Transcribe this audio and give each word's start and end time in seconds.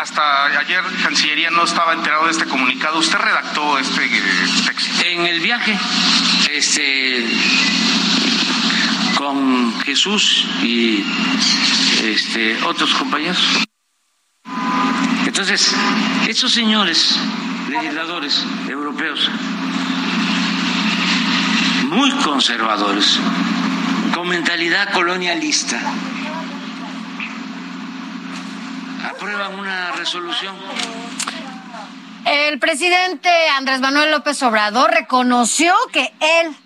Hasta 0.00 0.44
ayer 0.58 0.82
Cancillería 1.02 1.50
no 1.50 1.64
estaba 1.64 1.94
enterado 1.94 2.26
de 2.26 2.32
este 2.32 2.44
comunicado. 2.44 2.98
¿Usted 2.98 3.18
redactó 3.18 3.78
este 3.78 4.04
eh, 4.04 4.20
texto? 4.66 5.06
En 5.06 5.26
el 5.26 5.40
viaje, 5.40 5.78
este 6.52 7.26
con 9.16 9.80
Jesús 9.80 10.46
y 10.62 11.02
este, 12.04 12.62
otros 12.64 12.92
compañeros. 12.94 13.42
Entonces, 15.24 15.74
estos 16.28 16.52
señores 16.52 17.18
legisladores 17.70 18.44
europeos, 18.68 19.30
muy 21.84 22.10
conservadores, 22.22 23.18
con 24.14 24.28
mentalidad 24.28 24.92
colonialista, 24.92 25.80
aprueban 29.08 29.58
una 29.58 29.92
resolución. 29.92 30.54
El 32.24 32.58
presidente 32.58 33.30
Andrés 33.56 33.80
Manuel 33.80 34.10
López 34.10 34.42
Obrador 34.42 34.90
reconoció 34.90 35.72
que 35.92 36.12
él 36.20 36.56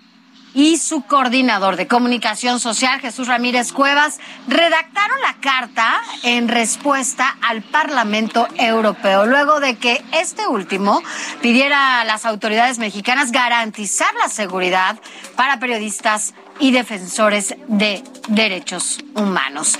y 0.53 0.77
su 0.77 1.03
coordinador 1.03 1.77
de 1.77 1.87
comunicación 1.87 2.59
social, 2.59 2.99
Jesús 2.99 3.27
Ramírez 3.27 3.71
Cuevas, 3.71 4.19
redactaron 4.47 5.21
la 5.21 5.35
carta 5.39 6.01
en 6.23 6.47
respuesta 6.47 7.37
al 7.41 7.61
Parlamento 7.61 8.47
Europeo, 8.57 9.25
luego 9.25 9.59
de 9.59 9.77
que 9.77 10.03
este 10.11 10.47
último 10.47 11.01
pidiera 11.41 12.01
a 12.01 12.05
las 12.05 12.25
autoridades 12.25 12.79
mexicanas 12.79 13.31
garantizar 13.31 14.13
la 14.15 14.29
seguridad 14.29 14.99
para 15.35 15.59
periodistas 15.59 16.33
y 16.59 16.71
defensores 16.71 17.55
de 17.67 18.03
derechos 18.27 18.99
humanos. 19.15 19.79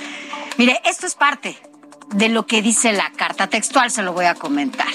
Mire, 0.56 0.80
esto 0.84 1.06
es 1.06 1.14
parte 1.14 1.71
de 2.12 2.28
lo 2.28 2.46
que 2.46 2.62
dice 2.62 2.92
la 2.92 3.10
carta 3.12 3.48
textual, 3.48 3.90
se 3.90 4.02
lo 4.02 4.12
voy 4.12 4.26
a 4.26 4.34
comentar. 4.34 4.88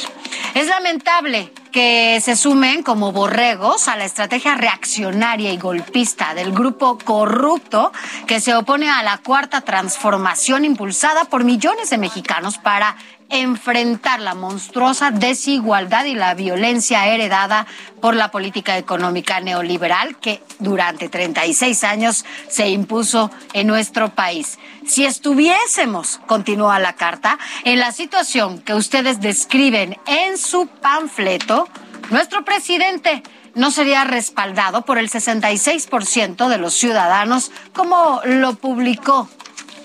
Es 0.53 0.67
lamentable 0.67 1.51
que 1.71 2.19
se 2.21 2.35
sumen 2.35 2.81
como 2.81 3.11
borregos 3.11 3.87
a 3.87 3.95
la 3.95 4.05
estrategia 4.05 4.55
reaccionaria 4.55 5.51
y 5.51 5.57
golpista 5.57 6.33
del 6.33 6.51
grupo 6.51 6.97
corrupto 6.97 7.91
que 8.25 8.39
se 8.39 8.55
opone 8.55 8.89
a 8.89 9.03
la 9.03 9.19
cuarta 9.19 9.61
transformación 9.61 10.65
impulsada 10.65 11.25
por 11.25 11.43
millones 11.43 11.89
de 11.89 11.99
mexicanos 11.99 12.57
para 12.57 12.95
enfrentar 13.29 14.19
la 14.19 14.33
monstruosa 14.33 15.11
desigualdad 15.11 16.05
y 16.05 16.13
la 16.13 16.33
violencia 16.33 17.07
heredada 17.07 17.67
por 18.01 18.15
la 18.15 18.31
política 18.31 18.77
económica 18.77 19.39
neoliberal 19.39 20.17
que 20.17 20.41
durante 20.59 21.09
36 21.09 21.83
años 21.83 22.25
se 22.47 22.69
impuso 22.69 23.31
en 23.53 23.67
nuestro 23.67 24.09
país. 24.09 24.59
Si 24.85 25.05
estuviésemos, 25.05 26.19
continúa 26.27 26.79
la 26.79 26.93
carta, 26.93 27.37
en 27.63 27.79
la 27.79 27.91
situación 27.91 28.59
que 28.59 28.73
ustedes 28.73 29.19
describen 29.19 29.97
en 30.05 30.37
su 30.37 30.67
panfleto, 30.67 31.67
nuestro 32.09 32.45
presidente 32.45 33.23
no 33.57 33.71
sería 33.71 34.03
respaldado 34.03 34.83
por 34.83 34.99
el 34.99 35.09
66% 35.09 36.47
de 36.47 36.57
los 36.59 36.75
ciudadanos, 36.75 37.51
como 37.73 38.21
lo 38.23 38.53
publicó 38.53 39.27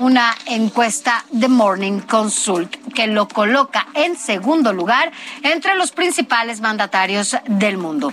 una 0.02 0.34
encuesta 0.46 1.24
de 1.30 1.46
Morning 1.46 2.00
Consult 2.00 2.74
que 2.92 3.06
lo 3.06 3.28
coloca 3.28 3.86
en 3.94 4.16
segundo 4.16 4.72
lugar 4.72 5.12
entre 5.44 5.76
los 5.76 5.92
principales 5.92 6.60
mandatarios 6.60 7.36
del 7.46 7.78
mundo. 7.78 8.12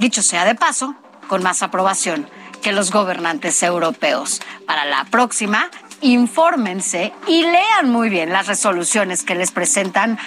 Dicho 0.00 0.20
sea 0.20 0.44
de 0.44 0.56
paso, 0.56 0.96
con 1.28 1.44
más 1.44 1.62
aprobación 1.62 2.28
que 2.60 2.72
los 2.72 2.90
gobernantes 2.90 3.62
europeos. 3.62 4.40
Para 4.66 4.84
la 4.84 5.04
próxima, 5.04 5.70
infórmense 6.00 7.12
y 7.28 7.42
lean 7.42 7.88
muy 7.88 8.08
bien 8.08 8.32
las 8.32 8.48
resoluciones 8.48 9.22
que 9.22 9.36
les 9.36 9.52
presentan 9.52 10.18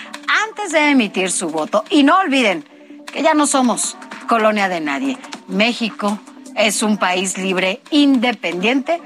antes 0.45 0.71
de 0.71 0.91
emitir 0.91 1.29
su 1.29 1.49
voto. 1.49 1.83
Y 1.89 2.03
no 2.03 2.19
olviden 2.19 2.65
que 3.05 3.21
ya 3.21 3.33
no 3.33 3.47
somos 3.47 3.97
colonia 4.29 4.69
de 4.69 4.79
nadie. 4.79 5.17
México 5.49 6.17
es 6.55 6.81
un 6.81 6.95
país 6.95 7.37
libre, 7.37 7.81
independiente 7.89 9.01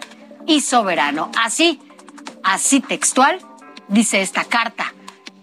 y 0.46 0.62
soberano. 0.62 1.32
Así 1.44 1.80
Así 2.46 2.80
textual 2.80 3.40
dice 3.88 4.22
esta 4.22 4.44
carta 4.44 4.94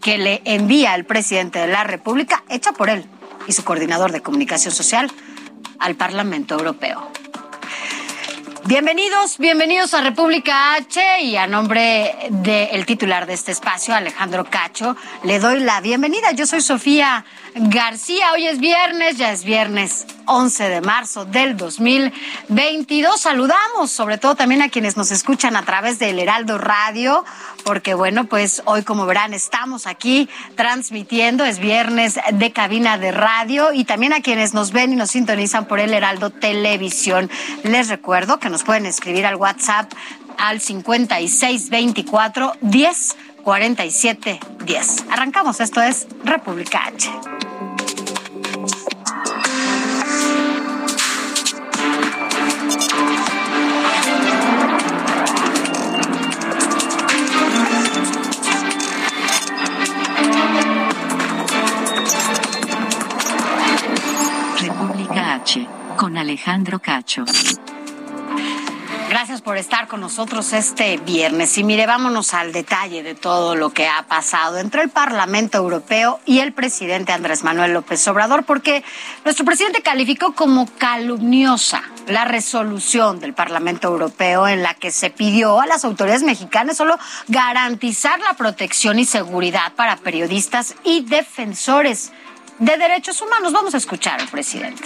que 0.00 0.18
le 0.18 0.40
envía 0.44 0.94
el 0.94 1.04
presidente 1.04 1.58
de 1.58 1.66
la 1.66 1.82
República, 1.82 2.44
hecha 2.48 2.70
por 2.72 2.90
él 2.90 3.04
y 3.48 3.52
su 3.52 3.64
coordinador 3.64 4.12
de 4.12 4.22
comunicación 4.22 4.72
social, 4.72 5.10
al 5.80 5.96
Parlamento 5.96 6.54
Europeo. 6.54 7.10
Bienvenidos, 8.64 9.38
bienvenidos 9.38 9.92
a 9.92 10.02
República 10.02 10.74
H 10.74 11.22
y 11.22 11.36
a 11.36 11.48
nombre 11.48 12.14
del 12.30 12.86
titular 12.86 13.26
de 13.26 13.32
este 13.32 13.50
espacio, 13.50 13.92
Alejandro 13.92 14.44
Cacho, 14.44 14.96
le 15.24 15.40
doy 15.40 15.58
la 15.58 15.80
bienvenida. 15.80 16.30
Yo 16.30 16.46
soy 16.46 16.60
Sofía 16.60 17.24
García. 17.56 18.32
Hoy 18.32 18.46
es 18.46 18.60
viernes, 18.60 19.18
ya 19.18 19.32
es 19.32 19.42
viernes 19.42 20.06
11 20.26 20.68
de 20.68 20.80
marzo 20.80 21.24
del 21.24 21.56
2022. 21.56 23.20
Saludamos 23.20 23.90
sobre 23.90 24.18
todo 24.18 24.36
también 24.36 24.62
a 24.62 24.68
quienes 24.68 24.96
nos 24.96 25.10
escuchan 25.10 25.56
a 25.56 25.64
través 25.64 25.98
del 25.98 26.20
Heraldo 26.20 26.56
Radio, 26.56 27.24
porque 27.62 27.94
bueno, 27.94 28.24
pues 28.26 28.62
hoy 28.64 28.82
como 28.82 29.06
verán 29.06 29.34
estamos 29.34 29.86
aquí 29.86 30.28
transmitiendo, 30.56 31.44
es 31.44 31.58
viernes 31.58 32.18
de 32.32 32.52
cabina 32.52 32.98
de 32.98 33.12
radio 33.12 33.72
y 33.72 33.84
también 33.84 34.12
a 34.12 34.20
quienes 34.20 34.54
nos 34.54 34.72
ven 34.72 34.92
y 34.92 34.96
nos 34.96 35.10
sintonizan 35.10 35.66
por 35.66 35.80
el 35.80 35.94
Heraldo 35.94 36.30
Televisión. 36.30 37.30
Les 37.62 37.88
recuerdo 37.88 38.38
que 38.38 38.50
nos 38.50 38.62
pueden 38.62 38.86
escribir 38.86 39.26
al 39.26 39.36
WhatsApp 39.36 39.92
al 40.38 40.60
5624 40.60 42.54
10 42.60 43.16
47 43.42 44.40
10. 44.64 45.04
Arrancamos, 45.10 45.60
esto 45.60 45.80
es 45.82 46.06
República 46.24 46.84
H. 46.86 47.51
con 66.02 66.18
Alejandro 66.18 66.80
Cacho. 66.80 67.24
Gracias 69.08 69.40
por 69.40 69.56
estar 69.56 69.86
con 69.86 70.00
nosotros 70.00 70.52
este 70.52 70.96
viernes. 70.96 71.56
Y 71.58 71.62
mire, 71.62 71.86
vámonos 71.86 72.34
al 72.34 72.52
detalle 72.52 73.04
de 73.04 73.14
todo 73.14 73.54
lo 73.54 73.70
que 73.70 73.86
ha 73.86 74.02
pasado 74.08 74.58
entre 74.58 74.82
el 74.82 74.88
Parlamento 74.88 75.58
Europeo 75.58 76.18
y 76.26 76.40
el 76.40 76.52
presidente 76.52 77.12
Andrés 77.12 77.44
Manuel 77.44 77.72
López 77.72 78.04
Obrador, 78.08 78.42
porque 78.42 78.82
nuestro 79.24 79.44
presidente 79.44 79.82
calificó 79.82 80.32
como 80.32 80.66
calumniosa 80.76 81.84
la 82.08 82.24
resolución 82.24 83.20
del 83.20 83.32
Parlamento 83.32 83.86
Europeo 83.86 84.48
en 84.48 84.64
la 84.64 84.74
que 84.74 84.90
se 84.90 85.10
pidió 85.10 85.60
a 85.60 85.66
las 85.68 85.84
autoridades 85.84 86.24
mexicanas 86.24 86.78
solo 86.78 86.98
garantizar 87.28 88.18
la 88.18 88.34
protección 88.34 88.98
y 88.98 89.04
seguridad 89.04 89.72
para 89.76 89.94
periodistas 89.98 90.74
y 90.82 91.02
defensores 91.02 92.10
de 92.58 92.76
derechos 92.76 93.22
humanos. 93.22 93.52
Vamos 93.52 93.74
a 93.74 93.76
escuchar 93.76 94.20
al 94.20 94.26
presidente. 94.26 94.82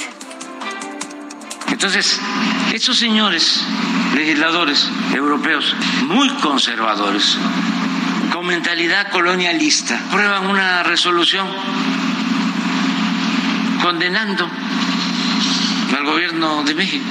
Entonces, 1.68 2.20
estos 2.72 2.98
señores 2.98 3.62
legisladores 4.14 4.88
europeos 5.14 5.74
muy 6.02 6.28
conservadores, 6.36 7.36
con 8.32 8.46
mentalidad 8.46 9.10
colonialista, 9.10 9.98
aprueban 10.08 10.46
una 10.46 10.82
resolución 10.82 11.46
condenando 13.82 14.48
al 15.96 16.04
gobierno 16.04 16.64
de 16.64 16.74
México. 16.74 17.04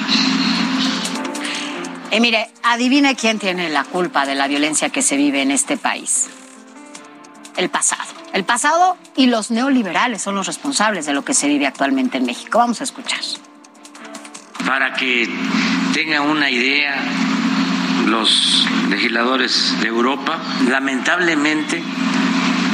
Y 2.11 2.19
mire, 2.19 2.49
adivine 2.63 3.15
quién 3.15 3.39
tiene 3.39 3.69
la 3.69 3.83
culpa 3.83 4.25
de 4.25 4.35
la 4.35 4.47
violencia 4.47 4.89
que 4.89 5.01
se 5.01 5.17
vive 5.17 5.41
en 5.41 5.51
este 5.51 5.77
país. 5.77 6.29
El 7.57 7.69
pasado. 7.69 8.03
El 8.33 8.43
pasado 8.43 8.97
y 9.15 9.27
los 9.27 9.51
neoliberales 9.51 10.21
son 10.21 10.35
los 10.35 10.47
responsables 10.47 11.05
de 11.05 11.13
lo 11.13 11.23
que 11.23 11.33
se 11.33 11.47
vive 11.47 11.67
actualmente 11.67 12.17
en 12.17 12.25
México. 12.25 12.59
Vamos 12.59 12.81
a 12.81 12.83
escuchar. 12.83 13.19
Para 14.65 14.93
que 14.93 15.29
tengan 15.93 16.23
una 16.23 16.49
idea 16.49 16.95
los 18.07 18.67
legisladores 18.89 19.75
de 19.81 19.87
Europa, 19.87 20.37
lamentablemente, 20.69 21.83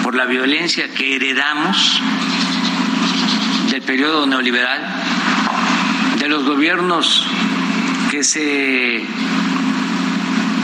por 0.04 0.16
la 0.16 0.26
violencia 0.26 0.90
que 0.94 1.16
heredamos 1.16 2.02
del 3.70 3.82
periodo 3.82 4.28
neoliberal, 4.28 4.82
de 6.20 6.28
los 6.28 6.44
gobiernos 6.44 7.26
que 8.10 8.24
se 8.24 9.04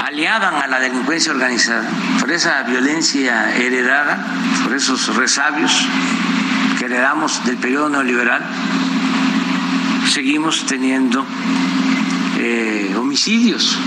aliaban 0.05 0.55
a 0.55 0.67
la 0.67 0.79
delincuencia 0.79 1.31
organizada, 1.31 1.87
por 2.19 2.31
esa 2.31 2.63
violencia 2.63 3.55
heredada, 3.55 4.17
por 4.63 4.75
esos 4.75 5.15
resabios 5.15 5.87
que 6.77 6.85
heredamos 6.85 7.45
del 7.45 7.57
periodo 7.57 7.89
neoliberal, 7.89 8.43
seguimos 10.17 10.65
teniendo 10.65 11.23
eh, 12.39 12.91
homicidios. 12.97 13.77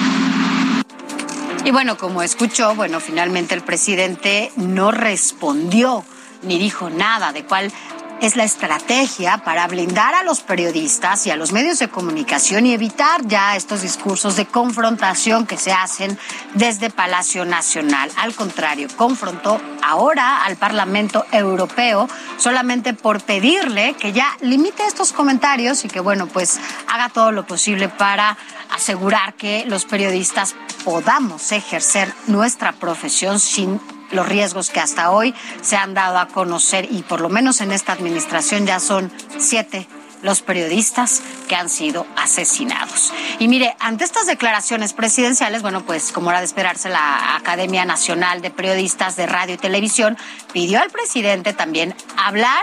Y 1.65 1.73
bueno, 1.73 1.99
como 1.99 2.23
escuchó, 2.23 2.77
bueno, 2.77 3.01
finalmente 3.01 3.57
el 3.57 3.63
presidente 3.63 4.53
no 4.55 4.93
respondió 4.93 6.05
ni 6.43 6.57
dijo 6.57 6.89
nada 6.89 7.33
de 7.33 7.43
cuál 7.43 7.73
es 8.21 8.37
la 8.37 8.45
estrategia 8.45 9.39
para 9.39 9.67
blindar 9.67 10.15
a 10.15 10.23
los 10.23 10.41
periodistas 10.41 11.27
y 11.27 11.31
a 11.31 11.37
los 11.37 11.53
medios 11.53 11.79
de 11.79 11.89
comunicación 11.89 12.67
y 12.67 12.75
evitar 12.75 13.27
ya 13.27 13.57
estos 13.57 13.81
discursos 13.81 14.37
de 14.37 14.47
confrontación 14.47 15.47
que 15.47 15.57
se 15.57 15.73
hacen 15.73 16.19
desde 16.55 16.91
Palacio 16.91 17.47
Nacional. 17.47 18.11
Al 18.17 18.35
contrario, 18.35 18.89
confrontó 18.97 19.61
ahora 19.83 20.45
al 20.45 20.57
Parlamento 20.57 21.25
Europeo 21.33 22.09
solamente 22.37 22.93
por 22.93 23.23
pedirle 23.23 23.95
que 23.95 24.13
ya 24.13 24.37
limite 24.41 24.85
estos 24.85 25.13
comentarios 25.13 25.85
y 25.85 25.89
que, 25.89 26.01
bueno, 26.01 26.27
pues 26.27 26.61
haga 26.89 27.09
todo 27.09 27.33
lo 27.33 27.47
posible 27.47 27.89
para 27.89 28.37
asegurar 28.71 29.35
que 29.35 29.65
los 29.67 29.87
periodistas 29.87 30.55
podamos 30.85 31.53
ejercer 31.53 32.13
nuestra 32.27 32.73
profesión 32.73 33.41
sin 33.41 33.81
los 34.13 34.29
riesgos 34.29 34.71
que 34.71 34.81
hasta 34.81 35.11
hoy 35.11 35.35
se 35.63 35.77
han 35.77 35.95
dado 35.95 36.19
a 36.19 36.29
conocer 36.29 36.89
y 36.91 37.03
por 37.03 37.21
lo 37.21 37.29
menos 37.29 37.61
en 37.61 37.73
esta 37.73 37.93
administración 37.93 38.67
ya 38.67 38.81
son 38.81 39.11
siete 39.39 39.87
los 40.23 40.43
periodistas 40.43 41.23
que 41.49 41.55
han 41.55 41.69
sido 41.69 42.07
asesinados. 42.17 43.13
Y 43.39 43.49
mire, 43.49 43.75
ante 43.81 44.05
estas 44.05 44.27
declaraciones 44.27 44.93
presidenciales, 44.93 45.63
bueno, 45.63 45.83
pues 45.83 46.13
como 46.13 46.31
era 46.31 46.41
de 46.41 46.47
esperarse, 46.47 46.89
la 46.89 47.37
Academia 47.37 47.85
Nacional 47.85 48.43
de 48.43 48.51
Periodistas 48.51 49.17
de 49.17 49.27
Radio 49.27 49.55
y 49.55 49.59
Televisión 49.59 50.19
pidió 50.53 50.81
al 50.81 50.91
presidente 50.91 51.53
también 51.53 51.95
hablar 52.17 52.63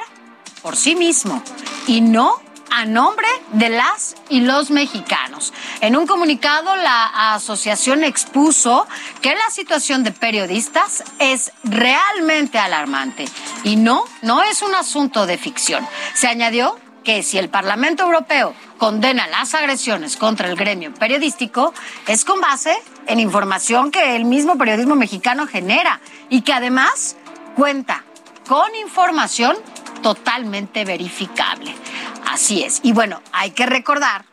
por 0.61 0.75
sí 0.75 0.95
mismo 0.95 1.41
y 1.87 2.01
no 2.01 2.39
a 2.71 2.85
nombre 2.85 3.27
de 3.53 3.69
las 3.69 4.15
y 4.29 4.41
los 4.41 4.71
mexicanos. 4.71 5.53
En 5.81 5.95
un 5.95 6.07
comunicado, 6.07 6.75
la 6.75 7.33
asociación 7.33 8.03
expuso 8.03 8.87
que 9.21 9.33
la 9.33 9.49
situación 9.51 10.03
de 10.03 10.11
periodistas 10.11 11.03
es 11.19 11.51
realmente 11.63 12.57
alarmante 12.59 13.25
y 13.63 13.75
no, 13.75 14.03
no 14.21 14.43
es 14.43 14.61
un 14.61 14.75
asunto 14.75 15.25
de 15.25 15.37
ficción. 15.37 15.87
Se 16.13 16.27
añadió 16.27 16.77
que 17.03 17.23
si 17.23 17.37
el 17.37 17.49
Parlamento 17.49 18.03
Europeo 18.03 18.53
condena 18.77 19.27
las 19.27 19.55
agresiones 19.55 20.17
contra 20.17 20.49
el 20.49 20.57
gremio 20.57 20.93
periodístico, 20.93 21.73
es 22.05 22.25
con 22.25 22.41
base 22.41 22.75
en 23.07 23.19
información 23.19 23.91
que 23.91 24.15
el 24.15 24.25
mismo 24.25 24.57
periodismo 24.57 24.95
mexicano 24.95 25.47
genera 25.47 26.01
y 26.29 26.41
que 26.41 26.53
además 26.53 27.15
cuenta 27.55 28.03
con 28.47 28.75
información 28.75 29.55
totalmente 30.01 30.85
verificable. 30.85 31.73
Así 32.31 32.63
es. 32.63 32.79
Y 32.83 32.91
bueno, 32.91 33.21
hay 33.31 33.51
que 33.51 33.65
recordar 33.65 34.25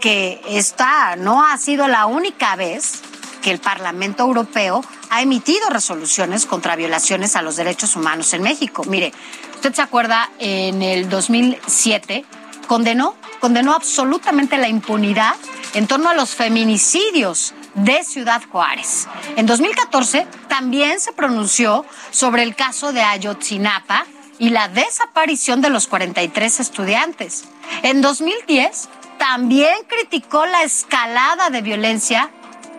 que 0.00 0.40
esta 0.48 1.16
no 1.16 1.44
ha 1.44 1.56
sido 1.58 1.88
la 1.88 2.06
única 2.06 2.56
vez 2.56 3.02
que 3.42 3.50
el 3.50 3.58
Parlamento 3.58 4.24
Europeo 4.24 4.82
ha 5.10 5.22
emitido 5.22 5.68
resoluciones 5.68 6.46
contra 6.46 6.76
violaciones 6.76 7.36
a 7.36 7.42
los 7.42 7.56
derechos 7.56 7.94
humanos 7.96 8.32
en 8.32 8.42
México. 8.42 8.82
Mire, 8.86 9.12
usted 9.54 9.74
se 9.74 9.82
acuerda, 9.82 10.30
en 10.38 10.82
el 10.82 11.08
2007 11.08 12.24
condenó, 12.66 13.14
condenó 13.40 13.74
absolutamente 13.74 14.56
la 14.56 14.68
impunidad 14.68 15.34
en 15.74 15.86
torno 15.86 16.08
a 16.08 16.14
los 16.14 16.34
feminicidios 16.34 17.52
de 17.74 18.02
Ciudad 18.04 18.42
Juárez. 18.50 19.06
En 19.36 19.44
2014 19.44 20.26
también 20.48 21.00
se 21.00 21.12
pronunció 21.12 21.84
sobre 22.10 22.42
el 22.42 22.54
caso 22.56 22.92
de 22.92 23.02
Ayotzinapa 23.02 24.06
y 24.38 24.50
la 24.50 24.68
desaparición 24.68 25.60
de 25.60 25.70
los 25.70 25.86
43 25.86 26.60
estudiantes. 26.60 27.44
En 27.82 28.00
2010 28.00 28.88
también 29.18 29.74
criticó 29.88 30.46
la 30.46 30.62
escalada 30.62 31.50
de 31.50 31.62
violencia 31.62 32.30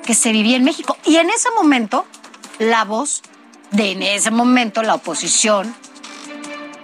que 0.04 0.13
se 0.13 0.31
vivía 0.31 0.57
en 0.57 0.63
México. 0.63 0.98
Y 1.06 1.18
en 1.18 1.30
ese 1.30 1.50
momento, 1.52 2.06
la 2.60 2.84
voz 2.84 3.22
de 3.72 3.92
en 3.92 4.04
ese 4.04 4.31
momento 4.31 4.84
la 4.84 4.96
oposición, 4.96 5.74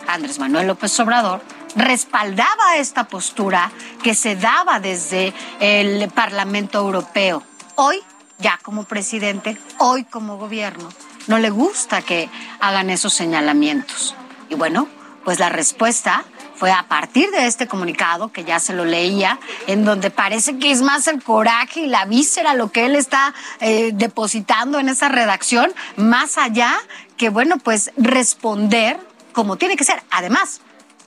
Andrés 0.08 0.40
Manuel 0.40 0.68
López 0.68 1.00
Obrador, 1.00 1.42
respaldaba 1.76 2.78
esta 2.78 3.06
postura 3.06 3.72
que 4.04 4.16
se 4.16 4.36
daba 4.36 4.80
desde 4.80 5.34
el 5.60 6.10
Parlamento 6.10 6.80
Europeo. 6.80 7.44
Hoy, 7.76 8.02
ya 8.40 8.60
como 8.62 8.84
presidente, 8.84 9.58
hoy 9.78 10.04
como 10.04 10.38
gobierno, 10.38 10.90
no 11.28 11.38
le 11.38 11.50
gusta 11.50 12.02
que 12.02 12.30
hagan 12.60 12.90
esos 12.90 13.14
señalamientos. 13.14 14.16
Y 14.52 14.56
bueno, 14.56 14.90
pues 15.24 15.40
la 15.40 15.48
respuesta 15.48 16.26
fue 16.56 16.74
a 16.74 16.90
partir 16.90 17.32
de 17.32 17.48
este 17.48 17.68
comunicado, 17.68 18.34
que 18.34 18.44
ya 18.44 18.60
se 18.60 18.74
lo 18.74 18.84
leía, 18.84 19.40
en 19.66 19.86
donde 19.86 20.12
parece 20.12 20.60
que 20.60 20.72
es 20.72 20.82
más 20.82 21.08
el 21.08 21.24
coraje 21.24 21.80
y 21.80 21.88
la 21.88 22.04
víscera 22.04 22.54
lo 22.54 22.70
que 22.70 22.86
él 22.86 22.98
está 22.98 23.34
eh, 23.62 23.92
depositando 23.94 24.78
en 24.78 24.90
esa 24.90 25.08
redacción, 25.08 25.72
más 25.96 26.38
allá 26.38 26.74
que, 27.16 27.30
bueno, 27.30 27.60
pues 27.60 27.92
responder 27.96 29.00
como 29.32 29.56
tiene 29.56 29.78
que 29.78 29.86
ser. 29.86 30.04
Además, 30.12 30.60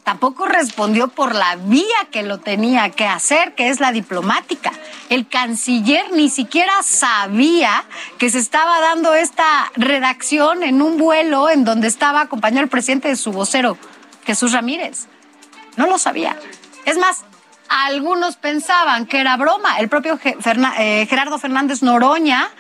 tampoco 0.05 0.47
respondió 0.47 1.09
por 1.09 1.35
la 1.35 1.57
vía 1.57 2.09
que 2.13 2.23
lo 2.23 2.39
tenía 2.39 2.91
que 2.91 3.07
hacer, 3.07 3.55
que 3.55 3.69
es 3.69 3.81
la 3.81 3.91
diplomática. 3.91 4.71
El 5.09 5.27
canciller 5.27 6.13
ni 6.13 6.29
siquiera 6.29 6.83
sabía 6.83 7.85
que 8.19 8.31
se 8.31 8.39
estaba 8.39 8.81
dando 8.81 9.15
esta 9.15 9.73
redacción 9.77 10.63
en 10.63 10.83
un 10.83 10.99
vuelo 10.99 11.49
en 11.49 11.65
donde 11.65 11.89
estaba 11.89 12.21
acompañado 12.21 12.63
el 12.63 12.69
presidente 12.69 13.09
de 13.09 13.17
su 13.17 13.33
vocero, 13.33 13.79
Jesús 14.27 14.53
Ramírez. 14.53 15.07
No 15.77 15.87
lo 15.87 15.99
sabía. 15.99 16.37
Es 16.85 16.99
más, 16.99 17.25
algunos 17.69 18.37
pensaban 18.37 19.07
que 19.07 19.21
era 19.21 19.37
broma. 19.37 19.79
El 19.79 19.89
propio 19.89 20.19
eh, 20.23 21.07
Gerardo 21.09 21.39
Fernández 21.39 21.83
Noroña, 21.83 22.51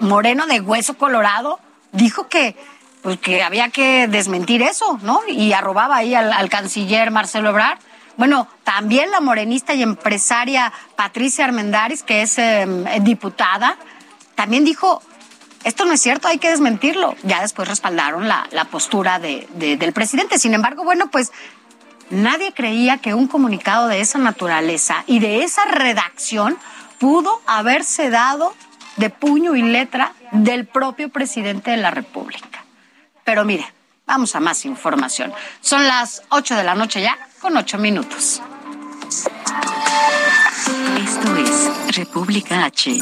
moreno 0.00 0.46
de 0.46 0.60
hueso 0.60 0.96
colorado, 0.96 1.60
dijo 1.92 2.28
que 2.28 2.56
pues 3.02 3.18
que 3.18 3.42
había 3.42 3.68
que 3.70 4.06
desmentir 4.08 4.62
eso, 4.62 4.98
¿no? 5.02 5.20
Y 5.28 5.52
arrobaba 5.52 5.96
ahí 5.96 6.14
al, 6.14 6.48
canciller 6.48 7.10
Marcelo 7.10 7.50
Ebrard. 7.50 7.78
Bueno, 8.16 8.46
también 8.62 9.10
la 9.10 9.20
morenista 9.20 9.74
y 9.74 9.82
empresaria 9.82 10.72
Patricia 10.96 11.44
Armendaris, 11.44 12.02
que 12.02 12.22
es 12.22 12.38
em, 12.38 12.84
diputada, 13.02 13.76
también 14.34 14.64
dijo, 14.64 15.02
esto 15.64 15.84
no 15.84 15.92
es 15.92 16.00
cierto, 16.00 16.28
hay 16.28 16.38
que 16.38 16.50
desmentirlo. 16.50 17.16
Ya 17.22 17.40
después 17.40 17.68
respaldaron 17.68 18.28
la, 18.28 18.46
postura 18.70 19.18
del 19.18 19.92
presidente. 19.92 20.38
Sin 20.38 20.54
embargo, 20.54 20.84
bueno, 20.84 21.10
pues 21.10 21.32
nadie 22.10 22.52
creía 22.52 22.98
que 22.98 23.14
un 23.14 23.26
comunicado 23.26 23.88
de 23.88 24.00
esa 24.00 24.18
naturaleza 24.18 25.04
y 25.06 25.18
de 25.18 25.42
esa 25.42 25.64
redacción 25.64 26.56
pudo 26.98 27.40
haberse 27.46 28.10
dado 28.10 28.54
de 28.96 29.10
puño 29.10 29.56
y 29.56 29.62
letra 29.62 30.12
del 30.30 30.66
propio 30.66 31.08
presidente 31.08 31.72
de 31.72 31.78
la 31.78 31.90
República. 31.90 32.61
Pero 33.32 33.46
mire, 33.46 33.64
vamos 34.06 34.36
a 34.36 34.40
más 34.40 34.66
información. 34.66 35.32
Son 35.62 35.88
las 35.88 36.22
8 36.28 36.54
de 36.54 36.64
la 36.64 36.74
noche 36.74 37.00
ya, 37.00 37.16
con 37.40 37.56
8 37.56 37.78
minutos. 37.78 38.42
Esto 41.02 41.36
es 41.36 41.96
República 41.96 42.62
H. 42.66 42.94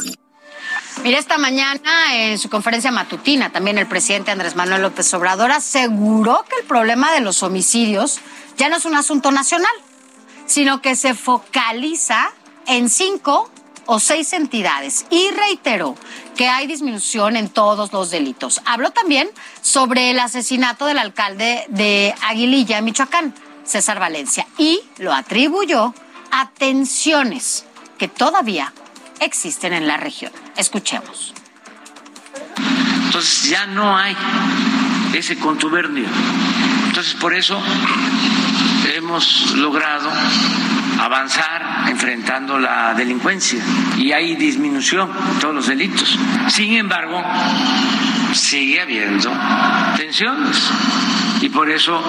Mire, 1.03 1.17
esta 1.17 1.37
mañana 1.37 2.15
en 2.15 2.39
su 2.39 2.49
conferencia 2.49 2.93
matutina 2.93 3.49
también 3.49 3.77
el 3.77 3.87
presidente 3.87 4.31
Andrés 4.31 4.55
Manuel 4.55 4.83
López 4.83 5.13
Obrador 5.13 5.51
aseguró 5.51 6.45
que 6.47 6.61
el 6.61 6.65
problema 6.65 7.11
de 7.11 7.19
los 7.19 7.43
homicidios 7.43 8.21
ya 8.55 8.69
no 8.69 8.77
es 8.77 8.85
un 8.85 8.95
asunto 8.95 9.33
nacional, 9.33 9.73
sino 10.45 10.81
que 10.81 10.95
se 10.95 11.13
focaliza 11.13 12.31
en 12.67 12.89
cinco 12.89 13.50
o 13.91 13.99
seis 13.99 14.31
entidades 14.31 15.05
y 15.09 15.31
reiteró 15.31 15.97
que 16.37 16.47
hay 16.47 16.65
disminución 16.65 17.35
en 17.35 17.49
todos 17.49 17.91
los 17.91 18.09
delitos. 18.09 18.61
Habló 18.63 18.91
también 18.91 19.29
sobre 19.61 20.11
el 20.11 20.19
asesinato 20.19 20.85
del 20.85 20.97
alcalde 20.97 21.65
de 21.67 22.15
Aguililla, 22.21 22.79
Michoacán, 22.79 23.35
César 23.65 23.99
Valencia, 23.99 24.47
y 24.57 24.79
lo 24.97 25.11
atribuyó 25.13 25.93
a 26.31 26.51
tensiones 26.51 27.65
que 27.97 28.07
todavía 28.07 28.71
existen 29.19 29.73
en 29.73 29.87
la 29.87 29.97
región. 29.97 30.31
Escuchemos. 30.55 31.33
Entonces 33.07 33.49
ya 33.49 33.65
no 33.65 33.97
hay 33.97 34.15
ese 35.13 35.37
contubernio. 35.37 36.07
Entonces 36.87 37.13
por 37.15 37.33
eso 37.33 37.61
hemos 38.95 39.51
logrado 39.51 40.09
avanzar 41.01 41.89
enfrentando 41.89 42.59
la 42.59 42.93
delincuencia 42.93 43.63
y 43.97 44.11
hay 44.11 44.35
disminución 44.35 45.09
en 45.33 45.39
todos 45.39 45.55
los 45.55 45.67
delitos. 45.67 46.17
Sin 46.47 46.73
embargo, 46.73 47.23
sigue 48.33 48.79
habiendo 48.79 49.31
tensiones 49.97 50.71
y 51.41 51.49
por 51.49 51.71
eso 51.71 51.99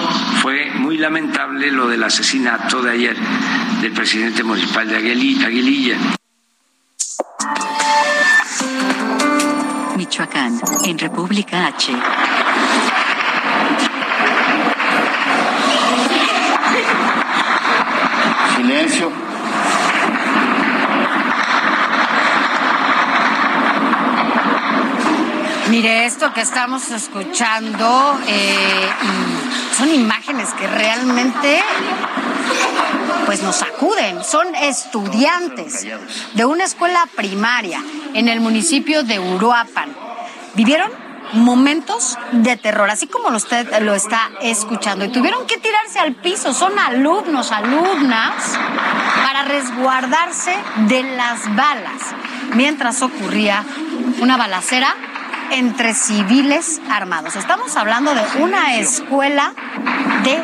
fue 0.41 0.71
muy 0.75 0.97
lamentable 0.97 1.71
lo 1.71 1.87
del 1.87 2.03
asesinato 2.03 2.83
de 2.83 2.91
ayer 2.91 3.17
del 3.81 3.91
presidente 3.93 4.43
municipal 4.43 4.87
de 4.87 4.97
Aguililla. 4.97 5.97
Michoacán, 9.97 10.59
en 10.85 10.99
República 10.99 11.65
H. 11.65 11.93
Silencio. 18.63 19.11
Mire, 25.69 26.05
esto 26.05 26.33
que 26.33 26.39
estamos 26.39 26.89
escuchando 26.91 28.17
eh, 28.25 28.89
son 29.77 29.93
imágenes 29.93 30.53
que 30.53 30.65
realmente 30.67 31.61
pues 33.25 33.43
nos 33.43 33.57
sacuden. 33.57 34.23
Son 34.23 34.55
estudiantes 34.55 35.85
de 36.33 36.45
una 36.45 36.63
escuela 36.63 37.05
primaria 37.17 37.83
en 38.13 38.29
el 38.29 38.39
municipio 38.39 39.03
de 39.03 39.19
Uruapan. 39.19 39.93
¿Vivieron? 40.53 41.02
Momentos 41.33 42.17
de 42.31 42.57
terror, 42.57 42.89
así 42.89 43.07
como 43.07 43.29
usted 43.29 43.67
lo 43.81 43.93
está 43.93 44.31
escuchando. 44.41 45.05
Y 45.05 45.09
tuvieron 45.09 45.45
que 45.47 45.57
tirarse 45.57 45.99
al 45.99 46.13
piso, 46.15 46.53
son 46.53 46.77
alumnos, 46.77 47.51
alumnas, 47.51 48.57
para 49.23 49.43
resguardarse 49.43 50.55
de 50.87 51.03
las 51.15 51.55
balas, 51.55 52.01
mientras 52.53 53.01
ocurría 53.01 53.63
una 54.19 54.37
balacera 54.37 54.95
entre 55.51 55.93
civiles 55.93 56.81
armados. 56.89 57.35
Estamos 57.35 57.75
hablando 57.75 58.13
de 58.13 58.23
una 58.41 58.75
escuela 58.75 59.53
de 60.23 60.43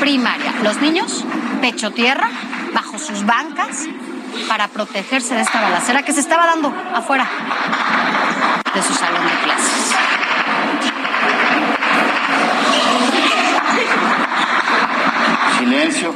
primaria. 0.00 0.52
Los 0.62 0.78
niños, 0.78 1.24
pecho 1.60 1.90
tierra, 1.92 2.28
bajo 2.74 2.98
sus 2.98 3.24
bancas, 3.24 3.86
para 4.48 4.68
protegerse 4.68 5.34
de 5.34 5.42
esta 5.42 5.60
balacera 5.60 6.02
que 6.02 6.12
se 6.12 6.20
estaba 6.20 6.46
dando 6.46 6.72
afuera 6.94 7.28
de 8.74 8.82
su 8.82 8.94
salón 8.94 9.24
de 9.26 9.44
clases. 9.44 9.94
Silencio. 15.60 16.14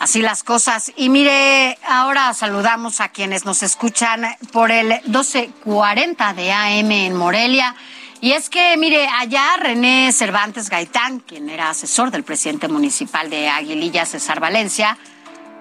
Así 0.00 0.20
las 0.20 0.42
cosas. 0.42 0.90
Y 0.96 1.08
mire, 1.08 1.78
ahora 1.86 2.34
saludamos 2.34 3.00
a 3.00 3.10
quienes 3.10 3.44
nos 3.44 3.62
escuchan 3.62 4.26
por 4.52 4.72
el 4.72 4.88
1240 4.88 6.34
de 6.34 6.52
AM 6.52 6.90
en 6.90 7.14
Morelia. 7.14 7.76
Y 8.20 8.32
es 8.32 8.50
que, 8.50 8.76
mire, 8.76 9.06
allá 9.06 9.56
René 9.60 10.10
Cervantes 10.12 10.68
Gaitán, 10.68 11.20
quien 11.20 11.48
era 11.48 11.70
asesor 11.70 12.10
del 12.10 12.24
presidente 12.24 12.66
municipal 12.66 13.30
de 13.30 13.48
Aguililla, 13.48 14.04
César 14.04 14.40
Valencia, 14.40 14.98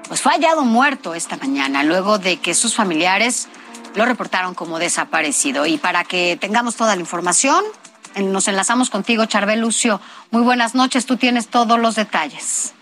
pues 0.07 0.21
fue 0.21 0.31
hallado 0.31 0.63
muerto 0.63 1.13
esta 1.13 1.37
mañana, 1.37 1.83
luego 1.83 2.17
de 2.17 2.37
que 2.37 2.55
sus 2.55 2.73
familiares 2.73 3.49
lo 3.93 4.05
reportaron 4.05 4.55
como 4.55 4.79
desaparecido. 4.79 5.67
Y 5.67 5.77
para 5.77 6.05
que 6.05 6.37
tengamos 6.41 6.75
toda 6.75 6.95
la 6.95 7.01
información, 7.01 7.63
nos 8.21 8.47
enlazamos 8.47 8.89
contigo, 8.89 9.25
Charbel 9.25 9.59
Lucio. 9.59 9.99
Muy 10.31 10.43
buenas 10.43 10.75
noches, 10.75 11.05
tú 11.05 11.17
tienes 11.17 11.49
todos 11.49 11.79
los 11.79 11.95
detalles. 11.95 12.75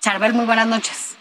Charbel, 0.00 0.34
muy 0.34 0.46
buenas 0.46 0.66
noches. 0.66 1.18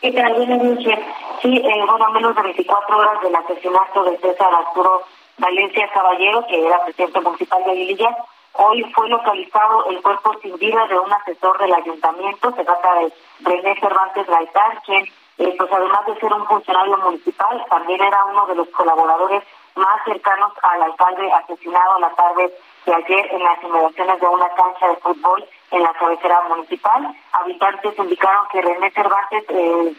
¿Qué 0.00 0.12
tal? 0.12 0.34
Buenas 0.34 0.62
noches. 0.62 0.98
Sí, 1.42 1.56
eh, 1.56 1.84
bueno, 1.86 2.10
menos 2.10 2.34
de 2.34 2.42
24 2.42 2.96
horas 2.96 3.22
del 3.22 3.34
asesinato 3.34 4.04
de 4.04 4.18
César 4.18 4.54
Arturo 4.54 5.02
Valencia 5.38 5.88
Caballero, 5.92 6.46
que 6.46 6.66
era 6.66 6.84
presidente 6.84 7.20
municipal 7.20 7.62
de 7.64 7.70
Aguililla, 7.70 8.16
hoy 8.54 8.82
fue 8.94 9.08
localizado 9.08 9.86
el 9.90 10.00
cuerpo 10.00 10.34
sin 10.42 10.56
vida 10.56 10.86
de 10.86 10.98
un 10.98 11.12
asesor 11.12 11.58
del 11.58 11.74
ayuntamiento, 11.74 12.54
se 12.56 12.64
trata 12.64 12.94
de 12.94 13.12
René 13.40 13.78
Cervantes 13.80 14.26
Gaitán, 14.26 14.78
quien 14.84 15.04
eh, 15.38 15.54
pues 15.58 15.70
además 15.70 16.06
de 16.06 16.18
ser 16.18 16.32
un 16.32 16.46
funcionario 16.46 16.96
municipal, 16.96 17.64
también 17.68 18.02
era 18.02 18.24
uno 18.24 18.46
de 18.46 18.54
los 18.54 18.68
colaboradores 18.68 19.42
más 19.76 20.04
cercanos 20.04 20.52
al 20.62 20.82
alcalde 20.82 21.30
asesinado 21.32 21.98
la 22.00 22.10
tarde 22.14 22.52
de 22.86 22.94
ayer 22.94 23.34
en 23.34 23.42
las 23.42 23.62
inmediaciones 23.62 24.20
de 24.20 24.26
una 24.26 24.48
cancha 24.50 24.88
de 24.88 24.96
fútbol 24.96 25.44
en 25.70 25.82
la 25.82 25.92
cabecera 25.94 26.40
municipal. 26.48 27.14
Habitantes 27.32 27.98
indicaron 27.98 28.46
que 28.48 28.62
René 28.62 28.90
Cervantes 28.90 29.44
eh, 29.48 29.94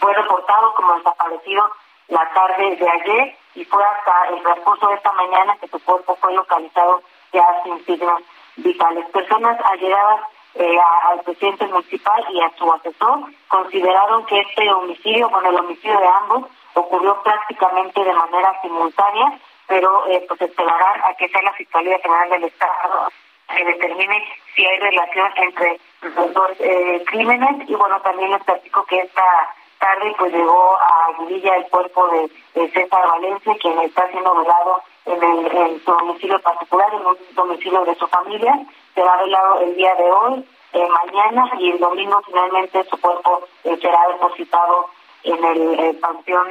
fue 0.00 0.14
reportado 0.14 0.74
como 0.74 0.94
desaparecido 0.96 1.70
la 2.08 2.28
tarde 2.34 2.76
de 2.76 2.88
ayer 2.88 3.36
y 3.54 3.64
fue 3.64 3.82
hasta 3.84 4.28
el 4.28 4.42
transcurso 4.42 4.88
de 4.88 4.94
esta 4.94 5.12
mañana 5.12 5.56
que 5.58 5.68
su 5.68 5.82
cuerpo 5.82 6.16
fue 6.20 6.34
localizado 6.34 7.02
ya 7.32 7.62
sin 7.62 7.84
signos 7.86 8.22
vitales. 8.56 9.06
Personas 9.06 9.58
allegadas 9.64 10.20
eh, 10.54 10.78
al 11.10 11.20
presidente 11.20 11.66
municipal 11.66 12.24
y 12.30 12.40
a 12.40 12.50
su 12.56 12.72
asesor 12.72 13.20
consideraron 13.48 14.24
que 14.26 14.40
este 14.40 14.70
homicidio, 14.72 15.30
con 15.30 15.44
el 15.46 15.56
homicidio 15.56 15.98
de 15.98 16.06
ambos, 16.06 16.50
ocurrió 16.74 17.22
prácticamente 17.22 18.04
de 18.04 18.12
manera 18.12 18.60
simultánea, 18.62 19.38
pero 19.66 20.06
eh, 20.08 20.24
pues 20.28 20.40
esperarán 20.42 21.00
a 21.04 21.14
que 21.14 21.28
sea 21.28 21.42
la 21.42 21.52
Fiscalía 21.52 21.98
General 22.00 22.30
del 22.30 22.44
Estado 22.44 23.08
que 23.56 23.64
determine 23.64 24.24
si 24.54 24.64
hay 24.64 24.78
relación 24.78 25.30
entre 25.36 25.80
los 26.02 26.32
dos 26.32 26.50
eh, 26.60 27.02
crímenes. 27.06 27.68
Y 27.68 27.74
bueno, 27.74 28.00
también 28.00 28.30
les 28.30 28.42
platico 28.42 28.84
que 28.84 29.00
esta 29.00 29.54
tarde 29.78 30.14
pues 30.18 30.32
llegó 30.32 30.78
a 30.78 31.06
Aguililla 31.06 31.56
el 31.56 31.64
cuerpo 31.68 32.08
de, 32.08 32.30
César 32.70 33.06
Valencia, 33.06 33.54
quien 33.60 33.78
está 33.80 34.08
siendo 34.10 34.34
velado 34.34 34.82
en, 35.06 35.22
el, 35.22 35.56
en 35.56 35.84
su 35.84 35.90
domicilio 35.90 36.40
particular, 36.40 36.92
en 36.94 37.06
un 37.06 37.16
domicilio 37.34 37.84
de 37.84 37.94
su 37.96 38.06
familia. 38.06 38.58
Será 38.94 39.16
velado 39.16 39.60
el 39.60 39.74
día 39.76 39.94
de 39.96 40.10
hoy, 40.10 40.44
eh, 40.72 40.88
mañana 40.88 41.50
y 41.58 41.70
el 41.70 41.78
domingo 41.78 42.20
finalmente 42.24 42.84
su 42.84 43.00
cuerpo 43.00 43.42
eh, 43.64 43.76
será 43.80 44.08
depositado 44.08 44.88
en 45.24 45.44
el 45.44 45.80
eh, 45.80 45.94
panteón 46.00 46.46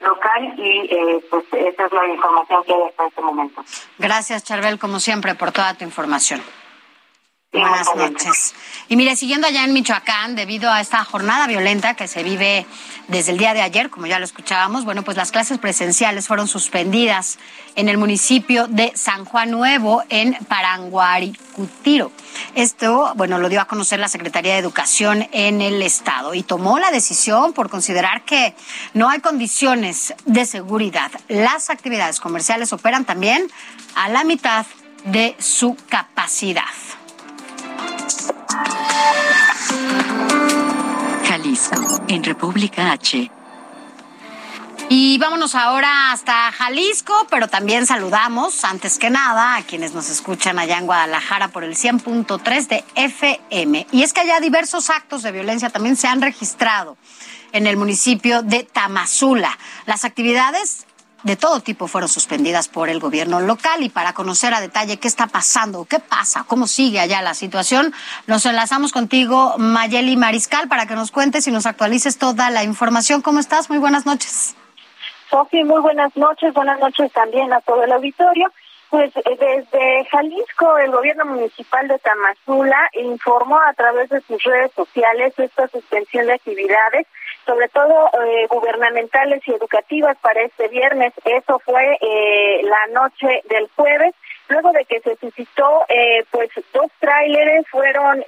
local 0.00 0.54
y 0.56 0.88
pues 1.28 1.44
esa 1.52 1.86
es 1.86 1.92
la 1.92 2.06
información 2.06 2.64
que 2.64 2.72
hay 2.72 2.82
hasta 2.88 3.06
este 3.06 3.20
momento. 3.20 3.64
Gracias, 3.98 4.44
Charbel, 4.44 4.78
como 4.78 5.00
siempre, 5.00 5.34
por 5.34 5.50
toda 5.50 5.74
tu 5.74 5.84
información. 5.84 6.40
Buenas 7.50 7.88
noches. 7.96 8.54
Y 8.88 8.96
mire, 8.96 9.16
siguiendo 9.16 9.46
allá 9.46 9.64
en 9.64 9.72
Michoacán, 9.72 10.36
debido 10.36 10.70
a 10.70 10.82
esta 10.82 11.02
jornada 11.02 11.46
violenta 11.46 11.94
que 11.94 12.06
se 12.06 12.22
vive 12.22 12.66
desde 13.08 13.32
el 13.32 13.38
día 13.38 13.54
de 13.54 13.62
ayer, 13.62 13.88
como 13.88 14.06
ya 14.06 14.18
lo 14.18 14.26
escuchábamos, 14.26 14.84
bueno, 14.84 15.02
pues 15.02 15.16
las 15.16 15.32
clases 15.32 15.56
presenciales 15.56 16.26
fueron 16.26 16.46
suspendidas 16.46 17.38
en 17.74 17.88
el 17.88 17.96
municipio 17.96 18.66
de 18.66 18.92
San 18.94 19.24
Juan 19.24 19.50
Nuevo, 19.50 20.02
en 20.10 20.34
Paranguaricutiro. 20.46 22.12
Esto, 22.54 23.14
bueno, 23.16 23.38
lo 23.38 23.48
dio 23.48 23.62
a 23.62 23.64
conocer 23.64 23.98
la 23.98 24.08
Secretaría 24.08 24.52
de 24.52 24.58
Educación 24.58 25.26
en 25.32 25.62
el 25.62 25.80
Estado 25.80 26.34
y 26.34 26.42
tomó 26.42 26.78
la 26.78 26.90
decisión 26.90 27.54
por 27.54 27.70
considerar 27.70 28.26
que 28.26 28.54
no 28.92 29.08
hay 29.08 29.20
condiciones 29.20 30.12
de 30.26 30.44
seguridad. 30.44 31.10
Las 31.28 31.70
actividades 31.70 32.20
comerciales 32.20 32.74
operan 32.74 33.06
también 33.06 33.50
a 33.94 34.10
la 34.10 34.22
mitad 34.24 34.66
de 35.04 35.34
su 35.38 35.76
capacidad. 35.88 36.64
Jalisco, 41.24 42.02
en 42.08 42.24
República 42.24 42.92
H. 42.92 43.30
Y 44.90 45.18
vámonos 45.18 45.54
ahora 45.54 46.12
hasta 46.12 46.50
Jalisco, 46.50 47.26
pero 47.28 47.46
también 47.48 47.86
saludamos, 47.86 48.64
antes 48.64 48.98
que 48.98 49.10
nada, 49.10 49.56
a 49.56 49.62
quienes 49.62 49.92
nos 49.92 50.08
escuchan 50.08 50.58
allá 50.58 50.78
en 50.78 50.86
Guadalajara 50.86 51.48
por 51.48 51.62
el 51.62 51.76
100.3 51.76 52.66
de 52.68 52.84
FM. 52.94 53.86
Y 53.92 54.02
es 54.02 54.14
que 54.14 54.20
allá 54.20 54.40
diversos 54.40 54.88
actos 54.88 55.22
de 55.22 55.32
violencia 55.32 55.68
también 55.68 55.96
se 55.96 56.06
han 56.06 56.22
registrado 56.22 56.96
en 57.52 57.66
el 57.66 57.76
municipio 57.76 58.42
de 58.42 58.64
Tamazula. 58.64 59.58
Las 59.84 60.06
actividades 60.06 60.86
de 61.22 61.36
todo 61.36 61.60
tipo 61.60 61.88
fueron 61.88 62.08
suspendidas 62.08 62.68
por 62.68 62.88
el 62.88 63.00
gobierno 63.00 63.40
local 63.40 63.82
y 63.82 63.88
para 63.88 64.12
conocer 64.12 64.54
a 64.54 64.60
detalle 64.60 64.98
qué 64.98 65.08
está 65.08 65.26
pasando, 65.26 65.84
qué 65.84 65.98
pasa, 65.98 66.44
cómo 66.46 66.66
sigue 66.66 67.00
allá 67.00 67.22
la 67.22 67.34
situación, 67.34 67.92
nos 68.26 68.46
enlazamos 68.46 68.92
contigo, 68.92 69.54
Mayeli 69.58 70.16
Mariscal, 70.16 70.68
para 70.68 70.86
que 70.86 70.94
nos 70.94 71.10
cuentes 71.10 71.46
y 71.48 71.50
nos 71.50 71.66
actualices 71.66 72.18
toda 72.18 72.50
la 72.50 72.62
información. 72.62 73.22
¿Cómo 73.22 73.40
estás? 73.40 73.68
Muy 73.68 73.78
buenas 73.78 74.06
noches. 74.06 74.56
Sofi, 75.30 75.62
muy 75.64 75.80
buenas 75.80 76.16
noches, 76.16 76.54
buenas 76.54 76.80
noches 76.80 77.12
también 77.12 77.52
a 77.52 77.60
todo 77.60 77.82
el 77.82 77.92
auditorio. 77.92 78.50
Pues 78.88 79.14
eh, 79.16 79.22
desde 79.38 80.04
Jalisco, 80.10 80.78
el 80.78 80.90
gobierno 80.90 81.26
municipal 81.26 81.86
de 81.88 81.98
Tamazula 81.98 82.88
informó 82.94 83.60
a 83.60 83.74
través 83.74 84.08
de 84.08 84.22
sus 84.22 84.42
redes 84.42 84.72
sociales 84.72 85.34
esta 85.36 85.68
suspensión 85.68 86.26
de 86.26 86.34
actividades 86.34 87.06
sobre 87.48 87.68
todo 87.70 88.10
eh, 88.12 88.46
gubernamentales 88.50 89.40
y 89.46 89.52
educativas 89.52 90.18
para 90.18 90.42
este 90.42 90.68
viernes. 90.68 91.14
Eso 91.24 91.58
fue 91.60 91.96
eh, 91.98 92.60
la 92.62 92.86
noche 92.92 93.40
del 93.48 93.68
jueves. 93.74 94.14
Luego 94.50 94.70
de 94.72 94.84
que 94.84 95.00
se 95.00 95.16
suscitó, 95.16 95.84
eh, 95.88 96.24
pues 96.30 96.50
dos 96.74 96.90
tráileres 96.98 97.66
fueron 97.68 98.22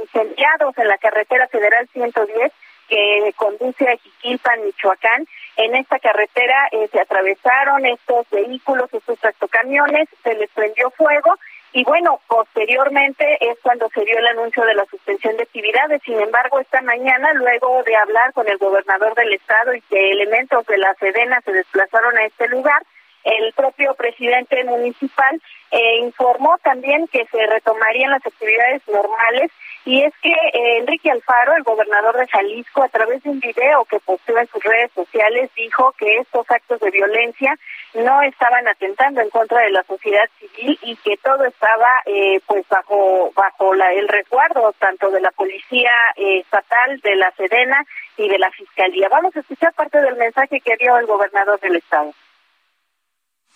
incendiados 0.00 0.78
en 0.78 0.88
la 0.88 0.98
carretera 0.98 1.48
federal 1.48 1.88
110 1.92 2.52
que 2.88 3.32
conduce 3.36 3.88
a 3.88 3.96
Jiquilpan, 3.96 4.64
Michoacán. 4.64 5.26
En 5.56 5.74
esta 5.74 5.98
carretera 5.98 6.68
se 6.90 7.00
atravesaron 7.00 7.86
estos 7.86 8.28
vehículos, 8.30 8.92
estos 8.92 9.18
tractocamiones, 9.18 10.08
se 10.22 10.34
les 10.34 10.50
prendió 10.50 10.90
fuego 10.90 11.36
y 11.72 11.84
bueno, 11.84 12.20
posteriormente 12.28 13.38
es 13.40 13.58
cuando 13.62 13.88
se 13.94 14.04
dio 14.04 14.18
el 14.18 14.26
anuncio 14.26 14.64
de 14.64 14.74
la 14.74 14.84
suspensión 14.86 15.36
de 15.36 15.44
actividades. 15.44 16.02
Sin 16.04 16.20
embargo, 16.20 16.60
esta 16.60 16.82
mañana, 16.82 17.32
luego 17.32 17.82
de 17.84 17.96
hablar 17.96 18.32
con 18.34 18.46
el 18.48 18.58
gobernador 18.58 19.14
del 19.14 19.32
estado 19.32 19.74
y 19.74 19.80
que 19.82 20.12
elementos 20.12 20.66
de 20.66 20.76
la 20.76 20.94
Sedena 20.94 21.40
se 21.40 21.52
desplazaron 21.52 22.16
a 22.18 22.24
este 22.26 22.48
lugar, 22.48 22.82
el 23.24 23.52
propio 23.54 23.94
presidente 23.94 24.64
municipal 24.64 25.40
eh, 25.70 25.98
informó 26.00 26.58
también 26.62 27.06
que 27.08 27.24
se 27.26 27.46
retomarían 27.46 28.10
las 28.10 28.26
actividades 28.26 28.82
normales 28.88 29.50
y 29.84 30.02
es 30.02 30.12
que 30.22 30.30
eh, 30.30 30.78
Enrique 30.78 31.10
Alfaro, 31.10 31.56
el 31.56 31.64
gobernador 31.64 32.16
de 32.16 32.28
Jalisco, 32.28 32.84
a 32.84 32.88
través 32.88 33.22
de 33.24 33.30
un 33.30 33.40
video 33.40 33.84
que 33.86 33.98
posteó 33.98 34.38
en 34.38 34.46
sus 34.46 34.62
redes 34.62 34.92
sociales, 34.94 35.50
dijo 35.56 35.92
que 35.98 36.18
estos 36.18 36.48
actos 36.48 36.78
de 36.80 36.90
violencia 36.90 37.58
no 37.94 38.22
estaban 38.22 38.68
atentando 38.68 39.20
en 39.20 39.30
contra 39.30 39.60
de 39.62 39.70
la 39.70 39.82
sociedad 39.82 40.28
civil 40.38 40.78
y 40.82 40.94
que 40.96 41.16
todo 41.16 41.44
estaba 41.44 42.00
eh, 42.06 42.40
pues 42.46 42.64
bajo 42.68 43.32
bajo 43.34 43.74
la, 43.74 43.92
el 43.92 44.06
resguardo 44.06 44.72
tanto 44.78 45.10
de 45.10 45.20
la 45.20 45.32
policía 45.32 45.90
eh, 46.16 46.38
estatal, 46.38 47.00
de 47.00 47.16
la 47.16 47.32
Sedena 47.32 47.84
y 48.16 48.28
de 48.28 48.38
la 48.38 48.50
fiscalía. 48.52 49.08
Vamos 49.08 49.34
a 49.34 49.40
escuchar 49.40 49.72
parte 49.74 50.00
del 50.00 50.16
mensaje 50.16 50.60
que 50.60 50.76
dio 50.78 50.96
el 50.96 51.06
gobernador 51.06 51.58
del 51.58 51.76
estado. 51.76 52.14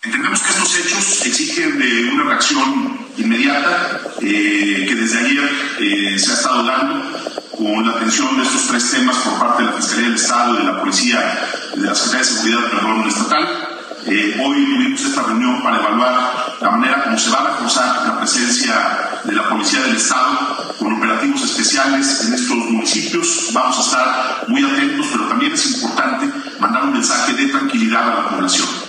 Entendemos 0.03 0.41
que 0.41 0.49
estos 0.49 0.77
hechos 0.77 1.25
exigen 1.25 1.79
de 1.79 2.11
una 2.13 2.23
reacción 2.25 3.06
inmediata 3.17 4.01
eh, 4.21 4.85
que 4.87 4.95
desde 4.95 5.19
ayer 5.19 5.49
eh, 5.79 6.19
se 6.19 6.31
ha 6.31 6.33
estado 6.35 6.63
dando 6.63 7.03
con 7.57 7.85
la 7.85 7.93
atención 7.93 8.37
de 8.37 8.43
estos 8.43 8.67
tres 8.67 8.91
temas 8.91 9.15
por 9.17 9.39
parte 9.39 9.63
de 9.63 9.69
la 9.69 9.75
Fiscalía 9.75 10.05
del 10.05 10.15
Estado, 10.15 10.53
de 10.53 10.63
la 10.63 10.79
Policía, 10.79 11.19
de 11.75 11.85
la 11.87 11.95
Secretaría 11.95 12.19
de 12.19 12.33
Seguridad 12.33 12.71
perdón, 12.71 13.07
Estatal. 13.07 13.47
Eh, 14.05 14.41
hoy 14.41 14.65
tuvimos 14.65 15.01
esta 15.01 15.23
reunión 15.23 15.61
para 15.61 15.79
evaluar 15.79 16.55
la 16.61 16.71
manera 16.71 17.03
como 17.03 17.17
se 17.17 17.29
va 17.29 17.39
a 17.39 17.47
reforzar 17.51 18.07
la 18.07 18.19
presencia 18.19 19.19
de 19.23 19.33
la 19.33 19.49
Policía 19.49 19.81
del 19.81 19.97
Estado 19.97 20.75
con 20.79 20.93
operativos 20.93 21.43
especiales 21.43 22.25
en 22.25 22.33
estos 22.33 22.57
municipios. 22.57 23.49
Vamos 23.53 23.77
a 23.77 23.81
estar 23.81 24.45
muy 24.47 24.63
atentos, 24.63 25.07
pero 25.11 25.27
también 25.27 25.51
es 25.51 25.73
importante 25.73 26.29
mandar 26.59 26.83
un 26.83 26.93
mensaje 26.93 27.33
de 27.33 27.47
tranquilidad 27.47 28.03
a 28.03 28.15
la 28.15 28.29
población. 28.29 28.86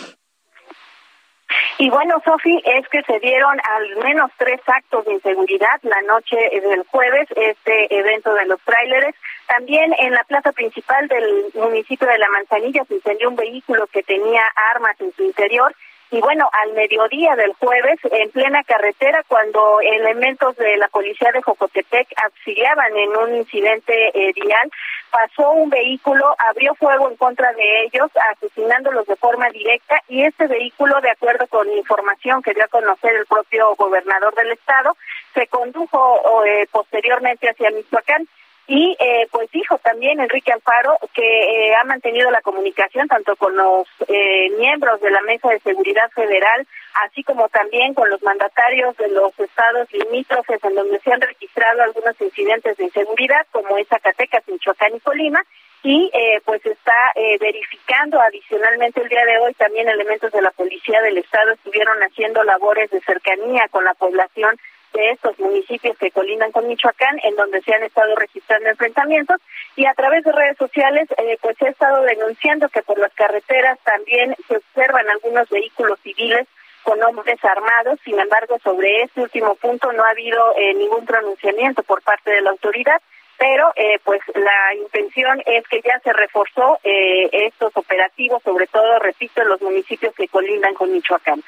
Y 1.80 1.90
bueno, 1.90 2.20
Sofi, 2.24 2.60
es 2.64 2.88
que 2.88 3.02
se 3.04 3.20
dieron 3.20 3.56
al 3.62 3.96
menos 4.02 4.32
tres 4.36 4.60
actos 4.66 5.04
de 5.04 5.12
inseguridad 5.12 5.78
la 5.82 6.02
noche 6.02 6.36
del 6.36 6.82
jueves, 6.88 7.28
este 7.36 7.96
evento 7.96 8.34
de 8.34 8.46
los 8.46 8.60
tráileres. 8.62 9.14
También 9.46 9.94
en 10.00 10.12
la 10.12 10.24
plaza 10.24 10.50
principal 10.50 11.06
del 11.06 11.46
municipio 11.54 12.08
de 12.08 12.18
La 12.18 12.28
Manzanilla 12.30 12.84
se 12.84 12.94
incendió 12.94 13.28
un 13.28 13.36
vehículo 13.36 13.86
que 13.86 14.02
tenía 14.02 14.42
armas 14.74 15.00
en 15.00 15.12
su 15.12 15.22
interior 15.22 15.72
y 16.10 16.20
bueno, 16.20 16.48
al 16.52 16.72
mediodía 16.72 17.36
del 17.36 17.52
jueves, 17.54 17.98
en 18.10 18.30
plena 18.30 18.62
carretera, 18.64 19.22
cuando 19.28 19.80
elementos 19.80 20.56
de 20.56 20.76
la 20.78 20.88
policía 20.88 21.30
de 21.32 21.42
Jocotepec 21.42 22.08
auxiliaban 22.24 22.96
en 22.96 23.16
un 23.16 23.36
incidente 23.36 24.08
eh, 24.14 24.32
vial, 24.34 24.70
pasó 25.10 25.50
un 25.50 25.68
vehículo, 25.68 26.34
abrió 26.50 26.74
fuego 26.74 27.10
en 27.10 27.16
contra 27.16 27.52
de 27.52 27.84
ellos, 27.84 28.10
asesinándolos 28.32 29.06
de 29.06 29.16
forma 29.16 29.48
directa, 29.50 30.02
y 30.08 30.24
este 30.24 30.46
vehículo, 30.46 31.00
de 31.02 31.10
acuerdo 31.10 31.46
con 31.48 31.70
información 31.72 32.42
que 32.42 32.54
dio 32.54 32.64
a 32.64 32.68
conocer 32.68 33.14
el 33.14 33.26
propio 33.26 33.74
gobernador 33.76 34.34
del 34.34 34.52
estado, 34.52 34.96
se 35.34 35.46
condujo 35.48 36.44
eh, 36.46 36.66
posteriormente 36.70 37.50
hacia 37.50 37.70
Michoacán. 37.70 38.26
Y 38.70 38.94
eh, 39.00 39.26
pues 39.30 39.50
dijo 39.50 39.78
también 39.78 40.20
Enrique 40.20 40.52
Alfaro 40.52 40.98
que 41.14 41.22
eh, 41.22 41.74
ha 41.74 41.84
mantenido 41.84 42.30
la 42.30 42.42
comunicación 42.42 43.08
tanto 43.08 43.34
con 43.36 43.56
los 43.56 43.88
eh, 44.08 44.50
miembros 44.58 45.00
de 45.00 45.10
la 45.10 45.22
Mesa 45.22 45.48
de 45.48 45.60
Seguridad 45.60 46.10
Federal, 46.14 46.66
así 47.06 47.24
como 47.24 47.48
también 47.48 47.94
con 47.94 48.10
los 48.10 48.22
mandatarios 48.22 48.94
de 48.98 49.08
los 49.08 49.32
estados 49.40 49.90
limítrofes 49.90 50.62
en 50.62 50.74
donde 50.74 51.00
se 51.00 51.10
han 51.10 51.22
registrado 51.22 51.82
algunos 51.82 52.20
incidentes 52.20 52.76
de 52.76 52.84
inseguridad, 52.84 53.46
como 53.52 53.78
es 53.78 53.88
Zacatecas, 53.88 54.46
Michoacán 54.46 54.96
y 54.96 55.00
Colima, 55.00 55.42
y 55.82 56.10
eh, 56.12 56.40
pues 56.44 56.64
está 56.66 57.12
eh, 57.14 57.38
verificando 57.38 58.20
adicionalmente 58.20 59.00
el 59.00 59.08
día 59.08 59.24
de 59.24 59.38
hoy 59.38 59.54
también 59.54 59.88
elementos 59.88 60.32
de 60.32 60.42
la 60.42 60.50
policía 60.50 61.00
del 61.02 61.18
estado 61.18 61.52
estuvieron 61.52 61.96
haciendo 62.02 62.42
labores 62.42 62.90
de 62.90 63.00
cercanía 63.00 63.68
con 63.70 63.84
la 63.84 63.94
población 63.94 64.58
de 64.92 65.10
estos 65.10 65.38
municipios 65.38 65.96
que 65.98 66.10
colindan 66.10 66.52
con 66.52 66.66
Michoacán, 66.66 67.18
en 67.22 67.36
donde 67.36 67.60
se 67.62 67.74
han 67.74 67.82
estado 67.82 68.14
registrando 68.16 68.68
enfrentamientos 68.68 69.40
y 69.76 69.86
a 69.86 69.94
través 69.94 70.24
de 70.24 70.32
redes 70.32 70.56
sociales, 70.56 71.08
eh, 71.16 71.38
pues 71.40 71.60
he 71.62 71.68
estado 71.68 72.02
denunciando 72.02 72.68
que 72.68 72.82
por 72.82 72.98
las 72.98 73.12
carreteras 73.14 73.78
también 73.84 74.34
se 74.46 74.56
observan 74.56 75.08
algunos 75.08 75.48
vehículos 75.48 75.98
civiles 76.00 76.46
con 76.82 77.02
hombres 77.02 77.44
armados. 77.44 77.98
Sin 78.04 78.18
embargo, 78.18 78.58
sobre 78.62 79.02
este 79.02 79.20
último 79.20 79.54
punto 79.56 79.92
no 79.92 80.04
ha 80.04 80.10
habido 80.10 80.54
eh, 80.56 80.74
ningún 80.74 81.04
pronunciamiento 81.04 81.82
por 81.82 82.02
parte 82.02 82.30
de 82.30 82.40
la 82.40 82.50
autoridad 82.50 83.00
pero 83.38 83.72
eh, 83.76 84.00
pues 84.04 84.20
la 84.34 84.74
intención 84.74 85.40
es 85.46 85.66
que 85.68 85.80
ya 85.80 85.98
se 86.00 86.12
reforzó 86.12 86.80
eh, 86.82 87.30
estos 87.46 87.74
operativos, 87.76 88.42
sobre 88.42 88.66
todo, 88.66 88.98
repito, 88.98 89.40
en 89.40 89.48
los 89.48 89.62
municipios 89.62 90.12
que 90.14 90.26
colindan 90.26 90.74
con 90.74 90.92
Michoacán. 90.92 91.42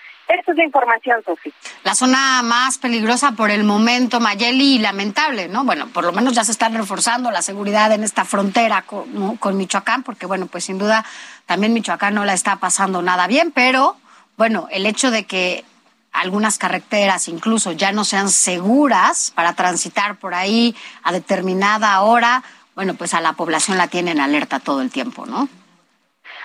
Es 0.50 0.56
la 0.56 0.64
información. 0.64 1.22
La 1.84 1.94
zona 1.94 2.42
más 2.42 2.78
peligrosa 2.78 3.32
por 3.32 3.50
el 3.50 3.62
momento, 3.62 4.18
Mayeli, 4.18 4.78
lamentable, 4.78 5.48
¿no? 5.48 5.64
Bueno, 5.64 5.86
por 5.88 6.04
lo 6.04 6.12
menos 6.12 6.34
ya 6.34 6.42
se 6.42 6.50
está 6.50 6.68
reforzando 6.68 7.30
la 7.30 7.40
seguridad 7.40 7.92
en 7.92 8.02
esta 8.02 8.24
frontera 8.24 8.82
con, 8.82 9.36
con 9.36 9.56
Michoacán, 9.56 10.02
porque 10.02 10.26
bueno, 10.26 10.46
pues 10.46 10.64
sin 10.64 10.78
duda 10.78 11.04
también 11.46 11.72
Michoacán 11.72 12.14
no 12.14 12.24
la 12.24 12.34
está 12.34 12.56
pasando 12.56 13.00
nada 13.00 13.28
bien, 13.28 13.52
pero 13.52 13.96
bueno, 14.36 14.66
el 14.72 14.86
hecho 14.86 15.12
de 15.12 15.24
que 15.24 15.64
algunas 16.12 16.58
carreteras 16.58 17.28
incluso 17.28 17.70
ya 17.70 17.92
no 17.92 18.04
sean 18.04 18.28
seguras 18.28 19.32
para 19.34 19.52
transitar 19.52 20.16
por 20.16 20.34
ahí 20.34 20.74
a 21.04 21.12
determinada 21.12 22.00
hora, 22.00 22.42
bueno, 22.74 22.94
pues 22.94 23.14
a 23.14 23.20
la 23.20 23.34
población 23.34 23.78
la 23.78 23.86
tienen 23.86 24.18
alerta 24.18 24.58
todo 24.58 24.80
el 24.82 24.90
tiempo, 24.90 25.26
¿no? 25.26 25.48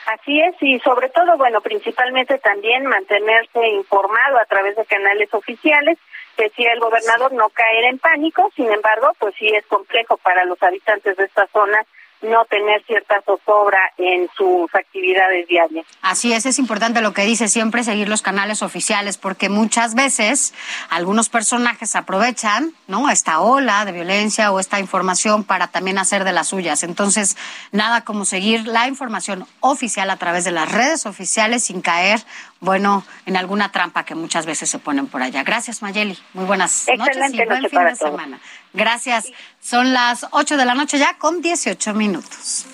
Así 0.06 0.40
es, 0.40 0.56
y 0.62 0.80
sobre 0.82 1.10
todo, 1.10 1.36
bueno, 1.38 1.62
principalmente 1.62 2.38
también 2.38 2.86
mantenerse 2.86 3.68
informado 3.70 4.38
a 4.38 4.46
través 4.46 4.76
de 4.76 4.86
canales 4.86 5.34
oficiales, 5.34 5.98
decía 6.38 6.74
el 6.74 6.80
gobernador 6.80 7.34
no 7.34 7.50
caer 7.50 7.86
en 7.86 7.98
pánico, 7.98 8.52
sin 8.56 8.72
embargo, 8.72 9.14
pues 9.18 9.34
sí 9.40 9.48
es 9.48 9.66
complejo 9.66 10.18
para 10.18 10.46
los 10.46 10.62
habitantes 10.62 11.18
de 11.18 11.24
esta 11.26 11.48
zona 11.48 11.84
no 12.30 12.46
tener 12.46 12.84
cierta 12.86 13.22
zozobra 13.26 13.80
en 13.98 14.30
sus 14.36 14.74
actividades 14.74 15.48
diarias. 15.48 15.86
Así 16.02 16.34
es, 16.34 16.46
es 16.46 16.60
importante 16.60 17.02
lo 17.02 17.14
que 17.14 17.24
dice 17.24 17.48
siempre 17.48 17.84
seguir 17.84 18.10
los 18.10 18.22
canales 18.22 18.62
oficiales 18.62 19.18
porque 19.18 19.50
muchas 19.50 19.96
veces 19.96 20.54
algunos 20.90 21.30
personajes 21.30 21.96
aprovechan, 21.96 22.74
¿no? 22.88 23.10
esta 23.10 23.40
ola 23.40 23.86
de 23.86 23.92
violencia 23.92 24.52
o 24.52 24.60
esta 24.60 24.80
información 24.80 25.44
para 25.44 25.68
también 25.68 25.98
hacer 25.98 26.24
de 26.24 26.34
las 26.34 26.50
suyas. 26.50 26.84
Entonces, 26.84 27.38
nada 27.72 28.02
como 28.02 28.26
seguir 28.26 28.68
la 28.68 28.88
información 28.88 29.46
oficial 29.60 30.10
a 30.10 30.18
través 30.18 30.44
de 30.44 30.52
las 30.52 30.72
redes 30.72 31.06
oficiales 31.06 31.66
sin 31.66 31.82
caer, 31.82 32.20
bueno, 32.60 33.04
en 33.26 33.38
alguna 33.38 33.72
trampa 33.72 34.04
que 34.04 34.16
muchas 34.16 34.46
veces 34.46 34.70
se 34.70 34.80
ponen 34.80 35.08
por 35.08 35.22
allá. 35.22 35.44
Gracias, 35.44 35.82
Mayeli. 35.82 36.18
Muy 36.34 36.46
buenas 36.46 36.86
noches 36.98 37.34
y 37.34 37.46
buen 37.46 37.70
fin 37.70 37.86
de 37.86 37.96
semana. 37.96 38.40
Gracias. 38.74 39.26
Son 39.62 39.94
las 39.94 40.26
8 40.32 40.58
de 40.58 40.66
la 40.66 40.74
noche 40.74 40.98
ya 40.98 41.18
con 41.18 41.42
18 41.42 41.94
minutos. 41.94 42.66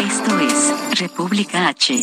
Esto 0.00 0.38
es 0.40 1.00
República 1.00 1.68
H. 1.68 2.02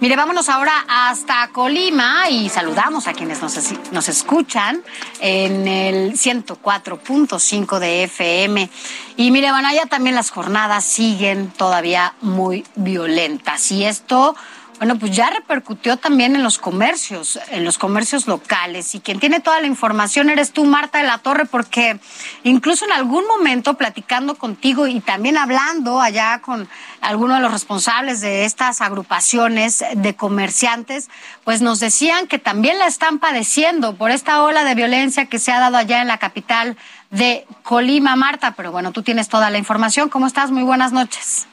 Mire, 0.00 0.16
vámonos 0.16 0.48
ahora 0.48 0.84
hasta 0.88 1.48
Colima 1.48 2.28
y 2.28 2.48
saludamos 2.48 3.06
a 3.06 3.12
quienes 3.12 3.40
nos, 3.40 3.56
nos 3.92 4.08
escuchan 4.08 4.82
en 5.20 5.66
el 5.68 6.12
104.5 6.12 7.78
de 7.78 8.04
FM. 8.04 8.68
Y 9.16 9.30
mire, 9.30 9.50
van 9.50 9.64
allá 9.64 9.86
también 9.86 10.16
las 10.16 10.30
jornadas 10.30 10.84
siguen 10.84 11.50
todavía 11.50 12.14
muy 12.20 12.64
violentas. 12.74 13.70
Y 13.72 13.84
esto 13.84 14.36
Bueno, 14.78 14.98
pues 14.98 15.12
ya 15.12 15.30
repercutió 15.30 15.96
también 15.96 16.36
en 16.36 16.42
los 16.42 16.58
comercios, 16.58 17.38
en 17.50 17.64
los 17.64 17.78
comercios 17.78 18.26
locales. 18.26 18.94
Y 18.94 19.00
quien 19.00 19.18
tiene 19.18 19.40
toda 19.40 19.60
la 19.60 19.66
información 19.66 20.28
eres 20.28 20.52
tú, 20.52 20.66
Marta 20.66 20.98
de 20.98 21.04
la 21.04 21.16
Torre, 21.18 21.46
porque 21.46 21.98
incluso 22.44 22.84
en 22.84 22.92
algún 22.92 23.26
momento 23.26 23.74
platicando 23.74 24.34
contigo 24.34 24.86
y 24.86 25.00
también 25.00 25.38
hablando 25.38 26.00
allá 26.02 26.40
con 26.42 26.68
algunos 27.00 27.38
de 27.38 27.42
los 27.42 27.52
responsables 27.52 28.20
de 28.20 28.44
estas 28.44 28.82
agrupaciones 28.82 29.82
de 29.94 30.14
comerciantes, 30.14 31.08
pues 31.44 31.62
nos 31.62 31.80
decían 31.80 32.26
que 32.26 32.38
también 32.38 32.78
la 32.78 32.86
están 32.86 33.18
padeciendo 33.18 33.96
por 33.96 34.10
esta 34.10 34.42
ola 34.42 34.64
de 34.64 34.74
violencia 34.74 35.24
que 35.24 35.38
se 35.38 35.52
ha 35.52 35.60
dado 35.60 35.78
allá 35.78 36.02
en 36.02 36.08
la 36.08 36.18
capital 36.18 36.76
de 37.10 37.46
Colima, 37.62 38.14
Marta. 38.14 38.52
Pero 38.52 38.72
bueno, 38.72 38.92
tú 38.92 39.02
tienes 39.02 39.30
toda 39.30 39.48
la 39.48 39.56
información. 39.56 40.10
¿Cómo 40.10 40.26
estás? 40.26 40.50
Muy 40.50 40.64
buenas 40.64 40.92
noches. 40.92 41.46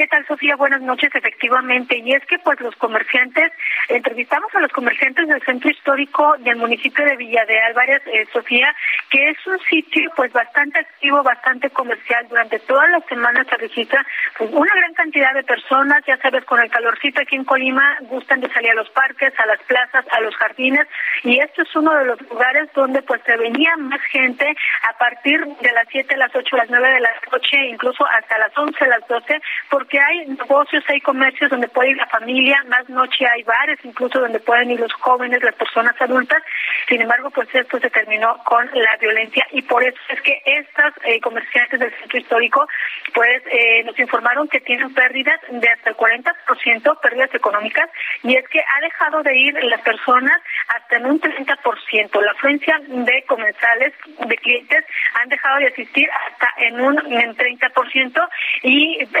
¿Qué 0.00 0.06
tal, 0.06 0.26
Sofía? 0.26 0.56
Buenas 0.56 0.80
noches, 0.80 1.14
efectivamente. 1.14 1.98
Y 1.98 2.14
es 2.14 2.24
que, 2.24 2.38
pues, 2.38 2.58
los 2.60 2.74
comerciantes, 2.76 3.52
entrevistamos 3.86 4.48
a 4.54 4.60
los 4.60 4.72
comerciantes 4.72 5.28
del 5.28 5.42
centro 5.42 5.68
histórico 5.68 6.36
del 6.38 6.56
municipio 6.56 7.04
de 7.04 7.16
Villa 7.16 7.44
de 7.44 7.60
Álvarez, 7.60 8.00
eh, 8.06 8.26
Sofía, 8.32 8.74
que 9.10 9.28
es 9.28 9.46
un 9.46 9.58
sitio, 9.68 10.10
pues, 10.16 10.32
bastante 10.32 10.78
activo, 10.78 11.22
bastante 11.22 11.68
comercial. 11.68 12.26
Durante 12.30 12.60
todas 12.60 12.88
las 12.88 13.04
semanas 13.04 13.46
se 13.46 13.58
registra 13.58 14.06
pues, 14.38 14.50
una 14.54 14.74
gran 14.74 14.94
cantidad 14.94 15.34
de 15.34 15.42
personas, 15.42 16.02
ya 16.06 16.16
sabes, 16.16 16.46
con 16.46 16.60
el 16.60 16.70
calorcito 16.70 17.20
aquí 17.20 17.36
en 17.36 17.44
Colima, 17.44 17.98
gustan 18.08 18.40
de 18.40 18.50
salir 18.54 18.70
a 18.70 18.76
los 18.76 18.88
parques, 18.88 19.38
a 19.38 19.44
las 19.44 19.60
plazas, 19.64 20.06
a 20.12 20.20
los 20.22 20.34
jardines. 20.36 20.86
Y 21.24 21.38
esto 21.40 21.60
es 21.60 21.76
uno 21.76 21.92
de 21.92 22.06
los 22.06 22.20
lugares 22.22 22.72
donde, 22.72 23.02
pues, 23.02 23.20
se 23.26 23.36
venía 23.36 23.76
más 23.76 24.00
gente 24.04 24.46
a 24.88 24.96
partir 24.96 25.44
de 25.44 25.72
las 25.72 25.86
7, 25.90 26.16
las 26.16 26.34
8, 26.34 26.56
las 26.56 26.70
9 26.70 26.88
de 26.88 27.00
la 27.00 27.10
noche, 27.30 27.56
incluso 27.66 28.06
hasta 28.06 28.38
las 28.38 28.56
11, 28.56 28.86
las 28.86 29.06
12, 29.06 29.42
porque 29.68 29.89
hay 29.98 30.26
negocios, 30.26 30.84
hay 30.88 31.00
comercios 31.00 31.50
donde 31.50 31.68
puede 31.68 31.90
ir 31.90 31.96
la 31.96 32.06
familia, 32.06 32.62
más 32.68 32.88
noche 32.88 33.26
hay 33.26 33.42
bares 33.42 33.78
incluso 33.84 34.20
donde 34.20 34.40
pueden 34.40 34.70
ir 34.70 34.80
los 34.80 34.92
jóvenes, 34.94 35.42
las 35.42 35.54
personas 35.54 36.00
adultas. 36.00 36.42
Sin 36.88 37.00
embargo, 37.00 37.30
pues 37.30 37.48
esto 37.54 37.78
se 37.78 37.90
terminó 37.90 38.38
con 38.44 38.68
la 38.72 38.96
violencia 39.00 39.46
y 39.52 39.62
por 39.62 39.82
eso 39.82 39.98
es 40.08 40.20
que 40.22 40.42
estas 40.44 40.94
eh, 41.04 41.20
comerciantes 41.20 41.80
del 41.80 41.92
centro 41.98 42.18
histórico 42.18 42.66
pues 43.14 43.42
eh, 43.50 43.82
nos 43.84 43.98
informaron 43.98 44.48
que 44.48 44.60
tienen 44.60 44.92
pérdidas 44.94 45.40
de 45.48 45.68
hasta 45.68 45.90
el 45.90 45.96
40%, 45.96 47.00
pérdidas 47.00 47.34
económicas, 47.34 47.90
y 48.22 48.36
es 48.36 48.46
que 48.48 48.60
ha 48.60 48.80
dejado 48.80 49.22
de 49.22 49.36
ir 49.36 49.54
las 49.64 49.80
personas 49.82 50.40
hasta 50.68 50.96
en 50.96 51.06
un 51.06 51.20
30%. 51.20 52.22
La 52.22 52.30
afluencia 52.32 52.80
de 52.86 53.24
comensales, 53.26 53.94
de 54.26 54.36
clientes, 54.36 54.84
han 55.20 55.28
dejado 55.28 55.58
de 55.58 55.68
asistir 55.68 56.08
hasta 56.10 56.48
en 56.58 56.80
un 56.80 56.98
en 57.12 57.36
30% 57.36 58.28
y 58.62 58.98
es 59.00 59.12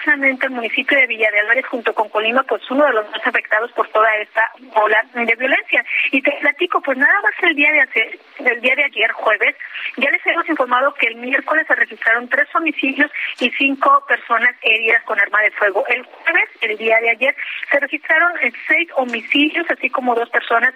precisamente 0.00 0.46
el 0.46 0.52
municipio 0.52 0.98
de 0.98 1.06
Villa 1.06 1.30
de 1.30 1.40
Álvarez 1.40 1.66
junto 1.66 1.92
con 1.94 2.08
Colima, 2.08 2.42
pues 2.44 2.62
uno 2.70 2.84
de 2.86 2.92
los 2.92 3.10
más 3.10 3.26
afectados 3.26 3.70
por 3.72 3.86
toda 3.88 4.14
esta 4.16 4.50
ola 4.74 5.04
de 5.12 5.34
violencia. 5.36 5.84
Y 6.10 6.22
te 6.22 6.32
platico, 6.40 6.80
pues 6.80 6.96
nada 6.96 7.20
más 7.22 7.32
el 7.42 7.54
día 7.54 7.70
de 7.70 7.80
ayer, 7.80 8.18
el 8.38 8.60
día 8.60 8.74
de 8.76 8.84
ayer, 8.84 9.12
jueves, 9.12 9.54
ya 9.96 10.10
les 10.10 10.26
hemos 10.26 10.48
informado 10.48 10.94
que 10.94 11.06
el 11.08 11.16
miércoles 11.16 11.66
se 11.66 11.74
registraron 11.74 12.28
tres 12.28 12.48
homicidios 12.54 13.10
y 13.40 13.50
cinco 13.50 14.04
personas 14.08 14.54
heridas 14.62 15.02
con 15.04 15.20
arma 15.20 15.42
de 15.42 15.50
fuego. 15.52 15.84
El 15.88 16.02
jueves, 16.04 16.48
el 16.62 16.78
día 16.78 16.98
de 17.00 17.10
ayer, 17.10 17.36
se 17.70 17.80
registraron 17.80 18.32
seis 18.66 18.88
homicidios, 18.96 19.66
así 19.70 19.90
como 19.90 20.14
dos 20.14 20.30
personas 20.30 20.74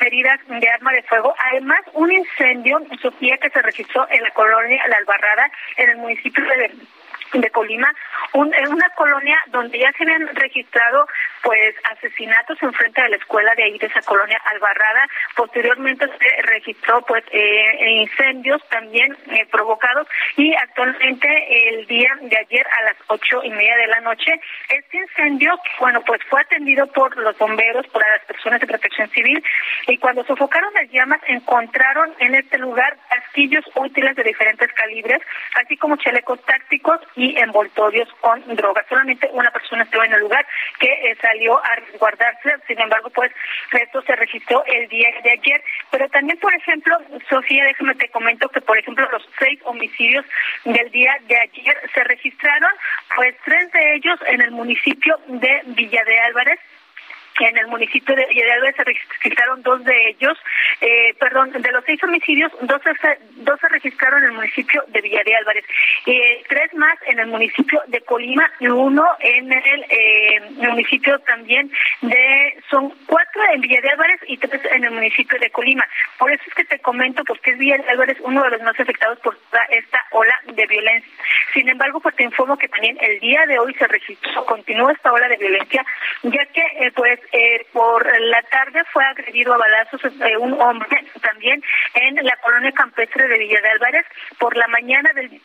heridas 0.00 0.40
de 0.48 0.68
arma 0.68 0.92
de 0.92 1.02
fuego. 1.02 1.34
Además, 1.50 1.80
un 1.92 2.10
incendio, 2.10 2.80
Sofía, 3.00 3.36
que 3.36 3.50
se 3.50 3.62
registró 3.62 4.06
en 4.10 4.22
la 4.22 4.30
colonia 4.30 4.82
La 4.88 4.96
Albarrada, 4.96 5.50
en 5.76 5.90
el 5.90 5.96
municipio 5.98 6.44
de 6.44 6.70
de 7.32 7.50
Colima, 7.50 7.92
en 8.34 8.68
una 8.68 8.88
colonia 8.90 9.38
donde 9.48 9.78
ya 9.78 9.92
se 9.92 10.04
habían 10.04 10.26
registrado 10.34 11.06
pues 11.42 11.74
asesinatos 11.90 12.62
en 12.62 12.72
frente 12.72 13.02
de 13.02 13.10
la 13.10 13.16
escuela 13.16 13.54
de 13.54 13.64
ahí 13.64 13.78
de 13.78 13.86
esa 13.86 14.02
colonia 14.02 14.40
Albarrada. 14.44 15.08
Posteriormente 15.36 16.06
se 16.06 16.42
registró 16.42 17.02
pues 17.02 17.24
eh, 17.30 17.90
incendios 18.00 18.62
también 18.68 19.16
eh, 19.30 19.46
provocados 19.50 20.06
y 20.36 20.54
actualmente 20.54 21.28
el 21.68 21.86
día 21.86 22.10
de 22.20 22.36
ayer 22.36 22.66
a 22.66 22.84
las 22.84 22.96
ocho 23.08 23.42
y 23.42 23.50
media 23.50 23.76
de 23.76 23.86
la 23.88 24.00
noche 24.00 24.40
este 24.68 24.96
incendio 24.96 25.58
bueno 25.78 26.02
pues 26.02 26.20
fue 26.28 26.40
atendido 26.40 26.86
por 26.88 27.16
los 27.16 27.36
bomberos 27.38 27.86
por 27.88 28.02
las 28.02 28.24
personas 28.26 28.60
de 28.60 28.66
protección 28.66 29.08
civil 29.10 29.42
y 29.86 29.98
cuando 29.98 30.24
sofocaron 30.24 30.72
las 30.74 30.90
llamas 30.90 31.20
encontraron 31.26 32.14
en 32.18 32.34
este 32.34 32.58
lugar 32.58 32.96
castillos 33.08 33.64
útiles 33.74 34.16
de 34.16 34.22
diferentes 34.22 34.72
calibres 34.72 35.20
así 35.54 35.76
como 35.76 35.96
chalecos 35.96 36.40
tácticos 36.44 37.00
y 37.16 37.38
envoltorios 37.38 38.08
con 38.20 38.42
drogas. 38.56 38.86
Solamente 38.88 39.28
una 39.32 39.50
persona 39.50 39.84
estuvo 39.84 40.02
en 40.04 40.12
el 40.12 40.20
lugar 40.20 40.46
que 40.78 40.86
eh, 40.86 41.16
salió 41.32 41.58
a 41.64 41.76
resguardarse, 41.76 42.56
sin 42.66 42.80
embargo, 42.80 43.10
pues 43.10 43.32
esto 43.72 44.02
se 44.02 44.16
registró 44.16 44.62
el 44.66 44.88
día 44.88 45.08
de 45.22 45.30
ayer. 45.30 45.62
Pero 45.90 46.08
también, 46.08 46.38
por 46.38 46.54
ejemplo, 46.54 46.96
Sofía, 47.28 47.64
déjame 47.64 47.94
te 47.94 48.08
comento 48.08 48.48
que, 48.48 48.60
por 48.60 48.78
ejemplo, 48.78 49.08
los 49.10 49.26
seis 49.38 49.58
homicidios 49.64 50.24
del 50.64 50.90
día 50.90 51.16
de 51.26 51.36
ayer 51.38 51.76
se 51.94 52.04
registraron, 52.04 52.70
pues 53.16 53.34
tres 53.44 53.72
de 53.72 53.94
ellos 53.94 54.18
en 54.26 54.40
el 54.40 54.50
municipio 54.50 55.18
de 55.26 55.62
Villa 55.66 56.04
de 56.04 56.18
Álvarez, 56.20 56.60
en 57.40 57.58
el 57.58 57.66
municipio 57.68 58.14
de 58.14 58.26
Villarreal 58.26 58.74
se 58.74 58.84
registraron 58.84 59.62
dos 59.62 59.84
de 59.84 60.08
ellos, 60.08 60.38
eh, 60.80 61.14
perdón, 61.18 61.50
de 61.52 61.72
los 61.72 61.84
seis 61.84 62.02
homicidios, 62.02 62.52
dos 62.62 62.80
se, 62.82 63.18
dos 63.42 63.58
se 63.60 63.68
registraron 63.68 64.22
en 64.22 64.30
el 64.30 64.36
municipio 64.36 64.84
de 64.88 65.00
Villa 65.00 65.22
de 65.24 65.34
Álvarez, 65.36 65.64
eh, 66.06 66.42
tres 66.48 66.72
más 66.74 66.98
en 67.06 67.18
el 67.18 67.26
municipio 67.26 67.82
de 67.86 68.00
Colima 68.02 68.50
y 68.60 68.68
uno 68.68 69.06
en 69.20 69.52
el 69.52 69.86
eh, 69.88 70.40
municipio 70.56 71.18
también 71.20 71.70
de, 72.02 72.62
son 72.70 72.92
cuatro 73.06 73.42
en 73.52 73.60
Villa 73.60 73.80
de 73.80 73.90
Álvarez 73.90 74.20
y 74.26 74.36
tres 74.36 74.62
en 74.70 74.84
el 74.84 74.90
municipio 74.90 75.38
de 75.38 75.50
Colima. 75.50 75.84
Por 76.18 76.30
eso 76.30 76.42
es 76.46 76.54
que 76.54 76.64
te 76.64 76.78
comento, 76.80 77.24
porque 77.24 77.52
es 77.52 77.58
Villa 77.58 77.78
de 77.78 77.90
Álvarez 77.90 78.18
uno 78.20 78.42
de 78.42 78.50
los 78.50 78.62
más 78.62 78.78
afectados 78.78 79.18
por 79.20 79.36
toda 79.36 79.64
esta 79.70 80.04
ola 80.10 80.34
de 80.46 80.66
violencia. 80.66 81.12
Sin 81.52 81.68
embargo, 81.68 82.00
pues 82.00 82.14
te 82.16 82.22
informo 82.22 82.56
que 82.56 82.68
también 82.68 82.96
el 83.00 83.20
día 83.20 83.44
de 83.46 83.58
hoy 83.58 83.74
se 83.74 83.86
registró, 83.86 84.44
continúa 84.46 84.92
esta 84.92 85.12
ola 85.12 85.28
de 85.28 85.36
violencia, 85.36 85.84
ya 86.22 86.44
que 86.46 86.62
pues 86.94 87.20
eh, 87.32 87.66
por 87.72 88.04
la 88.20 88.42
tarde 88.42 88.82
fue 88.92 89.04
agredido 89.04 89.54
a 89.54 89.58
balazos 89.58 90.00
eh, 90.04 90.36
un 90.36 90.60
hombre 90.60 91.04
también 91.20 91.62
en 91.94 92.16
la 92.16 92.36
colonia 92.36 92.72
campestre 92.72 93.28
de 93.28 93.38
Villa 93.38 93.60
de 93.60 93.68
Álvarez. 93.70 94.06
Por 94.38 94.56
la 94.56 94.68
mañana 94.68 95.12
del 95.14 95.40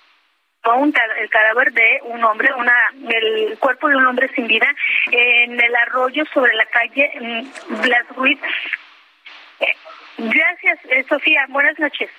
el 1.22 1.30
cadáver 1.30 1.72
de 1.72 2.00
un 2.04 2.22
hombre, 2.26 2.54
una 2.54 2.74
el 3.10 3.58
cuerpo 3.58 3.88
de 3.88 3.96
un 3.96 4.06
hombre 4.06 4.30
sin 4.36 4.48
vida 4.48 4.68
en 5.12 5.54
el 5.58 5.76
arroyo 5.76 6.26
sobre 6.34 6.54
la 6.56 6.66
calle 6.66 7.10
mm, 7.22 7.82
Blas 7.82 8.06
Ruiz. 8.18 8.40
Eh, 9.62 9.74
gracias, 10.18 11.08
Sofía. 11.08 11.46
Buenas 11.48 11.80
noches. 11.80 12.10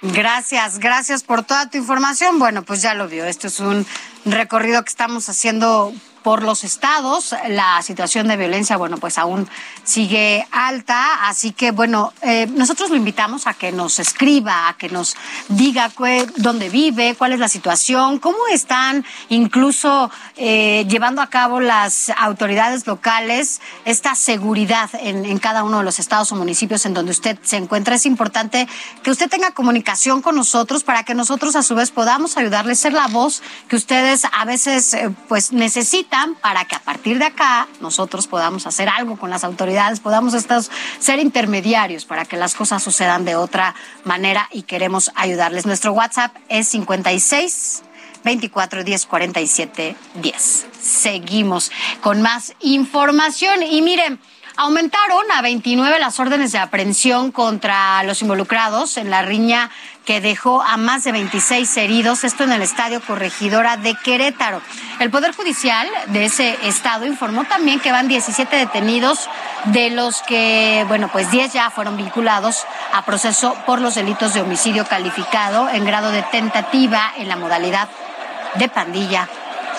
Gracias, 0.00 0.78
gracias 0.78 1.22
por 1.22 1.44
toda 1.44 1.70
tu 1.70 1.78
información. 1.78 2.38
Bueno, 2.38 2.62
pues 2.62 2.82
ya 2.82 2.94
lo 2.94 3.08
vio. 3.08 3.24
Esto 3.24 3.46
es 3.46 3.60
un 3.60 3.86
recorrido 4.24 4.82
que 4.82 4.88
estamos 4.88 5.28
haciendo 5.28 5.92
por 6.22 6.42
los 6.42 6.64
estados. 6.64 7.34
La 7.48 7.82
situación 7.82 8.28
de 8.28 8.36
violencia, 8.36 8.76
bueno, 8.76 8.96
pues 8.98 9.18
aún 9.18 9.48
sigue 9.84 10.46
alta. 10.50 11.28
Así 11.28 11.52
que, 11.52 11.70
bueno, 11.70 12.12
eh, 12.22 12.46
nosotros 12.54 12.90
lo 12.90 12.96
invitamos 12.96 13.46
a 13.46 13.54
que 13.54 13.72
nos 13.72 13.98
escriba, 13.98 14.68
a 14.68 14.76
que 14.76 14.88
nos 14.88 15.16
diga 15.48 15.90
dónde 16.36 16.68
vive, 16.68 17.14
cuál 17.16 17.32
es 17.32 17.38
la 17.38 17.48
situación, 17.48 18.18
cómo 18.18 18.38
están 18.52 19.04
incluso 19.28 20.10
eh, 20.36 20.84
llevando 20.88 21.22
a 21.22 21.28
cabo 21.28 21.60
las 21.60 22.10
autoridades 22.16 22.86
locales 22.86 23.60
esta 23.84 24.14
seguridad 24.14 24.90
en, 24.94 25.38
cada 25.38 25.64
uno 25.64 25.78
de 25.78 25.84
los 25.84 25.98
estados 25.98 26.30
o 26.32 26.36
municipios 26.36 26.86
en 26.86 26.94
donde 26.94 27.10
usted 27.12 27.38
se 27.42 27.56
encuentra. 27.56 27.94
Es 27.94 28.06
importante 28.06 28.68
que 29.02 29.10
usted 29.10 29.28
tenga 29.28 29.52
comunicación 29.52 30.22
con 30.22 30.36
nosotros 30.36 30.84
para 30.84 31.04
que 31.04 31.14
nosotros 31.14 31.56
a 31.56 31.62
su 31.62 31.74
vez 31.74 31.90
podamos 31.90 32.36
ayudarle, 32.36 32.74
ser 32.74 32.92
la 32.92 33.08
voz 33.08 33.42
que 33.68 33.76
ustedes 33.76 34.24
a 34.24 34.44
veces 34.44 34.94
eh, 34.94 35.10
pues 35.28 35.52
necesitan 35.52 36.11
para 36.40 36.64
que 36.66 36.76
a 36.76 36.80
partir 36.80 37.18
de 37.18 37.24
acá 37.24 37.68
nosotros 37.80 38.26
podamos 38.26 38.66
hacer 38.66 38.88
algo 38.88 39.16
con 39.16 39.30
las 39.30 39.44
autoridades, 39.44 40.00
podamos 40.00 40.34
ser 40.98 41.18
intermediarios 41.18 42.04
para 42.04 42.24
que 42.24 42.36
las 42.36 42.54
cosas 42.54 42.82
sucedan 42.82 43.24
de 43.24 43.34
otra 43.34 43.74
manera 44.04 44.48
y 44.52 44.62
queremos 44.62 45.10
ayudarles. 45.14 45.64
Nuestro 45.64 45.92
WhatsApp 45.92 46.36
es 46.48 46.68
56 46.68 47.82
24 48.24 48.84
10 48.84 49.06
47 49.06 49.96
10. 50.14 50.66
Seguimos 50.80 51.72
con 52.00 52.22
más 52.22 52.54
información 52.60 53.62
y 53.62 53.82
miren. 53.82 54.20
Aumentaron 54.54 55.24
a 55.32 55.40
29 55.40 55.98
las 55.98 56.20
órdenes 56.20 56.52
de 56.52 56.58
aprehensión 56.58 57.32
contra 57.32 58.02
los 58.02 58.20
involucrados 58.20 58.98
en 58.98 59.08
la 59.08 59.22
riña 59.22 59.70
que 60.04 60.20
dejó 60.20 60.62
a 60.62 60.76
más 60.76 61.04
de 61.04 61.12
26 61.12 61.76
heridos, 61.76 62.24
esto 62.24 62.44
en 62.44 62.52
el 62.52 62.62
Estadio 62.62 63.00
Corregidora 63.00 63.76
de 63.76 63.94
Querétaro. 63.94 64.60
El 64.98 65.10
Poder 65.10 65.34
Judicial 65.34 65.88
de 66.08 66.24
ese 66.24 66.58
estado 66.66 67.06
informó 67.06 67.44
también 67.44 67.80
que 67.80 67.92
van 67.92 68.08
17 68.08 68.56
detenidos, 68.56 69.28
de 69.66 69.90
los 69.90 70.22
que, 70.22 70.84
bueno, 70.88 71.08
pues 71.12 71.30
10 71.30 71.52
ya 71.52 71.70
fueron 71.70 71.96
vinculados 71.96 72.64
a 72.92 73.04
proceso 73.04 73.56
por 73.66 73.80
los 73.80 73.94
delitos 73.94 74.34
de 74.34 74.40
homicidio 74.40 74.86
calificado 74.86 75.68
en 75.68 75.84
grado 75.84 76.10
de 76.10 76.22
tentativa 76.22 77.12
en 77.16 77.28
la 77.28 77.36
modalidad 77.36 77.88
de 78.54 78.68
pandilla, 78.68 79.28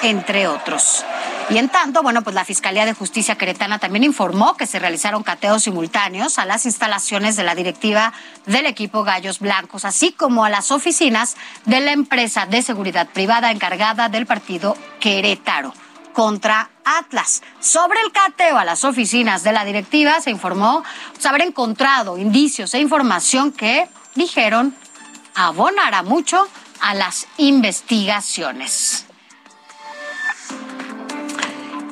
entre 0.01 0.47
otros. 0.47 1.05
Y 1.53 1.59
en 1.59 1.69
tanto, 1.69 2.01
bueno, 2.01 2.23
pues 2.23 2.33
la 2.33 2.45
Fiscalía 2.45 2.83
de 2.83 2.95
Justicia 2.95 3.35
Queretana 3.35 3.77
también 3.77 4.03
informó 4.03 4.57
que 4.57 4.65
se 4.65 4.79
realizaron 4.79 5.21
cateos 5.21 5.61
simultáneos 5.61 6.39
a 6.39 6.47
las 6.47 6.65
instalaciones 6.65 7.35
de 7.35 7.43
la 7.43 7.53
directiva 7.53 8.11
del 8.47 8.65
equipo 8.65 9.03
Gallos 9.03 9.37
Blancos, 9.37 9.85
así 9.85 10.13
como 10.13 10.45
a 10.45 10.49
las 10.49 10.71
oficinas 10.71 11.37
de 11.65 11.79
la 11.79 11.91
empresa 11.91 12.47
de 12.47 12.63
seguridad 12.63 13.07
privada 13.07 13.51
encargada 13.51 14.09
del 14.09 14.25
partido 14.25 14.75
Querétaro 14.99 15.75
contra 16.11 16.71
Atlas. 16.85 17.43
Sobre 17.59 17.99
el 18.01 18.11
cateo 18.11 18.57
a 18.57 18.65
las 18.65 18.83
oficinas 18.83 19.43
de 19.43 19.51
la 19.51 19.63
directiva 19.63 20.21
se 20.21 20.31
informó 20.31 20.83
pues, 21.11 21.23
haber 21.27 21.43
encontrado 21.43 22.17
indicios 22.17 22.73
e 22.73 22.79
información 22.79 23.51
que 23.51 23.87
dijeron 24.15 24.75
abonará 25.35 26.01
mucho 26.01 26.47
a 26.81 26.95
las 26.95 27.27
investigaciones. 27.37 29.05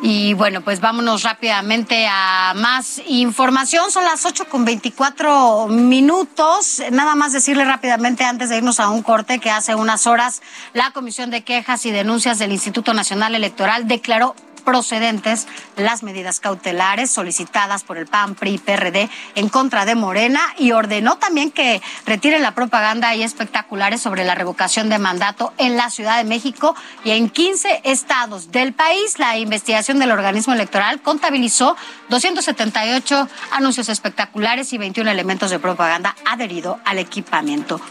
Y 0.03 0.33
bueno, 0.33 0.61
pues 0.61 0.81
vámonos 0.81 1.21
rápidamente 1.21 2.07
a 2.09 2.53
más 2.55 2.99
información. 3.07 3.91
Son 3.91 4.03
las 4.03 4.25
8 4.25 4.45
con 4.49 4.65
24 4.65 5.67
minutos. 5.67 6.81
Nada 6.91 7.13
más 7.13 7.33
decirle 7.33 7.65
rápidamente 7.65 8.23
antes 8.23 8.49
de 8.49 8.57
irnos 8.57 8.79
a 8.79 8.89
un 8.89 9.03
corte 9.03 9.37
que 9.37 9.51
hace 9.51 9.75
unas 9.75 10.07
horas 10.07 10.41
la 10.73 10.89
Comisión 10.89 11.29
de 11.29 11.43
Quejas 11.43 11.85
y 11.85 11.91
Denuncias 11.91 12.39
del 12.39 12.51
Instituto 12.51 12.95
Nacional 12.95 13.35
Electoral 13.35 13.87
declaró 13.87 14.35
procedentes 14.61 15.47
las 15.75 16.03
medidas 16.03 16.39
cautelares 16.39 17.11
solicitadas 17.11 17.83
por 17.83 17.97
el 17.97 18.07
PAN, 18.07 18.35
PRI, 18.35 18.57
PRD 18.57 19.09
en 19.35 19.49
contra 19.49 19.85
de 19.85 19.95
Morena 19.95 20.41
y 20.57 20.71
ordenó 20.71 21.17
también 21.17 21.51
que 21.51 21.81
retiren 22.05 22.41
la 22.41 22.55
propaganda 22.55 23.13
y 23.15 23.23
espectaculares 23.23 24.01
sobre 24.01 24.23
la 24.23 24.35
revocación 24.35 24.89
de 24.89 24.99
mandato 24.99 25.53
en 25.57 25.77
la 25.77 25.89
Ciudad 25.89 26.17
de 26.17 26.23
México 26.23 26.75
y 27.03 27.11
en 27.11 27.29
15 27.29 27.81
estados 27.83 28.51
del 28.51 28.73
país. 28.73 29.19
La 29.19 29.37
investigación 29.37 29.99
del 29.99 30.11
organismo 30.11 30.53
electoral 30.53 31.01
contabilizó 31.01 31.75
278 32.09 33.27
anuncios 33.51 33.89
espectaculares 33.89 34.73
y 34.73 34.77
21 34.77 35.09
elementos 35.09 35.51
de 35.51 35.59
propaganda 35.59 36.15
adherido 36.25 36.79
al 36.85 36.99
equipamiento 36.99 37.81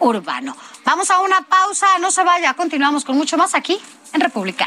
urbano. 0.00 0.56
Vamos 0.84 1.10
a 1.10 1.20
una 1.20 1.42
pausa, 1.42 1.86
no 2.00 2.10
se 2.10 2.22
vaya, 2.24 2.54
continuamos 2.54 3.04
con 3.04 3.16
mucho 3.16 3.36
más 3.36 3.54
aquí 3.54 3.78
en 4.12 4.20
República. 4.20 4.66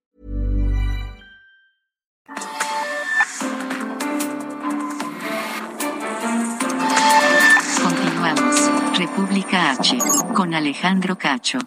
República 9.01 9.71
H. 9.71 9.97
Con 10.35 10.53
Alejandro 10.53 11.17
Cacho. 11.17 11.57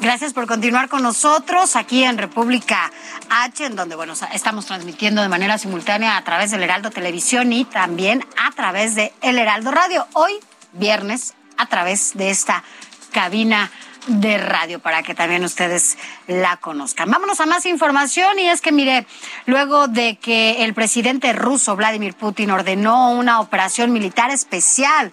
Gracias 0.00 0.32
por 0.32 0.48
continuar 0.48 0.88
con 0.88 1.00
nosotros 1.04 1.76
aquí 1.76 2.02
en 2.02 2.18
República 2.18 2.90
H, 3.30 3.66
en 3.66 3.76
donde 3.76 3.94
bueno, 3.94 4.14
estamos 4.32 4.66
transmitiendo 4.66 5.22
de 5.22 5.28
manera 5.28 5.58
simultánea 5.58 6.16
a 6.16 6.24
través 6.24 6.50
del 6.50 6.64
Heraldo 6.64 6.90
Televisión 6.90 7.52
y 7.52 7.64
también 7.64 8.26
a 8.36 8.50
través 8.50 8.96
de 8.96 9.12
El 9.22 9.38
Heraldo 9.38 9.70
Radio. 9.70 10.08
Hoy, 10.14 10.32
viernes, 10.72 11.34
a 11.56 11.66
través 11.66 12.14
de 12.14 12.30
esta 12.30 12.64
cabina 13.12 13.70
de 14.08 14.38
radio 14.38 14.80
para 14.80 15.04
que 15.04 15.14
también 15.14 15.44
ustedes 15.44 15.98
la 16.26 16.56
conozcan. 16.56 17.12
Vámonos 17.12 17.38
a 17.38 17.46
más 17.46 17.64
información 17.64 18.40
y 18.40 18.48
es 18.48 18.60
que 18.60 18.72
mire, 18.72 19.06
luego 19.46 19.86
de 19.86 20.16
que 20.16 20.64
el 20.64 20.74
presidente 20.74 21.32
ruso 21.32 21.76
Vladimir 21.76 22.14
Putin 22.14 22.50
ordenó 22.50 23.12
una 23.12 23.38
operación 23.38 23.92
militar 23.92 24.32
especial 24.32 25.12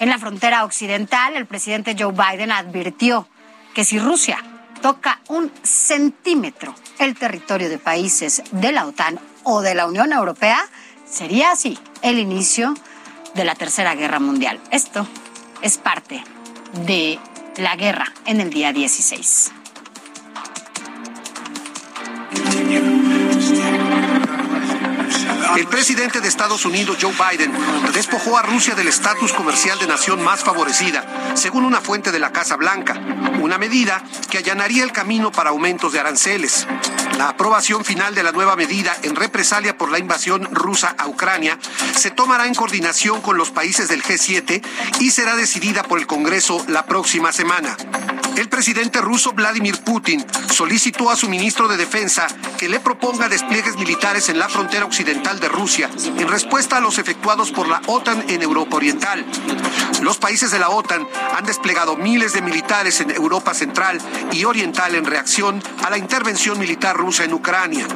en 0.00 0.08
la 0.08 0.18
frontera 0.18 0.64
occidental, 0.64 1.36
el 1.36 1.46
presidente 1.46 1.96
Joe 1.98 2.12
Biden 2.12 2.52
advirtió 2.52 3.28
que 3.74 3.84
si 3.84 3.98
Rusia 3.98 4.38
toca 4.80 5.20
un 5.28 5.50
centímetro 5.62 6.74
el 6.98 7.16
territorio 7.16 7.68
de 7.68 7.78
países 7.78 8.42
de 8.50 8.72
la 8.72 8.86
OTAN 8.86 9.18
o 9.44 9.60
de 9.62 9.74
la 9.74 9.86
Unión 9.86 10.12
Europea, 10.12 10.64
sería 11.06 11.52
así 11.52 11.78
el 12.02 12.18
inicio 12.18 12.74
de 13.34 13.44
la 13.44 13.54
Tercera 13.54 13.94
Guerra 13.94 14.18
Mundial. 14.18 14.60
Esto 14.70 15.06
es 15.62 15.78
parte 15.78 16.22
de 16.84 17.18
la 17.56 17.76
guerra 17.76 18.12
en 18.26 18.40
el 18.40 18.50
día 18.50 18.72
16. 18.72 19.52
El 25.56 25.66
presidente 25.66 26.20
de 26.20 26.28
Estados 26.28 26.64
Unidos, 26.64 26.96
Joe 27.00 27.12
Biden, 27.12 27.52
despojó 27.92 28.38
a 28.38 28.42
Rusia 28.42 28.74
del 28.74 28.88
estatus 28.88 29.32
comercial 29.32 29.78
de 29.78 29.86
nación 29.86 30.22
más 30.22 30.42
favorecida, 30.42 31.34
según 31.34 31.64
una 31.64 31.80
fuente 31.80 32.10
de 32.10 32.18
la 32.18 32.32
Casa 32.32 32.56
Blanca, 32.56 32.94
una 33.40 33.58
medida 33.58 34.02
que 34.30 34.38
allanaría 34.38 34.82
el 34.82 34.92
camino 34.92 35.30
para 35.30 35.50
aumentos 35.50 35.92
de 35.92 36.00
aranceles. 36.00 36.66
La 37.18 37.28
aprobación 37.28 37.84
final 37.84 38.14
de 38.14 38.22
la 38.22 38.32
nueva 38.32 38.56
medida 38.56 38.96
en 39.02 39.14
represalia 39.14 39.76
por 39.76 39.90
la 39.90 39.98
invasión 39.98 40.48
rusa 40.52 40.94
a 40.96 41.06
Ucrania 41.06 41.58
se 41.94 42.10
tomará 42.10 42.46
en 42.46 42.54
coordinación 42.54 43.20
con 43.20 43.36
los 43.36 43.50
países 43.50 43.88
del 43.88 44.02
G7 44.02 44.62
y 45.00 45.10
será 45.10 45.36
decidida 45.36 45.82
por 45.82 45.98
el 45.98 46.06
Congreso 46.06 46.64
la 46.68 46.86
próxima 46.86 47.30
semana. 47.30 47.76
El 48.36 48.48
presidente 48.48 49.00
ruso 49.00 49.32
Vladimir 49.32 49.82
Putin 49.84 50.24
solicitó 50.50 51.10
a 51.10 51.16
su 51.16 51.28
ministro 51.28 51.68
de 51.68 51.76
Defensa 51.76 52.26
que 52.58 52.68
le 52.68 52.80
proponga 52.80 53.28
despliegues 53.28 53.76
militares 53.76 54.28
en 54.28 54.38
la 54.38 54.48
frontera 54.48 54.84
occidental 54.84 55.38
de 55.38 55.48
Rusia 55.48 55.90
en 56.18 56.28
respuesta 56.28 56.78
a 56.78 56.80
los 56.80 56.98
efectuados 56.98 57.52
por 57.52 57.68
la 57.68 57.82
OTAN 57.86 58.24
en 58.28 58.42
Europa 58.42 58.76
Oriental. 58.76 59.24
Los 60.02 60.18
países 60.18 60.50
de 60.50 60.58
la 60.58 60.70
OTAN 60.70 61.06
han 61.36 61.44
desplegado 61.44 61.96
miles 61.96 62.32
de 62.32 62.42
militares 62.42 63.00
en 63.00 63.10
Europa 63.10 63.54
Central 63.54 64.00
y 64.32 64.44
Oriental 64.44 64.94
en 64.94 65.04
reacción 65.04 65.62
a 65.84 65.90
la 65.90 65.98
intervención 65.98 66.58
militar 66.58 66.96
rusa 66.96 67.24
en 67.24 67.34
Ucrania. 67.34 67.86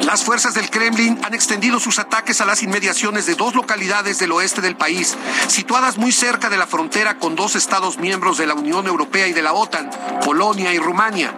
Las 0.00 0.24
fuerzas 0.24 0.54
del 0.54 0.70
Kremlin 0.70 1.18
han 1.24 1.34
extendido 1.34 1.78
sus 1.78 1.98
ataques 1.98 2.40
a 2.40 2.46
las 2.46 2.62
inmediaciones 2.62 3.26
de 3.26 3.34
dos 3.34 3.54
localidades 3.54 4.18
del 4.18 4.32
oeste 4.32 4.60
del 4.60 4.76
país, 4.76 5.16
situadas 5.46 5.98
muy 5.98 6.10
cerca 6.10 6.48
de 6.48 6.56
la 6.56 6.66
frontera 6.66 7.18
con 7.18 7.36
dos 7.36 7.54
estados 7.54 7.98
miembros 7.98 8.38
de 8.38 8.46
la 8.46 8.54
Unión 8.54 8.86
Europea 8.86 9.28
y 9.28 9.32
de 9.32 9.42
la 9.42 9.52
OTAN, 9.52 9.90
Polonia 10.24 10.72
y 10.72 10.78
Rumania. 10.78 11.34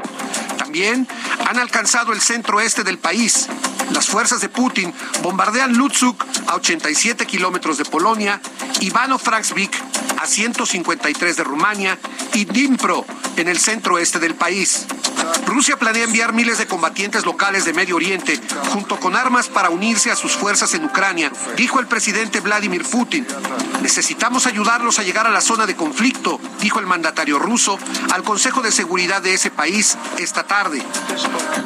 También 0.59 1.09
han 1.46 1.59
alcanzado 1.59 2.12
el 2.12 2.20
centro 2.20 2.61
este 2.61 2.85
del 2.85 2.98
país. 2.98 3.48
Las 3.90 4.07
fuerzas 4.07 4.40
de 4.40 4.48
Putin 4.48 4.94
bombardean 5.22 5.75
Lutzuk 5.75 6.25
a 6.46 6.55
87 6.55 7.27
kilómetros 7.27 7.79
de 7.79 7.85
Polonia, 7.85 8.40
Ivano-Franksvik 8.81 9.92
a 10.23 10.27
153 10.27 11.37
de 11.37 11.43
Rumania 11.43 11.99
y 12.35 12.45
Dnipro 12.45 13.05
en 13.37 13.49
el 13.49 13.59
centro 13.59 13.99
este 13.99 14.21
del 14.21 14.37
país. 14.37 14.87
Rusia 15.47 15.77
planea 15.77 16.05
enviar 16.05 16.33
miles 16.33 16.59
de 16.59 16.67
combatientes 16.67 17.25
locales 17.25 17.65
de 17.65 17.73
Medio 17.73 17.97
Oriente 17.97 18.41
junto 18.73 18.99
con 18.99 19.17
armas 19.17 19.49
para 19.49 19.71
unirse 19.71 20.11
a 20.11 20.17
sus 20.17 20.33
fuerzas 20.33 20.75
en 20.75 20.85
Ucrania, 20.85 21.33
dijo 21.57 21.81
el 21.81 21.87
presidente 21.87 22.41
Vladimir 22.41 22.85
Putin. 22.85 23.27
Necesitamos 23.83 24.47
ayudarlos 24.47 24.99
a 24.99 25.03
llegar 25.03 25.27
a 25.27 25.31
la 25.31 25.41
zona 25.41 25.67
de 25.67 25.77
conflicto, 25.77 26.41
dijo 26.61 26.79
el 26.79 26.87
mandatario 26.87 27.39
ruso 27.39 27.79
al 28.13 28.23
Consejo 28.23 28.63
de 28.63 28.71
Seguridad 28.71 29.23
de 29.23 29.35
ese 29.35 29.51
país 29.51 29.99
esta 30.19 30.45
tarde. 30.45 30.83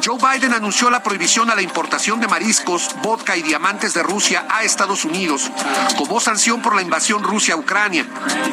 Joe 0.03 0.17
Biden 0.17 0.53
anunció 0.53 0.89
la 0.89 1.03
prohibición 1.03 1.49
a 1.49 1.55
la 1.55 1.61
importación 1.61 2.19
de 2.19 2.27
mariscos, 2.27 2.95
vodka 3.03 3.37
y 3.37 3.43
diamantes 3.43 3.93
de 3.93 4.03
Rusia 4.03 4.47
a 4.49 4.63
Estados 4.63 5.05
Unidos 5.05 5.51
como 5.97 6.19
sanción 6.19 6.61
por 6.61 6.75
la 6.75 6.81
invasión 6.81 7.23
Rusia 7.23 7.53
a 7.53 7.57
Ucrania. 7.57 8.05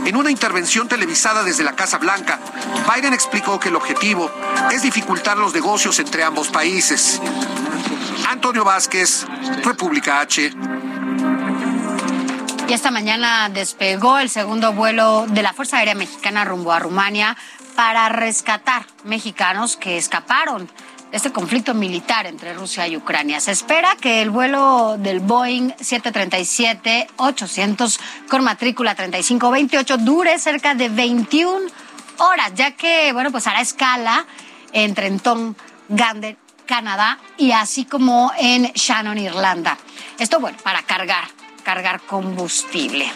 En 0.07 0.17
una 0.17 0.31
intervención 0.31 0.89
televisada 0.89 1.43
desde 1.43 1.65
la 1.65 1.77
Casa 1.77 1.99
Blanca, 1.99 2.39
Biden 2.93 3.13
explicó 3.13 3.59
que 3.59 3.69
el 3.69 3.77
objetivo 3.77 4.31
es 4.73 4.83
dificultar 4.83 5.37
los 5.37 5.55
negocios 5.55 5.99
entre 5.99 6.25
ambos 6.25 6.49
países. 6.49 7.21
Antonio 8.29 8.65
Vázquez, 8.65 9.27
República 9.63 10.21
H. 10.21 10.53
Y 12.67 12.73
esta 12.73 12.91
mañana 12.91 13.49
despegó 13.49 14.19
el 14.19 14.31
segundo 14.31 14.73
vuelo 14.73 15.27
de 15.29 15.43
la 15.43 15.53
Fuerza 15.53 15.79
Aérea 15.79 15.95
Mexicana 15.95 16.45
rumbo 16.45 16.73
a 16.73 16.79
Rumania 16.79 17.37
para 17.77 18.09
rescatar 18.09 18.87
mexicanos 19.05 19.77
que 19.77 19.99
escaparon 19.99 20.69
este 21.15 21.33
conflicto 21.33 21.73
militar 21.75 22.27
entre 22.27 22.55
Rusia 22.55 22.89
y 22.89 22.97
Ucrania. 22.97 23.39
Se 23.41 23.53
espera 23.53 23.95
que 24.01 24.21
el 24.21 24.31
vuelo 24.31 24.97
del 24.99 25.21
Boeing 25.21 25.69
737-800 25.77 28.01
con 28.29 28.43
matrícula 28.43 28.97
3528 28.97 29.99
dure 29.99 30.37
cerca 30.41 30.75
de 30.75 30.89
21 30.89 31.67
horas, 32.19 32.51
ya 32.57 32.73
que, 32.73 33.13
bueno, 33.13 33.31
pues 33.31 33.47
hará 33.47 33.61
escala 33.61 34.27
en 34.73 34.93
Trenton, 34.95 35.57
Gander, 35.89 36.37
Canadá 36.67 37.21
y 37.37 37.53
así 37.53 37.85
como 37.85 38.33
en 38.37 38.73
Shannon, 38.73 39.17
Irlanda. 39.17 39.79
Esto, 40.19 40.41
bueno, 40.41 40.59
para 40.65 40.83
cargar, 40.83 41.29
cargar 41.63 42.01
combustible. 42.01 43.09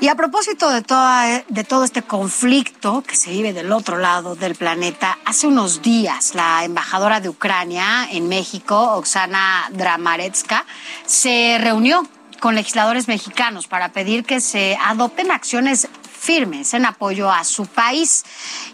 Y 0.00 0.08
a 0.08 0.14
propósito 0.14 0.70
de, 0.70 0.80
todo 0.80 1.84
este 1.84 2.00
conflicto 2.00 3.02
que 3.02 3.16
se 3.16 3.32
vive 3.32 3.52
del 3.52 3.70
otro 3.70 3.98
lado 3.98 4.34
del 4.34 4.54
planeta, 4.54 5.18
hace 5.26 5.46
unos 5.46 5.82
días 5.82 6.34
la 6.34 6.64
embajadora 6.64 7.20
de 7.20 7.28
Ucrania 7.28 8.08
en 8.10 8.26
México, 8.26 8.94
Oksana 8.94 9.68
Dramaretska, 9.72 10.64
se 11.04 11.58
reunió 11.60 12.08
con 12.40 12.54
legisladores 12.54 13.08
mexicanos 13.08 13.66
para 13.66 13.92
pedir 13.92 14.24
que 14.24 14.40
se 14.40 14.78
adopten 14.82 15.30
acciones 15.30 15.86
firmes 16.18 16.72
en 16.72 16.86
apoyo 16.86 17.30
a 17.30 17.44
su 17.44 17.66
país. 17.66 18.24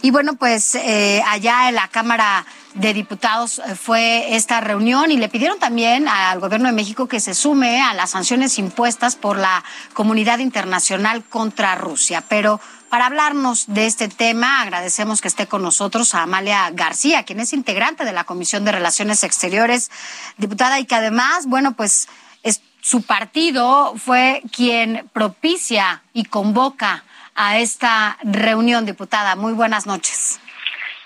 Y 0.02 0.12
bueno, 0.12 0.34
pues 0.34 0.76
eh, 0.76 1.24
allá 1.26 1.68
en 1.68 1.74
la 1.74 1.88
Cámara 1.88 2.46
de 2.76 2.94
Diputados 2.94 3.58
eh, 3.58 3.74
fue 3.74 4.36
esta 4.36 4.60
reunión 4.60 5.10
y 5.10 5.16
le 5.16 5.28
pidieron 5.28 5.58
también 5.58 6.08
al 6.08 6.40
gobierno 6.40 6.68
de 6.68 6.74
México 6.74 7.08
que 7.08 7.20
se 7.20 7.34
sume 7.34 7.80
a 7.80 7.94
las 7.94 8.10
sanciones 8.10 8.58
impuestas 8.58 9.16
por 9.16 9.38
la 9.38 9.64
comunidad 9.94 10.38
internacional 10.38 11.24
contra 11.24 11.74
Rusia. 11.74 12.22
Pero 12.28 12.60
para 12.88 13.06
hablarnos 13.06 13.66
de 13.66 13.86
este 13.86 14.08
tema, 14.08 14.62
agradecemos 14.62 15.20
que 15.20 15.28
esté 15.28 15.46
con 15.46 15.62
nosotros 15.62 16.14
a 16.14 16.22
Amalia 16.22 16.70
García, 16.70 17.24
quien 17.24 17.40
es 17.40 17.52
integrante 17.52 18.04
de 18.04 18.12
la 18.12 18.24
Comisión 18.24 18.64
de 18.64 18.72
Relaciones 18.72 19.24
Exteriores, 19.24 19.90
diputada, 20.36 20.78
y 20.78 20.84
que 20.84 20.94
además, 20.94 21.46
bueno, 21.46 21.72
pues 21.72 22.08
es, 22.42 22.60
su 22.80 23.02
partido 23.02 23.94
fue 23.96 24.42
quien 24.52 25.08
propicia 25.12 26.02
y 26.12 26.24
convoca 26.24 27.04
a 27.34 27.58
esta 27.58 28.18
reunión, 28.22 28.86
diputada. 28.86 29.34
Muy 29.34 29.52
buenas 29.52 29.86
noches. 29.86 30.40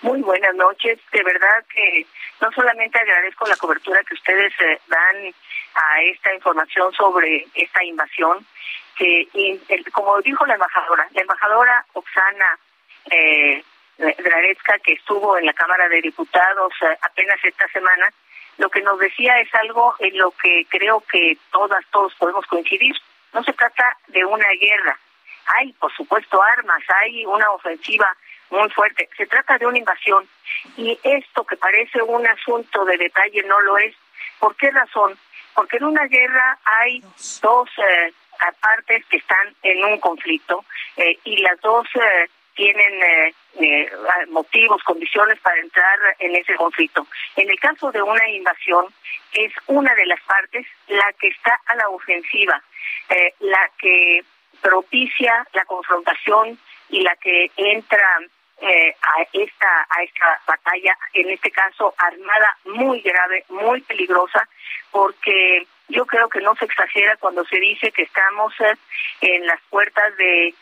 Muy 0.03 0.23
buenas 0.23 0.55
noches. 0.55 0.99
De 1.13 1.23
verdad 1.23 1.65
que 1.73 2.07
no 2.41 2.51
solamente 2.53 2.99
agradezco 2.99 3.47
la 3.47 3.57
cobertura 3.57 4.03
que 4.05 4.15
ustedes 4.15 4.53
eh, 4.61 4.81
dan 4.89 5.35
a 5.75 6.03
esta 6.03 6.35
información 6.35 6.93
sobre 6.95 7.47
esta 7.55 7.85
invasión, 7.85 8.45
que 8.97 9.29
como 9.93 10.21
dijo 10.23 10.47
la 10.47 10.55
embajadora, 10.55 11.07
la 11.13 11.21
embajadora 11.21 11.85
Oksana 11.93 12.59
eh, 13.11 13.63
que 14.85 14.93
estuvo 14.93 15.37
en 15.37 15.47
la 15.47 15.53
Cámara 15.53 15.89
de 15.89 16.01
Diputados 16.01 16.73
eh, 16.83 16.97
apenas 17.03 17.37
esta 17.45 17.69
semana, 17.69 18.09
lo 18.59 18.71
que 18.71 18.83
nos 18.83 18.99
decía 18.99 19.39
es 19.41 19.55
algo 19.55 19.95
en 19.99 20.17
lo 20.17 20.31
que 20.33 20.67
creo 20.69 21.03
que 21.11 21.37
todas, 21.51 21.85
todos 21.91 22.15
podemos 22.15 22.47
coincidir. 22.47 22.95
No 23.33 23.43
se 23.45 23.53
trata 23.53 23.97
de 24.09 24.25
una 24.25 24.49
guerra. 24.61 24.99
Hay, 25.57 25.73
por 25.75 25.93
supuesto, 25.95 26.43
armas, 26.43 26.83
hay 26.89 27.25
una 27.27 27.51
ofensiva 27.51 28.17
muy 28.51 28.69
fuerte. 28.71 29.09
Se 29.17 29.27
trata 29.27 29.59
de 29.59 29.67
una 29.67 29.79
invasión 29.79 30.29
y 30.77 30.99
esto 31.03 31.45
que 31.45 31.57
parece 31.57 32.03
un 32.03 32.27
asunto 32.27 32.85
de 32.85 32.97
detalle 32.99 33.43
no 33.45 33.61
lo 33.61 33.79
es. 33.79 33.95
¿Por 34.39 34.57
qué 34.57 34.71
razón? 34.71 35.19
Porque 35.55 35.79
en 35.79 35.85
una 35.85 36.07
guerra 36.07 36.59
hay 36.65 37.03
dos 37.43 37.69
eh, 37.79 38.13
partes 38.61 39.05
que 39.07 39.19
están 39.19 39.55
en 39.63 39.85
un 39.85 39.99
conflicto 39.99 40.65
eh, 40.97 41.19
y 41.25 41.39
las 41.39 41.61
dos 41.61 41.87
eh, 41.95 42.29
tienen 42.55 43.33
motivos, 44.29 44.83
condiciones 44.83 45.39
para 45.41 45.59
entrar 45.61 45.99
en 46.19 46.37
ese 46.37 46.55
conflicto. 46.57 47.07
En 47.37 47.49
el 47.49 47.59
caso 47.59 47.91
de 47.91 48.03
una 48.03 48.29
invasión, 48.29 48.87
es 49.33 49.53
una 49.67 49.95
de 49.95 50.05
las 50.05 50.21
partes 50.23 50.67
la 50.89 51.11
que 51.19 51.29
está 51.29 51.59
a 51.67 51.77
la 51.77 51.89
ofensiva, 51.89 52.63
la 53.39 53.71
que 53.79 54.25
propicia 54.61 55.47
la 55.55 55.65
confrontación 55.65 56.59
y 56.91 57.01
la 57.01 57.17
que 57.17 57.51
entra 57.57 58.19
eh, 58.61 58.95
a 59.03 59.23
esta 59.33 59.87
a 59.89 60.03
esta 60.03 60.41
batalla 60.47 60.97
en 61.15 61.31
este 61.31 61.51
caso 61.51 61.95
armada 61.97 62.57
muy 62.65 63.01
grave 63.01 63.45
muy 63.49 63.81
peligrosa 63.83 64.49
porque 64.91 65.67
yo 65.89 66.07
creo 66.07 66.29
que 66.29 66.41
no 66.41 66.55
se 66.57 66.67
exagera 66.67 67.17
cuando 67.17 67.45
se 67.45 67.59
dice 67.59 67.91
que 67.93 68.03
estamos 68.03 68.53
eh, 68.61 68.75
en 69.23 69.47
las 69.47 69.61
puertas 69.71 70.17
de 70.17 70.55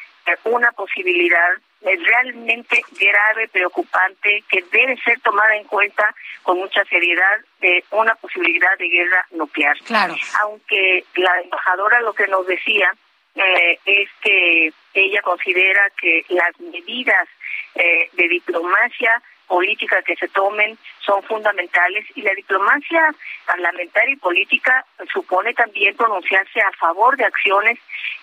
una 0.44 0.70
posibilidad 0.72 1.50
realmente 1.80 2.82
grave, 3.00 3.48
preocupante, 3.48 4.42
que 4.48 4.62
debe 4.72 4.96
ser 4.98 5.20
tomada 5.20 5.56
en 5.56 5.64
cuenta 5.64 6.14
con 6.42 6.58
mucha 6.58 6.84
seriedad 6.84 7.38
de 7.60 7.84
una 7.92 8.14
posibilidad 8.16 8.76
de 8.78 8.88
guerra 8.88 9.26
nuclear. 9.30 9.76
Claro. 9.84 10.14
Aunque 10.42 11.04
la 11.16 11.40
embajadora 11.40 12.00
lo 12.00 12.12
que 12.14 12.26
nos 12.26 12.46
decía 12.46 12.92
eh, 13.38 13.78
es 13.84 14.08
que 14.20 14.72
ella 14.94 15.22
considera 15.22 15.90
que 16.00 16.24
las 16.28 16.58
medidas 16.60 17.28
eh, 17.74 18.10
de 18.12 18.28
diplomacia 18.28 19.22
política 19.46 20.02
que 20.02 20.14
se 20.16 20.28
tomen 20.28 20.78
son 21.00 21.22
fundamentales 21.22 22.04
y 22.14 22.22
la 22.22 22.34
diplomacia 22.34 23.14
parlamentaria 23.46 24.12
y 24.12 24.16
política 24.16 24.84
supone 25.12 25.54
también 25.54 25.96
pronunciarse 25.96 26.60
a 26.60 26.72
favor 26.72 27.16
de 27.16 27.24
acciones 27.24 27.78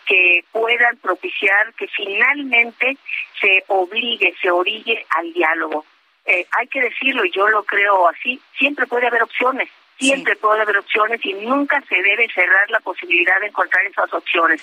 que 0.06 0.46
puedan 0.52 0.98
propiciar 0.98 1.74
que 1.74 1.88
finalmente 1.88 2.98
se 3.42 3.64
obligue, 3.68 4.36
se 4.40 4.52
orille 4.52 5.06
al 5.10 5.34
diálogo. 5.34 5.86
Eh, 6.26 6.46
hay 6.52 6.68
que 6.68 6.82
decirlo, 6.82 7.26
y 7.26 7.32
yo 7.32 7.48
lo 7.48 7.64
creo 7.64 8.08
así, 8.08 8.40
siempre 8.58 8.88
puede 8.88 9.08
haber 9.08 9.24
opciones, 9.24 9.70
siempre 9.98 10.36
puede 10.36 10.62
haber 10.62 10.78
opciones 10.78 11.24
y 11.24 11.34
nunca 11.34 11.82
se 11.88 11.96
debe 11.96 12.28
cerrar 12.34 12.70
la 12.70 12.80
posibilidad 12.80 13.40
de 13.40 13.48
encontrar 13.48 13.86
esas 13.86 14.12
opciones. 14.14 14.62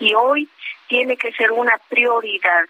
Y 0.00 0.14
hoy 0.14 0.48
tiene 0.88 1.16
que 1.16 1.32
ser 1.32 1.52
una 1.52 1.78
prioridad 1.88 2.66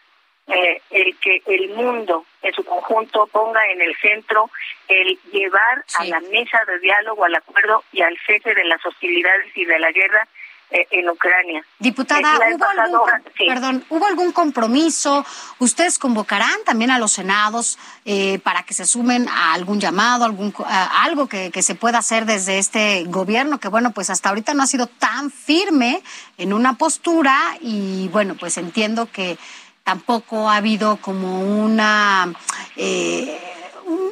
eh, 0.47 0.83
el 0.91 1.17
que 1.19 1.43
el 1.47 1.71
mundo 1.71 2.25
en 2.43 2.53
su 2.53 2.65
conjunto 2.65 3.27
ponga 3.29 3.65
en 3.67 3.81
el 3.81 3.95
centro 3.97 4.51
el 4.89 5.19
llevar 5.33 5.85
a 5.99 6.05
la 6.07 6.21
mesa 6.21 6.65
de 6.67 6.79
diálogo, 6.81 7.25
al 7.25 7.37
acuerdo 7.37 7.85
y 7.93 8.03
al 8.03 8.19
cese 8.27 8.53
de 8.53 8.65
las 8.65 8.85
hostilidades 8.85 9.57
y 9.57 9.65
de 9.65 9.79
la 9.79 9.93
guerra 9.93 10.27
en 10.71 11.09
Ucrania. 11.09 11.65
Diputada, 11.79 12.39
¿hubo 12.55 12.65
algún, 12.65 13.01
perdón, 13.47 13.85
¿hubo 13.89 14.07
algún 14.07 14.33
compromiso? 14.33 15.25
¿Ustedes 15.59 15.99
convocarán 15.99 16.65
también 16.65 16.91
a 16.91 16.99
los 16.99 17.13
senados 17.13 17.79
eh, 18.05 18.39
para 18.41 18.63
que 18.63 18.75
se 18.75 18.87
sumen 18.87 19.29
a 19.29 19.53
algún 19.53 19.81
llamado, 19.81 20.25
algún 20.25 20.55
algo 20.67 21.27
que, 21.27 21.51
que 21.51 21.63
se 21.63 21.75
pueda 21.75 21.99
hacer 21.99 22.25
desde 22.25 22.59
este 22.59 23.05
gobierno 23.05 23.59
que, 23.59 23.69
bueno, 23.69 23.93
pues 23.93 24.11
hasta 24.11 24.29
ahorita 24.29 24.55
no 24.55 24.63
ha 24.63 24.67
sido 24.67 24.87
tan 24.87 25.31
firme 25.31 26.03
en 26.39 26.53
una 26.53 26.75
postura 26.75 27.57
y, 27.61 28.09
bueno, 28.09 28.37
pues 28.39 28.57
entiendo 28.59 29.09
que 29.11 29.39
tampoco 29.85 30.49
ha 30.49 30.57
habido 30.57 30.97
como 30.97 31.41
una... 31.41 32.33
Eh, 32.77 33.57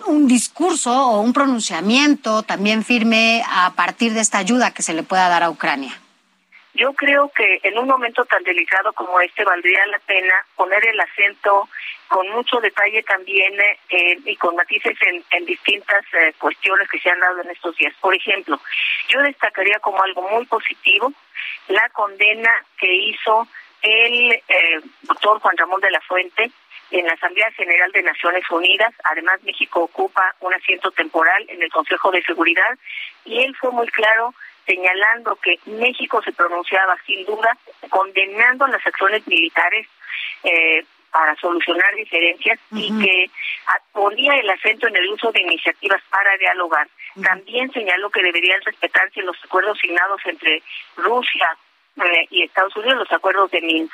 un, 0.07 0.27
discurso 0.27 0.92
o 0.92 1.21
un 1.21 1.33
pronunciamiento 1.33 2.42
también 2.42 2.85
firme 2.85 3.42
a 3.49 3.73
partir 3.75 4.12
de 4.12 4.21
esta 4.21 4.38
ayuda 4.38 4.73
que 4.73 4.83
se 4.83 4.92
le 4.92 5.03
pueda 5.03 5.29
dar 5.29 5.42
a 5.42 5.51
Ucrania. 5.51 5.99
Yo 6.79 6.93
creo 6.93 7.29
que 7.35 7.59
en 7.64 7.77
un 7.77 7.88
momento 7.88 8.25
tan 8.25 8.45
delicado 8.45 8.93
como 8.93 9.21
este 9.21 9.43
valdría 9.43 9.85
la 9.87 9.99
pena 9.99 10.33
poner 10.55 10.87
el 10.87 11.01
acento 11.01 11.69
con 12.07 12.29
mucho 12.31 12.61
detalle 12.61 13.03
también 13.03 13.53
eh, 13.61 14.19
y 14.25 14.37
con 14.37 14.55
matices 14.55 14.97
en, 15.03 15.45
distintas 15.45 16.05
eh, 16.12 16.33
cuestiones 16.38 16.88
que 16.88 17.01
se 17.01 17.11
han 17.11 17.19
dado 17.19 17.43
en 17.43 17.51
estos 17.51 17.77
días. 17.77 17.93
Por 18.01 18.14
ejemplo, 18.14 18.61
yo 19.09 19.21
destacaría 19.23 19.81
como 19.81 20.01
algo 20.05 20.23
muy 20.31 20.47
positivo 20.47 21.12
la 21.67 21.88
condena 21.88 22.64
que 22.79 22.95
hizo 22.95 23.49
el 23.83 24.33
eh, 24.35 24.81
doctor 25.03 25.41
Juan 25.41 25.57
Ramón 25.57 25.81
de 25.81 25.91
la 25.91 26.01
Fuente 26.03 26.53
en 26.93 27.07
la 27.07 27.14
Asamblea 27.14 27.51
General 27.57 27.91
de 27.91 28.03
Naciones 28.05 28.49
Unidas. 28.51 28.95
Además, 29.03 29.43
México 29.43 29.81
ocupa 29.81 30.33
un 30.41 30.55
asiento 30.55 30.93
temporal 30.93 31.45
en 31.49 31.61
el 31.61 31.73
Consejo 31.73 32.12
de 32.12 32.23
Seguridad 32.23 32.79
y 33.25 33.43
él 33.43 33.57
fue 33.57 33.73
muy 33.73 33.88
claro 33.88 34.33
señalando 34.68 35.37
que 35.37 35.59
México 35.64 36.20
se 36.22 36.33
pronunciaba 36.33 36.94
sin 37.07 37.24
duda 37.24 37.57
condenando 37.88 38.66
las 38.66 38.87
acciones 38.87 39.26
militares 39.26 39.87
eh, 40.44 40.85
para 41.11 41.35
solucionar 41.37 41.94
diferencias 41.94 42.61
y 42.72 42.88
que 43.00 43.31
ponía 43.92 44.35
el 44.35 44.50
acento 44.50 44.87
en 44.87 44.96
el 44.96 45.09
uso 45.09 45.33
de 45.33 45.40
iniciativas 45.40 46.02
para 46.11 46.37
dialogar. 46.37 46.87
También 47.22 47.72
señaló 47.72 48.11
que 48.11 48.22
deberían 48.22 48.61
respetarse 48.61 49.22
los 49.22 49.37
acuerdos 49.42 49.78
signados 49.78 50.20
entre 50.26 50.62
Rusia, 50.96 51.57
eh, 51.96 52.26
y 52.31 52.42
Estados 52.44 52.76
Unidos 52.76 52.98
los 52.98 53.12
acuerdos 53.12 53.50
de 53.50 53.61
Minsk. 53.61 53.92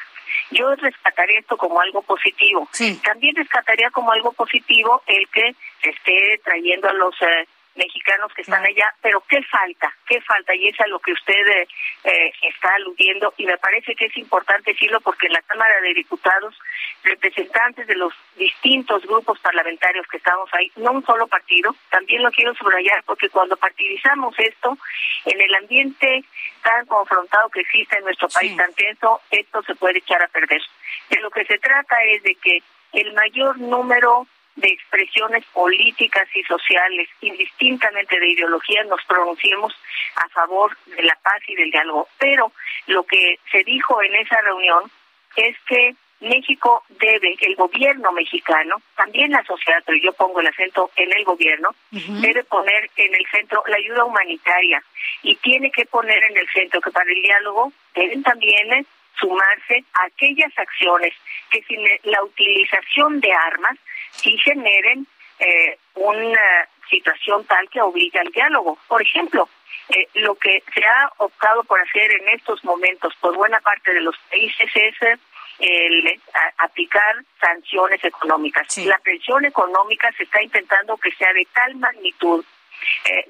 Yo 0.50 0.74
rescataría 0.74 1.38
esto 1.38 1.56
como 1.56 1.80
algo 1.80 2.02
positivo. 2.02 2.68
También 3.02 3.36
rescataría 3.36 3.90
como 3.90 4.12
algo 4.12 4.32
positivo 4.32 5.02
el 5.06 5.26
que 5.28 5.54
se 5.82 5.90
esté 5.90 6.40
trayendo 6.44 6.88
a 6.88 6.92
los 6.92 7.14
eh, 7.22 7.46
mexicanos 7.76 8.32
que 8.34 8.42
están 8.42 8.64
allá, 8.64 8.94
pero 9.02 9.22
¿qué 9.28 9.42
falta? 9.42 9.92
¿Qué 10.06 10.20
falta? 10.20 10.54
Y 10.54 10.68
es 10.68 10.80
a 10.80 10.86
lo 10.86 10.98
que 10.98 11.12
usted 11.12 11.46
eh, 11.46 11.68
eh, 12.04 12.32
está 12.42 12.74
aludiendo 12.74 13.34
y 13.36 13.46
me 13.46 13.58
parece 13.58 13.94
que 13.94 14.06
es 14.06 14.16
importante 14.16 14.72
decirlo 14.72 15.00
porque 15.00 15.26
en 15.26 15.32
la 15.32 15.42
Cámara 15.42 15.80
de 15.80 15.94
Diputados, 15.94 16.56
representantes 17.02 17.86
de 17.86 17.96
los 17.96 18.12
distintos 18.36 19.04
grupos 19.06 19.38
parlamentarios 19.40 20.06
que 20.08 20.18
estamos 20.18 20.48
ahí, 20.54 20.70
no 20.76 20.92
un 20.92 21.04
solo 21.04 21.26
partido, 21.26 21.74
también 21.90 22.22
lo 22.22 22.30
quiero 22.30 22.54
subrayar 22.54 23.02
porque 23.04 23.28
cuando 23.28 23.56
partidizamos 23.56 24.38
esto, 24.38 24.78
en 25.24 25.40
el 25.40 25.54
ambiente 25.54 26.24
tan 26.62 26.86
confrontado 26.86 27.48
que 27.50 27.60
existe 27.60 27.98
en 27.98 28.04
nuestro 28.04 28.28
país, 28.28 28.56
tan 28.56 28.72
tenso, 28.74 29.20
esto 29.30 29.62
se 29.62 29.74
puede 29.74 29.98
echar 29.98 30.22
a 30.22 30.28
perder. 30.28 30.62
De 31.10 31.20
lo 31.20 31.30
que 31.30 31.44
se 31.44 31.58
trata 31.58 31.96
es 32.04 32.22
de 32.22 32.34
que 32.36 32.62
el 32.92 33.12
mayor 33.12 33.58
número 33.58 34.26
de 34.56 34.68
expresiones 34.68 35.44
políticas 35.46 36.28
y 36.34 36.42
sociales, 36.44 37.08
indistintamente 37.20 38.18
de 38.18 38.28
ideología, 38.28 38.84
nos 38.84 39.04
pronunciemos 39.04 39.74
a 40.16 40.28
favor 40.28 40.76
de 40.86 41.02
la 41.02 41.16
paz 41.22 41.42
y 41.48 41.56
del 41.56 41.70
diálogo. 41.70 42.08
Pero 42.18 42.52
lo 42.86 43.04
que 43.04 43.38
se 43.50 43.64
dijo 43.64 44.02
en 44.02 44.14
esa 44.14 44.40
reunión 44.42 44.90
es 45.36 45.56
que 45.66 45.94
México 46.20 46.82
debe, 46.88 47.36
el 47.40 47.54
gobierno 47.56 48.12
mexicano, 48.12 48.76
también 48.96 49.30
la 49.30 49.44
sociedad, 49.44 49.82
pero 49.84 49.98
yo 49.98 50.12
pongo 50.12 50.40
el 50.40 50.46
acento 50.46 50.90
en 50.96 51.12
el 51.12 51.24
gobierno, 51.24 51.70
debe 51.90 52.44
poner 52.44 52.90
en 52.96 53.14
el 53.14 53.26
centro 53.30 53.62
la 53.66 53.76
ayuda 53.76 54.04
humanitaria 54.04 54.82
y 55.22 55.36
tiene 55.36 55.70
que 55.70 55.84
poner 55.86 56.22
en 56.30 56.38
el 56.38 56.48
centro 56.48 56.80
que 56.80 56.90
para 56.90 57.10
el 57.10 57.20
diálogo 57.20 57.72
deben 57.94 58.22
también 58.22 58.86
sumarse 59.18 59.84
a 59.94 60.04
aquellas 60.04 60.52
acciones 60.58 61.14
que 61.50 61.62
sin 61.62 61.80
la 62.04 62.22
utilización 62.22 63.20
de 63.20 63.32
armas 63.32 63.78
sí 64.10 64.36
generen 64.38 65.06
eh, 65.38 65.78
una 65.94 66.68
situación 66.88 67.44
tal 67.44 67.68
que 67.68 67.80
obliga 67.80 68.20
al 68.20 68.30
diálogo. 68.30 68.78
Por 68.86 69.02
ejemplo, 69.02 69.48
eh, 69.88 70.08
lo 70.14 70.34
que 70.36 70.62
se 70.72 70.84
ha 70.84 71.10
optado 71.18 71.64
por 71.64 71.80
hacer 71.80 72.12
en 72.12 72.28
estos 72.28 72.64
momentos 72.64 73.14
por 73.20 73.34
buena 73.34 73.60
parte 73.60 73.92
de 73.92 74.00
los 74.00 74.16
países 74.30 74.70
es 74.74 75.02
eh, 75.02 75.18
el 75.58 76.20
aplicar 76.58 77.16
sanciones 77.40 78.02
económicas. 78.04 78.76
La 78.78 78.98
presión 78.98 79.44
económica 79.44 80.10
se 80.16 80.24
está 80.24 80.42
intentando 80.42 80.96
que 80.96 81.12
sea 81.12 81.32
de 81.32 81.46
tal 81.52 81.76
magnitud, 81.76 82.44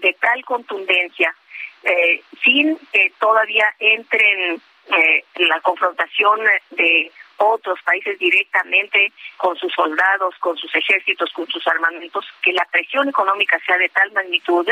de 0.01 0.16
tal 0.18 0.43
contundencia, 0.45 1.35
sin 2.43 2.78
que 2.91 3.12
todavía 3.18 3.66
entren 3.78 4.61
la 5.37 5.61
confrontación 5.61 6.41
de 6.70 7.11
otros 7.37 7.80
países 7.82 8.18
directamente 8.18 9.12
con 9.37 9.57
sus 9.57 9.72
soldados, 9.72 10.35
con 10.39 10.57
sus 10.57 10.74
ejércitos, 10.74 11.32
con 11.32 11.47
sus 11.49 11.66
armamentos, 11.66 12.24
que 12.43 12.53
la 12.53 12.64
presión 12.66 13.09
económica 13.09 13.59
sea 13.66 13.76
de 13.78 13.89
tal 13.89 14.12
magnitud 14.12 14.66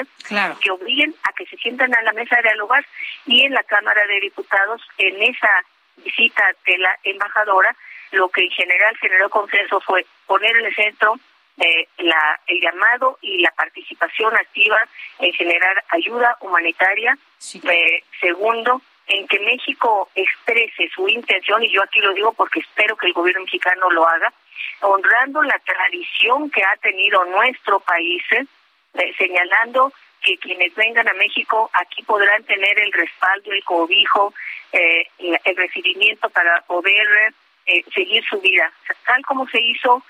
que 0.61 0.71
obliguen 0.71 1.15
a 1.25 1.33
que 1.33 1.47
se 1.47 1.57
sientan 1.57 1.95
a 1.95 2.03
la 2.03 2.13
mesa 2.13 2.37
de 2.37 2.43
dialogar 2.43 2.85
y 3.27 3.43
en 3.43 3.53
la 3.53 3.63
Cámara 3.65 4.07
de 4.07 4.21
Diputados, 4.21 4.83
en 4.99 5.23
esa 5.23 5.51
visita 5.97 6.45
de 6.67 6.79
la 6.79 6.97
embajadora, 7.05 7.75
lo 8.13 8.29
que 8.29 8.43
en 8.43 8.51
general 8.51 8.97
generó 8.99 9.29
consenso 9.31 9.81
fue 9.81 10.07
poner 10.27 10.57
en 10.57 10.67
el 10.67 10.75
centro 10.75 11.17
eh, 11.59 11.87
la, 11.99 12.41
el 12.47 12.61
llamado 12.61 13.19
y 13.21 13.39
la 13.43 13.51
participación 13.53 14.35
activa 14.35 14.79
en 15.19 15.33
generar 15.35 15.85
ayuda 15.89 16.37
humanitaria. 16.41 17.17
Eh, 17.55 18.05
segundo, 18.21 18.81
en 19.07 19.27
que 19.27 19.41
México 19.41 20.09
exprese 20.15 20.89
su 20.95 21.09
intención, 21.09 21.63
y 21.63 21.73
yo 21.73 21.83
aquí 21.83 22.01
lo 22.01 22.15
digo 22.15 22.33
porque 22.33 22.61
espero 22.61 22.97
que 22.97 23.09
el 23.09 23.13
gobierno 23.13 23.43
mexicano 23.43 23.91
lo 23.91 24.07
haga, 24.07 24.33
honrando 24.81 25.43
la 25.43 25.59
tradición 25.65 26.51
que 26.51 26.63
ha 26.63 26.77
tenido 26.77 27.25
nuestro 27.25 27.81
país, 27.81 28.23
eh, 28.33 29.15
señalando 29.19 29.93
que 30.23 30.39
quienes 30.39 30.75
vengan 30.75 31.09
a 31.09 31.15
México 31.15 31.71
aquí 31.73 32.03
podrán 32.05 32.45
tener 32.45 32.79
el 32.79 32.93
respaldo, 32.93 33.53
el 33.53 33.65
cobijo, 33.65 34.33
eh, 34.73 35.05
el 35.19 35.57
recibimiento 35.57 36.31
para 36.31 36.61
poder 36.63 37.35
eh, 37.67 37.85
seguir 37.93 38.25
su 38.25 38.41
vida, 38.41 38.73
tal 39.05 39.25
como 39.27 39.49
se 39.49 39.61
hizo 39.61 40.03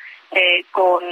con 0.70 1.04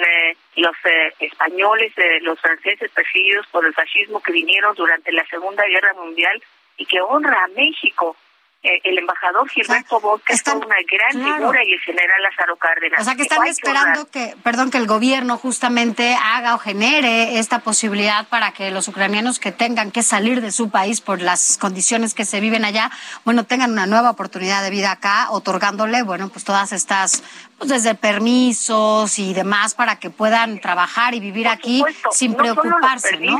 los 0.56 0.76
españoles, 1.18 1.92
los 2.22 2.40
franceses 2.40 2.90
perseguidos 2.90 3.46
por 3.48 3.66
el 3.66 3.74
fascismo 3.74 4.22
que 4.22 4.32
vinieron 4.32 4.74
durante 4.74 5.12
la 5.12 5.26
Segunda 5.26 5.62
Guerra 5.66 5.92
Mundial 5.92 6.42
y 6.80 6.86
que 6.86 7.00
honra 7.00 7.44
a 7.44 7.48
México. 7.48 8.16
Eh, 8.62 8.78
el 8.84 8.98
embajador 8.98 9.48
Gilberto 9.48 9.96
o 9.96 10.20
sea, 10.26 10.36
es 10.36 10.46
una 10.46 10.76
gran 10.86 11.12
figura 11.12 11.64
y 11.64 11.72
el 11.72 11.80
general 11.80 12.22
Lázaro 12.22 12.56
Cárdenas. 12.56 13.00
O 13.00 13.04
sea, 13.04 13.14
que 13.14 13.22
están 13.22 13.46
esperando 13.46 14.06
que, 14.10 14.36
perdón, 14.42 14.70
que 14.70 14.76
el 14.76 14.86
gobierno 14.86 15.38
justamente 15.38 16.14
haga 16.14 16.54
o 16.54 16.58
genere 16.58 17.38
esta 17.38 17.60
posibilidad 17.60 18.28
para 18.28 18.52
que 18.52 18.70
los 18.70 18.86
ucranianos 18.86 19.38
que 19.38 19.50
tengan 19.50 19.90
que 19.90 20.02
salir 20.02 20.42
de 20.42 20.52
su 20.52 20.68
país 20.68 21.00
por 21.00 21.22
las 21.22 21.56
condiciones 21.56 22.12
que 22.12 22.26
se 22.26 22.40
viven 22.40 22.66
allá, 22.66 22.90
bueno, 23.24 23.44
tengan 23.44 23.72
una 23.72 23.86
nueva 23.86 24.10
oportunidad 24.10 24.62
de 24.62 24.68
vida 24.68 24.92
acá, 24.92 25.30
otorgándole, 25.30 26.02
bueno, 26.02 26.28
pues 26.28 26.44
todas 26.44 26.72
estas 26.72 27.22
pues 27.60 27.68
desde 27.68 27.94
permisos 27.94 29.18
y 29.18 29.34
demás 29.34 29.74
para 29.74 29.96
que 29.96 30.08
puedan 30.08 30.60
trabajar 30.60 31.12
y 31.12 31.20
vivir 31.20 31.46
aquí 31.46 31.84
sin 32.10 32.34
preocuparse, 32.34 33.18
¿no? 33.18 33.38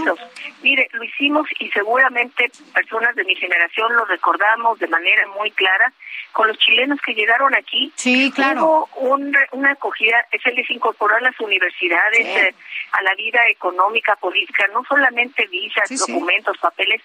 Mire, 0.63 0.91
lo 0.93 1.03
hicimos 1.03 1.49
y 1.59 1.71
seguramente 1.71 2.53
personas 2.75 3.17
de 3.17 3.25
mi 3.25 3.35
generación 3.35 3.97
lo 3.97 4.05
recordamos 4.05 4.79
de 4.79 4.89
manera 4.89 5.27
muy 5.29 5.51
clara 5.53 5.91
con 6.33 6.49
los 6.49 6.59
chilenos 6.59 7.01
que 7.01 7.15
llegaron 7.15 7.55
aquí. 7.55 7.95
Sí, 7.97 8.31
claro. 8.31 8.87
Hubo 8.95 9.19
una 9.53 9.71
acogida, 9.71 10.27
se 10.43 10.53
les 10.53 10.71
incorporó 10.71 11.17
a 11.17 11.21
las 11.21 11.41
universidades, 11.41 12.27
eh, 12.27 12.55
a 12.93 13.03
la 13.03 13.15
vida 13.15 13.41
económica, 13.49 14.17
política, 14.17 14.67
no 14.75 14.85
solamente 14.85 15.47
visas, 15.47 15.89
documentos, 15.99 16.59
papeles. 16.59 17.01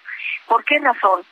¿Por 0.46 0.62
qué 0.66 0.78
razón? 0.80 1.22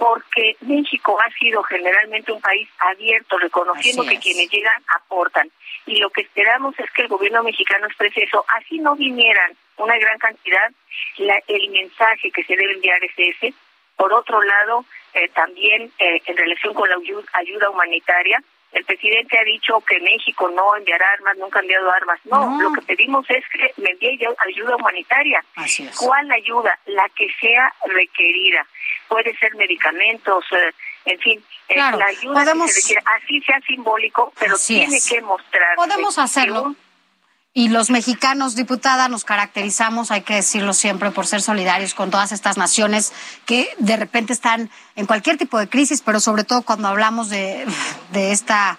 Porque 0.00 0.56
México 0.62 1.18
ha 1.20 1.30
sido 1.38 1.62
generalmente 1.62 2.32
un 2.32 2.40
país 2.40 2.66
abierto, 2.78 3.36
reconociendo 3.36 4.02
que 4.04 4.18
quienes 4.18 4.50
llegan 4.50 4.82
aportan. 4.96 5.50
Y 5.84 5.96
lo 5.96 6.08
que 6.08 6.22
esperamos 6.22 6.74
es 6.78 6.90
que 6.92 7.02
el 7.02 7.08
gobierno 7.08 7.42
mexicano 7.42 7.86
exprese 7.86 8.22
eso. 8.22 8.42
Así 8.48 8.78
no 8.78 8.96
vinieran 8.96 9.52
una 9.76 9.98
gran 9.98 10.18
cantidad, 10.18 10.72
el 11.18 11.70
mensaje 11.70 12.30
que 12.30 12.42
se 12.44 12.56
debe 12.56 12.72
enviar 12.72 13.04
es 13.04 13.12
ese. 13.14 13.52
Por 13.96 14.10
otro 14.14 14.40
lado, 14.40 14.86
eh, 15.12 15.28
también 15.34 15.92
eh, 15.98 16.22
en 16.24 16.36
relación 16.36 16.72
con 16.72 16.88
la 16.88 16.96
ayuda 17.34 17.68
humanitaria, 17.68 18.42
el 18.72 18.84
presidente 18.84 19.36
ha 19.38 19.44
dicho 19.44 19.80
que 19.80 19.98
México 20.00 20.48
no 20.48 20.76
enviará 20.76 21.12
armas, 21.12 21.36
nunca 21.38 21.58
ha 21.58 21.62
enviado 21.62 21.90
armas. 21.90 22.20
No, 22.24 22.60
lo 22.60 22.72
que 22.72 22.82
pedimos 22.82 23.28
es 23.28 23.44
que 23.52 23.72
me 23.82 23.90
envíe 23.90 24.18
ayuda 24.46 24.76
humanitaria. 24.76 25.44
¿Cuál 25.98 26.30
ayuda? 26.30 26.78
La 26.86 27.08
que 27.10 27.28
sea 27.40 27.74
requerida. 27.86 28.66
Puede 29.08 29.36
ser 29.38 29.54
medicamentos, 29.56 30.44
eh, 30.52 30.72
en 31.06 31.18
fin, 31.18 31.44
eh, 31.68 31.76
la 31.76 32.06
ayuda 32.06 32.44
que 32.44 32.68
se 32.68 32.80
requiera. 32.80 33.02
Así 33.16 33.40
sea 33.40 33.60
simbólico, 33.66 34.32
pero 34.38 34.56
tiene 34.56 34.98
que 35.08 35.20
mostrar. 35.20 35.74
Podemos 35.74 36.18
hacerlo. 36.18 36.74
Y 37.52 37.68
los 37.68 37.90
mexicanos, 37.90 38.54
diputada, 38.54 39.08
nos 39.08 39.24
caracterizamos, 39.24 40.12
hay 40.12 40.22
que 40.22 40.34
decirlo 40.34 40.72
siempre, 40.72 41.10
por 41.10 41.26
ser 41.26 41.42
solidarios 41.42 41.94
con 41.94 42.12
todas 42.12 42.30
estas 42.30 42.56
naciones 42.56 43.12
que 43.44 43.68
de 43.78 43.96
repente 43.96 44.32
están 44.32 44.70
en 44.94 45.06
cualquier 45.06 45.36
tipo 45.36 45.58
de 45.58 45.68
crisis, 45.68 46.00
pero 46.00 46.20
sobre 46.20 46.44
todo 46.44 46.62
cuando 46.62 46.86
hablamos 46.86 47.28
de, 47.28 47.66
de 48.12 48.30
esta 48.30 48.78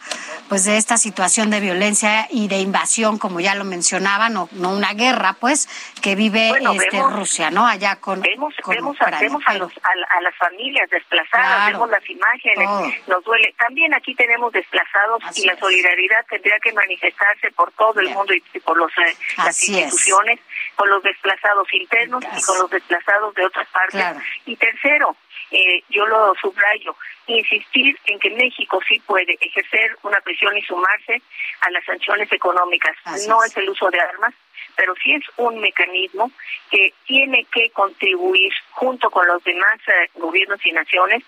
pues 0.51 0.65
de 0.65 0.75
esta 0.75 0.97
situación 0.97 1.49
de 1.49 1.61
violencia 1.61 2.27
y 2.29 2.49
de 2.49 2.59
invasión, 2.59 3.17
como 3.17 3.39
ya 3.39 3.55
lo 3.55 3.63
mencionaba, 3.63 4.27
no, 4.27 4.49
no 4.51 4.73
una 4.73 4.93
guerra, 4.93 5.37
pues, 5.39 5.69
que 6.01 6.13
vive 6.15 6.51
este, 6.75 7.01
Rusia, 7.01 7.49
¿no? 7.51 7.65
Allá 7.65 7.95
con 7.95 8.19
vemos, 8.19 8.53
vemos, 8.67 8.97
a, 8.99 9.11
los, 9.53 9.71
a, 9.71 10.21
las 10.21 10.35
familias 10.35 10.89
desplazadas, 10.89 11.71
vemos 11.71 11.89
las 11.89 12.03
imágenes, 12.09 12.67
nos 13.07 13.23
duele. 13.23 13.55
También 13.57 13.93
aquí 13.93 14.13
tenemos 14.13 14.51
desplazados 14.51 15.23
y 15.37 15.45
la 15.45 15.55
solidaridad 15.55 16.25
tendría 16.29 16.59
que 16.61 16.73
manifestarse 16.73 17.49
por 17.51 17.71
todo 17.71 18.01
el 18.01 18.09
mundo 18.09 18.33
y 18.33 18.41
por 18.61 18.77
los, 18.77 18.91
eh, 18.97 19.15
las 19.37 19.67
instituciones, 19.67 20.39
con 20.75 20.89
los 20.89 21.03
desplazados 21.03 21.67
internos 21.73 22.23
y 22.37 22.41
con 22.41 22.57
los 22.59 22.69
desplazados 22.69 23.33
de 23.35 23.45
otras 23.45 23.67
partes. 23.69 24.05
Y 24.45 24.55
tercero, 24.55 25.15
eh, 25.51 25.83
yo 25.89 26.05
lo 26.05 26.33
subrayo, 26.39 26.95
insistir 27.27 27.97
en 28.05 28.19
que 28.19 28.29
México 28.31 28.79
sí 28.87 28.99
puede 29.05 29.37
ejercer 29.39 29.97
una 30.03 30.19
presión 30.21 30.57
y 30.57 30.61
sumarse 30.63 31.21
a 31.61 31.69
las 31.71 31.83
sanciones 31.85 32.31
económicas. 32.31 32.95
no 33.27 33.43
es. 33.43 33.55
el 33.57 33.69
uso 33.69 33.89
de 33.89 33.99
armas, 33.99 34.33
pero 34.75 34.93
sí 35.03 35.13
es 35.13 35.23
un 35.37 35.59
mecanismo 35.59 36.31
que 36.69 36.93
tiene 37.05 37.45
que 37.45 37.69
contribuir 37.71 38.51
junto 38.71 39.09
con 39.09 39.27
los 39.27 39.43
demás 39.43 39.79
eh, 39.87 40.09
gobiernos 40.15 40.65
y 40.65 40.71
naciones 40.71 41.23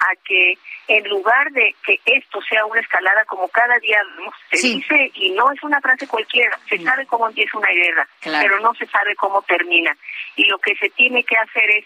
a 0.00 0.14
que 0.24 0.58
en 0.88 1.08
lugar 1.08 1.50
de 1.52 1.74
que 1.84 2.00
esto 2.04 2.40
sea 2.42 2.64
una 2.64 2.80
escalada 2.80 3.24
como 3.26 3.48
cada 3.48 3.78
día 3.78 4.00
se 4.50 4.66
dice 4.66 5.10
y 5.14 5.30
no 5.30 5.52
es 5.52 5.62
una 5.62 5.80
frase 5.80 6.08
cualquiera, 6.08 6.58
se 6.68 6.78
sabe 6.78 7.06
cómo 7.06 7.28
empieza 7.28 7.58
una 7.58 7.68
guerra, 7.68 8.08
pero 8.22 8.60
no 8.60 8.74
se 8.74 8.86
sabe 8.86 9.14
cómo 9.16 9.42
termina. 9.42 9.96
Y 10.36 10.44
lo 10.46 10.58
que 10.58 10.74
se 10.76 10.88
tiene 10.90 11.24
que 11.24 11.36
hacer 11.36 11.70
es 11.70 11.84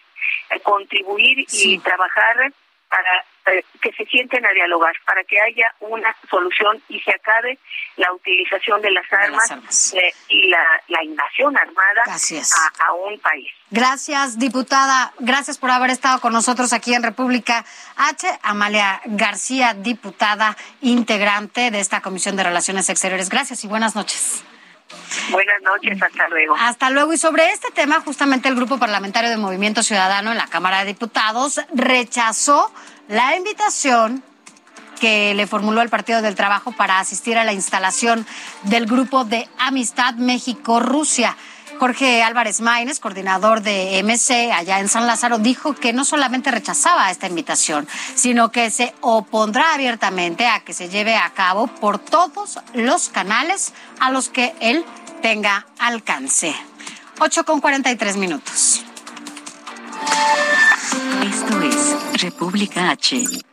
eh, 0.51 0.61
contribuir 0.61 1.45
y 1.51 1.79
trabajar 1.79 2.53
para 2.89 3.25
eh, 3.47 3.65
que 3.81 3.93
se 3.93 4.05
sienten 4.07 4.47
a 4.47 4.51
dialogar 4.51 4.95
para 5.05 5.25
que 5.25 5.41
haya 5.41 5.75
una 5.81 6.15
solución 6.31 6.81
y 6.89 7.01
se 7.01 7.11
acabe 7.11 7.59
la 7.97 8.13
utilización 8.13 8.81
de 8.81 8.91
las 8.93 9.13
armas, 9.13 9.95
eh, 9.95 10.15
y 10.29 10.49
la, 10.49 11.03
invasión 11.03 11.57
armada 11.57 12.03
a, 12.07 12.85
a, 12.85 12.93
un 12.93 13.19
país. 13.19 13.51
Gracias, 13.71 14.39
diputada. 14.39 15.13
Gracias 15.19 15.59
por 15.59 15.71
haber 15.71 15.91
estado 15.91 16.21
con 16.21 16.33
nosotros 16.33 16.73
aquí 16.73 16.95
en 16.95 17.03
República 17.03 17.65
H. 17.97 18.29
Amalia 18.43 19.01
García, 19.07 19.75
diputada 19.75 20.57
integrante 20.81 21.73
de 21.73 21.81
esta 21.81 22.01
Comisión 22.01 22.37
de 22.37 22.45
Relaciones 22.45 22.89
Exteriores. 22.89 23.29
Gracias 23.29 23.65
y 23.65 23.67
buenas 23.67 23.97
noches. 23.97 24.45
Buenas 25.31 25.63
noches, 25.63 26.03
hasta 26.03 26.29
luego. 26.29 26.57
Hasta 26.59 26.91
luego. 26.91 27.13
Y 27.13 27.19
sobre 27.19 27.51
este 27.51 27.71
tema, 27.71 28.01
justamente 28.01 28.49
el 28.49 28.55
Grupo 28.55 28.79
Parlamentario 28.79 29.31
de 29.31 29.37
Movimiento 29.37 29.83
Ciudadano 29.83 30.33
en 30.33 30.39
la 30.39 30.47
Cámara 30.47 30.81
de 30.81 30.87
Diputados 30.87 31.61
rechazó 31.75 32.73
la 33.09 33.37
invitación 33.37 34.23
que 35.01 35.35
le 35.35 35.49
formuló 35.49 35.83
el 35.83 35.89
Partido 35.89 36.23
del 36.23 36.37
Trabajo 36.37 36.71
para 36.71 37.01
asistir 37.01 37.37
a 37.37 37.45
la 37.45 37.53
instalación 37.53 38.25
del 38.63 38.87
Grupo 38.87 39.25
de 39.25 39.49
Amistad 39.59 40.15
México-Rusia. 40.15 41.37
Jorge 41.81 42.23
Álvarez 42.23 42.61
Maínez, 42.61 43.01
coordinador 43.01 43.63
de 43.63 44.01
MC 44.05 44.53
allá 44.53 44.79
en 44.79 44.89
San 44.89 45.09
Lázaro, 45.09 45.39
dijo 45.39 45.75
que 45.75 45.93
no 45.93 46.05
solamente 46.05 46.53
rechazaba 46.53 47.11
esta 47.11 47.27
invitación, 47.27 47.89
sino 48.15 48.53
que 48.53 48.71
se 48.71 48.95
opondrá 49.01 49.75
abiertamente 49.75 50.47
a 50.47 50.61
que 50.61 50.73
se 50.73 50.89
lleve 50.89 51.17
a 51.17 51.31
cabo 51.31 51.67
por 51.67 51.99
todos 51.99 52.61
los 52.73 53.09
canales 53.09 53.73
a 53.99 54.13
los 54.13 54.29
que 54.29 54.55
él 54.61 54.85
tenga 55.23 55.67
alcance. 55.81 56.55
8 57.19 57.45
con 57.45 57.61
43 57.61 58.17
minutos. 58.17 58.85
Esto 61.25 61.63
es 61.63 62.23
República 62.23 62.91
H. 62.91 63.52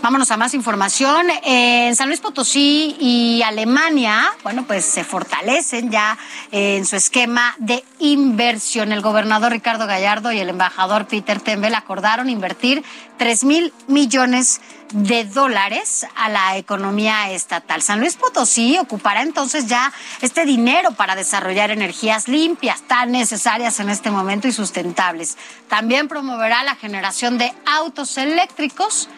Vámonos 0.00 0.30
a 0.30 0.36
más 0.36 0.54
información. 0.54 1.26
En 1.42 1.96
San 1.96 2.08
Luis 2.08 2.20
Potosí 2.20 2.96
y 3.00 3.42
Alemania, 3.42 4.30
bueno, 4.44 4.64
pues 4.64 4.84
se 4.84 5.02
fortalecen 5.02 5.90
ya 5.90 6.16
en 6.52 6.86
su 6.86 6.94
esquema 6.94 7.56
de 7.58 7.84
inversión. 7.98 8.92
El 8.92 9.00
gobernador 9.00 9.50
Ricardo 9.50 9.88
Gallardo 9.88 10.30
y 10.32 10.38
el 10.38 10.50
embajador 10.50 11.06
Peter 11.06 11.40
Tembel 11.40 11.74
acordaron 11.74 12.30
invertir 12.30 12.84
3 13.18 13.44
mil 13.44 13.72
millones 13.88 14.60
de 14.92 15.24
dólares 15.24 16.06
a 16.16 16.28
la 16.28 16.56
economía 16.56 17.30
estatal. 17.32 17.82
San 17.82 17.98
Luis 17.98 18.16
Potosí 18.16 18.78
ocupará 18.78 19.22
entonces 19.22 19.66
ya 19.66 19.92
este 20.22 20.44
dinero 20.44 20.92
para 20.92 21.16
desarrollar 21.16 21.72
energías 21.72 22.28
limpias 22.28 22.82
tan 22.82 23.10
necesarias 23.10 23.80
en 23.80 23.90
este 23.90 24.10
momento 24.10 24.46
y 24.46 24.52
sustentables. 24.52 25.36
También 25.68 26.08
promoverá 26.08 26.62
la 26.62 26.76
generación 26.76 27.36
de 27.36 27.52
autos 27.66 28.16
eléctricos 28.16 29.08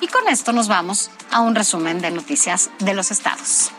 y 0.00 0.08
con 0.08 0.28
esto 0.28 0.52
nos 0.52 0.68
vamos 0.68 1.10
a 1.30 1.40
un 1.40 1.54
resumen 1.54 2.00
de 2.00 2.10
noticias 2.10 2.70
de 2.78 2.94
los 2.94 3.10
estados. 3.10 3.70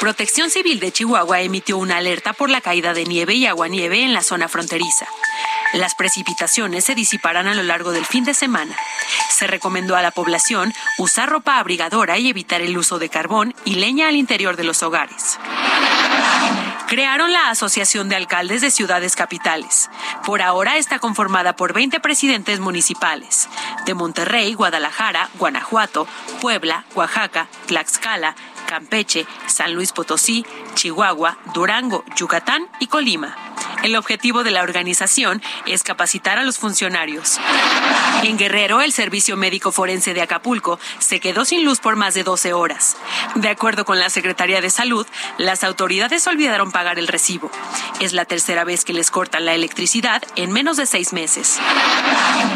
Protección 0.00 0.50
Civil 0.50 0.80
de 0.80 0.92
Chihuahua 0.92 1.42
emitió 1.42 1.76
una 1.76 1.98
alerta 1.98 2.32
por 2.32 2.48
la 2.48 2.60
caída 2.60 2.94
de 2.94 3.04
nieve 3.04 3.34
y 3.34 3.46
aguanieve 3.46 4.02
en 4.02 4.14
la 4.14 4.22
zona 4.22 4.48
fronteriza. 4.48 5.06
Las 5.74 5.94
precipitaciones 5.94 6.84
se 6.84 6.94
disiparán 6.94 7.46
a 7.46 7.54
lo 7.54 7.62
largo 7.62 7.92
del 7.92 8.06
fin 8.06 8.24
de 8.24 8.34
semana. 8.34 8.74
Se 9.28 9.46
recomendó 9.46 9.96
a 9.96 10.02
la 10.02 10.10
población 10.10 10.72
usar 10.98 11.28
ropa 11.28 11.58
abrigadora 11.58 12.18
y 12.18 12.28
evitar 12.28 12.60
el 12.60 12.76
uso 12.76 12.98
de 12.98 13.08
carbón 13.08 13.54
y 13.64 13.74
leña 13.74 14.08
al 14.08 14.16
interior 14.16 14.56
de 14.56 14.64
los 14.64 14.82
hogares 14.82 15.38
crearon 16.90 17.32
la 17.32 17.50
Asociación 17.50 18.08
de 18.08 18.16
Alcaldes 18.16 18.62
de 18.62 18.70
Ciudades 18.72 19.14
Capitales. 19.14 19.88
Por 20.26 20.42
ahora 20.42 20.76
está 20.76 20.98
conformada 20.98 21.54
por 21.54 21.72
20 21.72 22.00
presidentes 22.00 22.58
municipales 22.58 23.48
de 23.86 23.94
Monterrey, 23.94 24.54
Guadalajara, 24.54 25.30
Guanajuato, 25.38 26.08
Puebla, 26.40 26.84
Oaxaca, 26.96 27.46
Tlaxcala, 27.66 28.34
Campeche, 28.66 29.24
San 29.46 29.72
Luis 29.72 29.92
Potosí, 29.92 30.44
Chihuahua, 30.74 31.38
Durango, 31.54 32.04
Yucatán 32.16 32.66
y 32.80 32.88
Colima. 32.88 33.49
El 33.82 33.96
objetivo 33.96 34.44
de 34.44 34.50
la 34.50 34.62
organización 34.62 35.42
es 35.66 35.82
capacitar 35.82 36.38
a 36.38 36.44
los 36.44 36.58
funcionarios. 36.58 37.38
En 38.22 38.36
Guerrero, 38.36 38.82
el 38.82 38.92
Servicio 38.92 39.36
Médico 39.36 39.72
Forense 39.72 40.12
de 40.12 40.22
Acapulco 40.22 40.78
se 40.98 41.20
quedó 41.20 41.44
sin 41.44 41.64
luz 41.64 41.80
por 41.80 41.96
más 41.96 42.14
de 42.14 42.22
12 42.22 42.52
horas. 42.52 42.96
De 43.36 43.48
acuerdo 43.48 43.84
con 43.84 43.98
la 43.98 44.10
Secretaría 44.10 44.60
de 44.60 44.70
Salud, 44.70 45.06
las 45.38 45.64
autoridades 45.64 46.26
olvidaron 46.26 46.72
pagar 46.72 46.98
el 46.98 47.08
recibo. 47.08 47.50
Es 48.00 48.12
la 48.12 48.26
tercera 48.26 48.64
vez 48.64 48.84
que 48.84 48.92
les 48.92 49.10
cortan 49.10 49.46
la 49.46 49.54
electricidad 49.54 50.22
en 50.36 50.52
menos 50.52 50.76
de 50.76 50.86
seis 50.86 51.12
meses. 51.12 51.58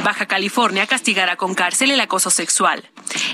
Baja 0.05 0.27
California 0.27 0.87
castigará 0.87 1.37
con 1.37 1.55
cárcel 1.55 1.91
el 1.91 2.01
acoso 2.01 2.31
sexual. 2.31 2.91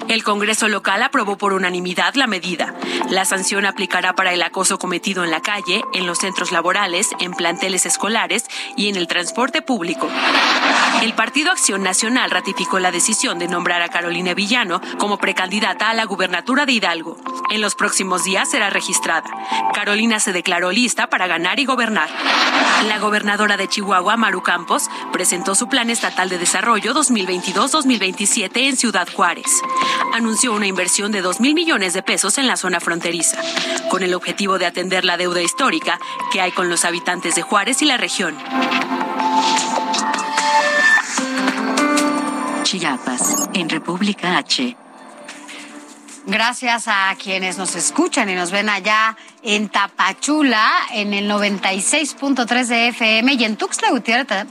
El 0.09 0.25
Congreso 0.25 0.69
local 0.69 1.03
aprobó 1.03 1.39
por 1.39 1.53
unanimidad 1.53 2.15
la 2.15 2.27
medida. 2.27 2.75
La 3.11 3.25
sanción 3.25 3.67
aplicará 3.67 4.15
para 4.15 4.33
el 4.33 4.43
acoso 4.43 4.79
cometido 4.79 5.25
en 5.25 5.31
la 5.31 5.41
calle, 5.41 5.83
en 5.95 6.07
los 6.07 6.19
centros 6.19 6.53
laborales, 6.53 7.09
en 7.21 7.33
planteles 7.61 7.85
escolares 7.85 8.47
y 8.75 8.89
en 8.89 8.97
el 8.97 9.07
transporte 9.07 9.61
público. 9.61 10.09
El 11.03 11.13
Partido 11.13 11.51
Acción 11.51 11.83
Nacional 11.83 12.31
ratificó 12.31 12.79
la 12.79 12.91
decisión 12.91 13.39
de 13.39 13.49
nombrar 13.49 13.83
a 13.83 13.89
Carolina 13.89 14.33
Villano 14.33 14.81
como 14.99 15.19
precandidata 15.19 15.91
a 15.91 15.95
la 15.95 16.05
gubernatura 16.05 16.65
de 16.65 16.73
Hidalgo. 16.73 17.19
En 17.51 17.61
los 17.61 17.75
próximos 17.75 18.25
días 18.25 18.51
será 18.51 18.71
registrada. 18.71 19.29
Carolina 19.75 20.21
se 20.21 20.33
declaró 20.33 20.73
lista 20.73 21.09
para 21.09 21.27
ganar 21.27 21.61
y 21.61 21.67
gobernar. 21.67 22.09
La 22.87 22.99
gobernadora 22.99 23.57
de 23.57 23.69
Chihuahua, 23.69 24.17
Maru 24.17 24.43
Campos, 24.43 24.89
presentó 25.13 25.55
su 25.55 25.69
Plan 25.69 25.91
Estatal 25.91 26.29
de 26.29 26.39
Desarrollo 26.39 26.95
2022-2027 26.95 28.51
en 28.69 28.77
Ciudad 28.77 29.09
Juárez. 29.13 29.61
Anunció 30.15 30.53
una 30.53 30.67
inversión 30.67 31.13
de 31.13 31.21
2 31.21 31.41
mil 31.41 31.55
millones 31.55 31.93
de 31.93 32.03
pesos 32.03 32.39
en 32.39 32.47
la 32.47 32.57
zona 32.57 32.81
fronteriza, 32.81 33.39
con 33.91 34.03
el 34.03 34.15
objetivo 34.15 34.59
de 34.59 34.67
atender 34.67 35.05
la 35.05 35.17
deuda 35.17 35.43
histórica 35.43 35.99
que 36.33 36.41
hay 36.41 36.53
con 36.53 36.69
los 36.69 36.85
habitantes 36.85 37.35
de 37.35 37.43
Juárez 37.51 37.83
y 37.83 37.85
la 37.85 37.97
región. 37.97 38.37
Chiapas, 42.63 43.49
en 43.55 43.69
República 43.69 44.37
H. 44.37 44.77
Gracias 46.27 46.87
a 46.87 47.15
quienes 47.23 47.57
nos 47.57 47.75
escuchan 47.77 48.29
y 48.29 48.35
nos 48.35 48.51
ven 48.51 48.69
allá 48.69 49.17
en 49.43 49.71
Tapachula, 49.71 50.71
en 50.93 51.15
el 51.15 51.31
96.3 51.31 52.67
de 52.67 52.89
FM 52.89 53.33
y 53.35 53.45
en 53.45 53.57
Tuxtla 53.57 53.91
Gutiérrez, 53.91 54.47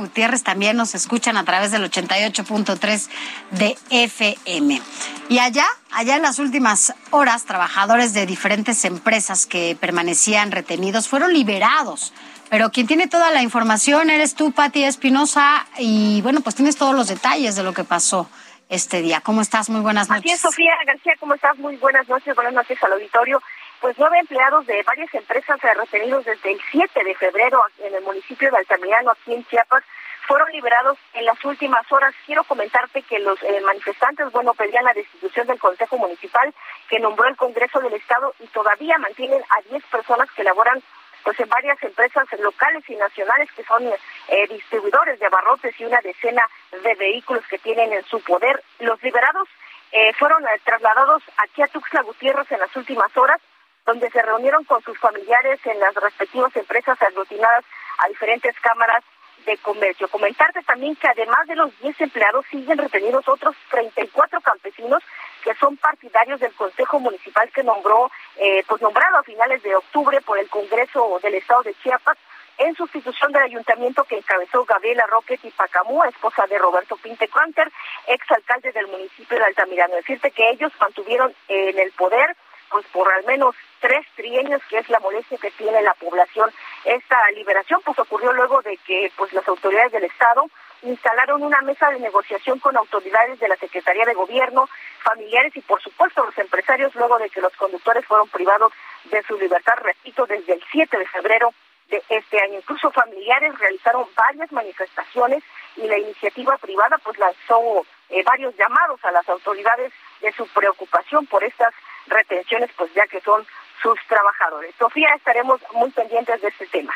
Gutiérrez 0.00 0.42
también 0.42 0.78
nos 0.78 0.94
escuchan 0.94 1.36
a 1.36 1.44
través 1.44 1.72
del 1.72 1.84
88.3 1.90 3.08
de 3.50 3.76
FM. 3.90 4.80
Y 5.28 5.38
allá, 5.38 5.66
allá 5.92 6.16
en 6.16 6.22
las 6.22 6.38
últimas 6.38 6.94
horas, 7.10 7.44
trabajadores 7.44 8.14
de 8.14 8.24
diferentes 8.24 8.84
empresas 8.86 9.44
que 9.44 9.76
permanecían 9.78 10.52
retenidos 10.52 11.06
fueron 11.06 11.34
liberados. 11.34 12.14
Pero 12.48 12.72
quien 12.72 12.86
tiene 12.86 13.08
toda 13.08 13.30
la 13.30 13.42
información 13.42 14.08
eres 14.08 14.34
tú, 14.34 14.52
Pati 14.52 14.84
Espinosa, 14.84 15.66
y 15.78 16.22
bueno, 16.22 16.40
pues 16.40 16.56
tienes 16.56 16.76
todos 16.76 16.94
los 16.94 17.08
detalles 17.08 17.56
de 17.56 17.62
lo 17.62 17.74
que 17.74 17.84
pasó 17.84 18.26
este 18.68 19.02
día. 19.02 19.20
¿Cómo 19.20 19.40
estás? 19.40 19.70
Muy 19.70 19.80
buenas 19.80 20.08
noches. 20.08 20.24
Así 20.24 20.32
es, 20.32 20.40
Sofía 20.40 20.74
García, 20.86 21.14
¿cómo 21.18 21.34
estás? 21.34 21.56
Muy 21.58 21.76
buenas 21.76 22.08
noches, 22.08 22.34
buenas 22.34 22.54
noches 22.54 22.82
al 22.82 22.92
auditorio. 22.92 23.42
Pues 23.80 23.96
nueve 23.98 24.18
empleados 24.18 24.66
de 24.66 24.82
varias 24.82 25.12
empresas 25.14 25.60
retenidos 25.60 26.24
desde 26.24 26.52
el 26.52 26.60
7 26.70 27.04
de 27.04 27.14
febrero 27.14 27.62
en 27.78 27.94
el 27.94 28.02
municipio 28.02 28.50
de 28.50 28.58
Altamirano, 28.58 29.12
aquí 29.12 29.34
en 29.34 29.44
Chiapas, 29.46 29.84
fueron 30.26 30.50
liberados 30.52 30.98
en 31.14 31.24
las 31.24 31.42
últimas 31.44 31.90
horas. 31.90 32.14
Quiero 32.26 32.44
comentarte 32.44 33.02
que 33.02 33.18
los 33.18 33.42
eh, 33.42 33.60
manifestantes, 33.64 34.30
bueno, 34.32 34.52
pedían 34.52 34.84
la 34.84 34.92
destitución 34.92 35.46
del 35.46 35.58
Consejo 35.58 35.96
Municipal 35.96 36.52
que 36.90 36.98
nombró 36.98 37.28
el 37.28 37.36
Congreso 37.36 37.80
del 37.80 37.94
Estado 37.94 38.34
y 38.40 38.46
todavía 38.48 38.98
mantienen 38.98 39.42
a 39.48 39.62
10 39.70 39.82
personas 39.84 40.28
que 40.32 40.44
laboran 40.44 40.82
pues 41.28 41.40
en 41.40 41.48
varias 41.50 41.76
empresas 41.82 42.26
locales 42.40 42.82
y 42.88 42.96
nacionales 42.96 43.50
que 43.54 43.62
son 43.64 43.84
eh, 43.84 44.46
distribuidores 44.48 45.20
de 45.20 45.26
abarrotes 45.26 45.78
y 45.78 45.84
una 45.84 46.00
decena 46.00 46.42
de 46.82 46.94
vehículos 46.94 47.44
que 47.50 47.58
tienen 47.58 47.92
en 47.92 48.02
su 48.06 48.18
poder. 48.22 48.64
Los 48.78 49.02
liberados 49.02 49.46
eh, 49.92 50.14
fueron 50.14 50.42
eh, 50.44 50.58
trasladados 50.64 51.22
aquí 51.36 51.60
a 51.60 51.66
Tuxtla 51.66 52.00
Gutiérrez 52.00 52.50
en 52.50 52.60
las 52.60 52.74
últimas 52.74 53.14
horas, 53.14 53.42
donde 53.84 54.08
se 54.08 54.22
reunieron 54.22 54.64
con 54.64 54.82
sus 54.82 54.98
familiares 54.98 55.60
en 55.66 55.78
las 55.78 55.94
respectivas 55.96 56.56
empresas 56.56 56.96
aglutinadas 57.02 57.66
a 57.98 58.08
diferentes 58.08 58.58
cámaras 58.60 59.04
de 59.48 59.56
comercio. 59.58 60.08
Comentarte 60.08 60.62
también 60.62 60.94
que 60.96 61.08
además 61.08 61.46
de 61.46 61.56
los 61.56 61.76
10 61.80 62.00
empleados 62.02 62.44
siguen 62.50 62.78
retenidos 62.78 63.26
otros 63.26 63.56
34 63.70 64.40
campesinos 64.40 65.02
que 65.42 65.54
son 65.54 65.76
partidarios 65.76 66.40
del 66.40 66.52
Consejo 66.52 67.00
Municipal 67.00 67.50
que 67.50 67.62
nombró, 67.62 68.10
eh, 68.36 68.62
pues 68.68 68.82
nombrado 68.82 69.18
a 69.18 69.22
finales 69.22 69.62
de 69.62 69.74
octubre 69.74 70.20
por 70.20 70.38
el 70.38 70.48
Congreso 70.48 71.18
del 71.22 71.34
Estado 71.34 71.62
de 71.62 71.74
Chiapas 71.82 72.18
en 72.58 72.74
sustitución 72.74 73.32
del 73.32 73.44
ayuntamiento 73.44 74.04
que 74.04 74.18
encabezó 74.18 74.64
Gabriela 74.64 75.06
Roque 75.06 75.38
Pacamú, 75.56 76.02
esposa 76.04 76.44
de 76.48 76.58
Roberto 76.58 76.96
Pinte 76.96 77.24
ex 77.24 77.72
exalcalde 78.06 78.72
del 78.72 78.88
municipio 78.88 79.38
de 79.38 79.44
Altamirano. 79.44 79.94
Decirte 79.94 80.32
que 80.32 80.50
ellos 80.50 80.72
mantuvieron 80.80 81.32
en 81.46 81.78
el 81.78 81.92
poder 81.92 82.36
pues 82.70 82.86
por 82.92 83.12
al 83.12 83.24
menos 83.24 83.54
tres 83.80 84.06
trienios, 84.16 84.62
que 84.68 84.78
es 84.78 84.88
la 84.88 85.00
molestia 85.00 85.38
que 85.38 85.50
tiene 85.52 85.82
la 85.82 85.94
población. 85.94 86.50
Esta 86.84 87.16
liberación 87.34 87.80
pues 87.84 87.98
ocurrió 87.98 88.32
luego 88.32 88.62
de 88.62 88.76
que 88.78 89.12
pues 89.16 89.32
las 89.32 89.46
autoridades 89.48 89.92
del 89.92 90.04
Estado 90.04 90.46
instalaron 90.82 91.42
una 91.42 91.60
mesa 91.62 91.90
de 91.90 91.98
negociación 91.98 92.58
con 92.60 92.76
autoridades 92.76 93.38
de 93.40 93.48
la 93.48 93.56
Secretaría 93.56 94.04
de 94.04 94.14
Gobierno, 94.14 94.68
familiares 95.02 95.56
y 95.56 95.60
por 95.60 95.82
supuesto 95.82 96.24
los 96.24 96.38
empresarios 96.38 96.94
luego 96.94 97.18
de 97.18 97.30
que 97.30 97.40
los 97.40 97.54
conductores 97.56 98.04
fueron 98.06 98.28
privados 98.28 98.72
de 99.10 99.22
su 99.24 99.38
libertad, 99.38 99.74
repito, 99.82 100.26
desde 100.26 100.52
el 100.52 100.62
7 100.70 100.98
de 100.98 101.06
febrero 101.06 101.52
de 101.88 102.02
este 102.08 102.40
año. 102.40 102.58
Incluso 102.58 102.90
familiares 102.90 103.58
realizaron 103.58 104.06
varias 104.14 104.52
manifestaciones 104.52 105.42
y 105.76 105.86
la 105.86 105.98
iniciativa 105.98 106.56
privada 106.58 106.98
pues 106.98 107.18
lanzó 107.18 107.84
eh, 108.10 108.22
varios 108.24 108.56
llamados 108.56 109.04
a 109.04 109.10
las 109.10 109.28
autoridades 109.28 109.92
de 110.20 110.32
su 110.32 110.46
preocupación 110.48 111.26
por 111.26 111.44
estas 111.44 111.74
retenciones, 112.08 112.70
pues 112.76 112.92
ya 112.94 113.06
que 113.06 113.20
son 113.20 113.46
sus 113.82 113.98
trabajadores. 114.08 114.74
Sofía, 114.78 115.08
estaremos 115.16 115.60
muy 115.74 115.90
pendientes 115.90 116.40
de 116.40 116.48
este 116.48 116.66
tema. 116.66 116.92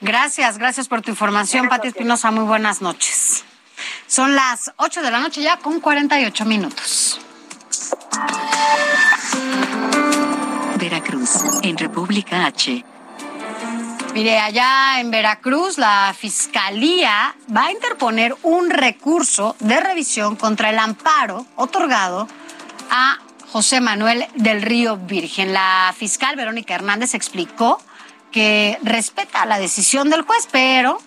Gracias, 0.00 0.58
gracias 0.58 0.88
por 0.88 1.02
tu 1.02 1.10
información, 1.10 1.68
Pati 1.68 1.88
Espinosa. 1.88 2.30
Muy 2.30 2.44
buenas 2.44 2.82
noches. 2.82 3.44
Son 4.06 4.34
las 4.34 4.72
8 4.76 5.02
de 5.02 5.10
la 5.10 5.18
noche 5.18 5.42
ya 5.42 5.56
con 5.58 5.80
48 5.80 6.44
minutos. 6.44 7.20
Veracruz, 10.76 11.42
en 11.62 11.76
República 11.76 12.46
H. 12.46 12.84
Mire, 14.14 14.38
allá 14.38 15.00
en 15.00 15.10
Veracruz 15.10 15.78
la 15.78 16.14
Fiscalía 16.16 17.34
va 17.54 17.66
a 17.66 17.72
interponer 17.72 18.34
un 18.42 18.70
recurso 18.70 19.54
de 19.60 19.80
revisión 19.80 20.36
contra 20.36 20.70
el 20.70 20.78
amparo 20.78 21.46
otorgado 21.56 22.26
a 22.90 23.18
José 23.52 23.80
Manuel 23.80 24.26
del 24.34 24.62
Río 24.62 24.96
Virgen. 24.96 25.52
La 25.52 25.94
fiscal 25.96 26.36
Verónica 26.36 26.74
Hernández 26.74 27.14
explicó 27.14 27.80
que 28.30 28.78
respeta 28.82 29.46
la 29.46 29.58
decisión 29.58 30.10
del 30.10 30.22
juez, 30.22 30.48
pero 30.52 31.00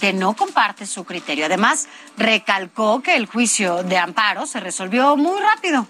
que 0.00 0.12
no 0.12 0.34
comparte 0.34 0.86
su 0.86 1.04
criterio. 1.04 1.46
Además, 1.46 1.88
recalcó 2.16 3.02
que 3.02 3.16
el 3.16 3.26
juicio 3.26 3.82
de 3.82 3.98
amparo 3.98 4.46
se 4.46 4.60
resolvió 4.60 5.16
muy 5.16 5.40
rápido, 5.40 5.86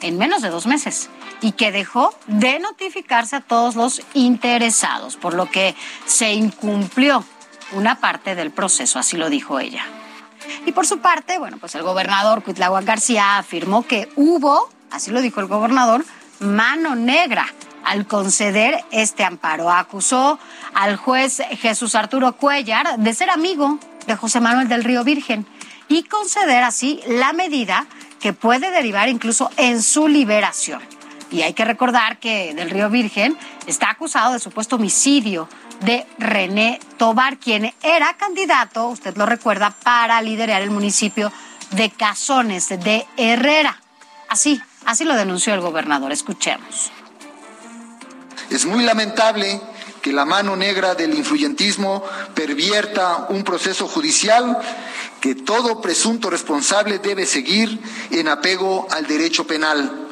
en 0.00 0.18
menos 0.18 0.40
de 0.40 0.50
dos 0.50 0.66
meses, 0.66 1.10
y 1.40 1.52
que 1.52 1.72
dejó 1.72 2.14
de 2.26 2.58
notificarse 2.60 3.36
a 3.36 3.40
todos 3.40 3.74
los 3.74 4.02
interesados, 4.14 5.16
por 5.16 5.34
lo 5.34 5.50
que 5.50 5.74
se 6.06 6.32
incumplió 6.32 7.24
una 7.72 8.00
parte 8.00 8.34
del 8.34 8.50
proceso, 8.50 8.98
así 8.98 9.16
lo 9.16 9.28
dijo 9.28 9.58
ella. 9.58 9.84
Y 10.64 10.72
por 10.72 10.86
su 10.86 11.00
parte, 11.00 11.38
bueno, 11.38 11.58
pues 11.58 11.74
el 11.74 11.82
gobernador 11.82 12.42
Cuitláhuac 12.42 12.84
García 12.84 13.38
afirmó 13.38 13.86
que 13.86 14.08
hubo, 14.16 14.70
así 14.90 15.10
lo 15.10 15.20
dijo 15.20 15.40
el 15.40 15.46
gobernador, 15.46 16.04
mano 16.40 16.94
negra 16.94 17.46
al 17.84 18.06
conceder 18.06 18.84
este 18.90 19.24
amparo. 19.24 19.70
Acusó 19.70 20.38
al 20.74 20.96
juez 20.96 21.42
Jesús 21.60 21.94
Arturo 21.94 22.36
Cuellar 22.36 22.98
de 22.98 23.14
ser 23.14 23.30
amigo 23.30 23.78
de 24.06 24.16
José 24.16 24.40
Manuel 24.40 24.68
del 24.68 24.84
Río 24.84 25.04
Virgen 25.04 25.46
y 25.88 26.04
conceder 26.04 26.62
así 26.62 27.00
la 27.06 27.32
medida 27.32 27.86
que 28.20 28.32
puede 28.32 28.70
derivar 28.70 29.08
incluso 29.08 29.50
en 29.56 29.82
su 29.82 30.08
liberación. 30.08 30.80
Y 31.30 31.42
hay 31.42 31.52
que 31.54 31.64
recordar 31.64 32.18
que 32.18 32.54
del 32.54 32.70
Río 32.70 32.90
Virgen 32.90 33.36
está 33.66 33.90
acusado 33.90 34.32
de 34.32 34.40
supuesto 34.40 34.76
homicidio 34.76 35.48
de 35.80 36.06
René 36.18 36.80
Tobar, 36.98 37.38
quien 37.38 37.72
era 37.82 38.14
candidato, 38.14 38.88
usted 38.88 39.16
lo 39.16 39.26
recuerda, 39.26 39.70
para 39.82 40.20
liderar 40.22 40.60
el 40.62 40.70
municipio 40.70 41.32
de 41.70 41.90
Cazones 41.90 42.68
de 42.68 43.06
Herrera. 43.16 43.80
Así, 44.28 44.60
así 44.84 45.04
lo 45.04 45.14
denunció 45.14 45.54
el 45.54 45.60
gobernador. 45.60 46.12
Escuchemos. 46.12 46.90
Es 48.50 48.66
muy 48.66 48.84
lamentable 48.84 49.60
que 50.02 50.12
la 50.12 50.24
mano 50.24 50.56
negra 50.56 50.94
del 50.94 51.14
influyentismo 51.14 52.02
pervierta 52.34 53.26
un 53.28 53.44
proceso 53.44 53.86
judicial 53.86 54.58
que 55.20 55.34
todo 55.34 55.80
presunto 55.80 56.30
responsable 56.30 56.98
debe 56.98 57.26
seguir 57.26 57.78
en 58.10 58.28
apego 58.28 58.88
al 58.90 59.06
derecho 59.06 59.46
penal. 59.46 60.08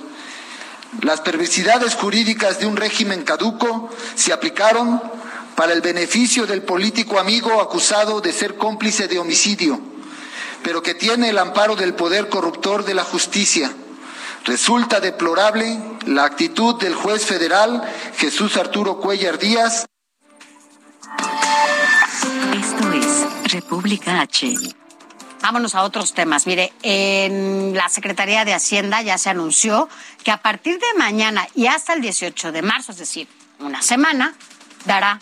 Las 1.03 1.21
perversidades 1.21 1.95
jurídicas 1.95 2.61
de 2.61 2.67
un 2.67 2.77
régimen 2.77 3.23
caduco 3.23 3.91
se 4.15 4.33
aplicaron 4.33 5.03
para 5.57 5.73
el 5.73 5.81
beneficio 5.81 6.47
del 6.47 6.63
político 6.63 7.19
amigo 7.19 7.61
acusado 7.61 8.21
de 8.21 8.33
ser 8.33 8.57
cómplice 8.57 9.09
de 9.09 9.19
homicidio, 9.19 9.81
pero 10.63 10.83
que 10.83 10.95
tiene 10.95 11.31
el 11.31 11.39
amparo 11.39 11.75
del 11.75 11.95
poder 11.95 12.29
corruptor 12.29 12.85
de 12.85 12.95
la 12.95 13.05
justicia 13.05 13.73
Resulta 14.45 15.01
deplorable 15.01 15.79
la 16.07 16.25
actitud 16.25 16.81
del 16.81 16.95
juez 16.95 17.27
federal 17.27 17.83
Jesús 18.17 18.57
Arturo 18.57 18.99
Cuellar 18.99 19.39
Díaz. 19.39 19.87
Esto 22.53 22.93
es 22.93 23.53
República 23.53 24.21
H. 24.21 24.57
Vámonos 25.43 25.75
a 25.75 25.83
otros 25.83 26.15
temas. 26.15 26.47
Mire, 26.47 26.73
en 26.83 27.75
la 27.75 27.89
Secretaría 27.89 28.45
de 28.45 28.55
Hacienda 28.55 29.03
ya 29.03 29.19
se 29.19 29.31
anunció 29.31 29.89
que 30.25 30.31
a 30.31 30.43
partir 30.43 30.79
de 30.79 30.99
mañana 30.99 31.47
y 31.55 31.67
hasta 31.67 31.95
el 31.95 32.01
18 32.01 32.53
de 32.53 32.63
marzo, 32.63 32.93
es 32.93 32.99
decir, 32.99 33.29
una 33.61 33.83
semana, 33.83 34.35
dará 34.85 35.21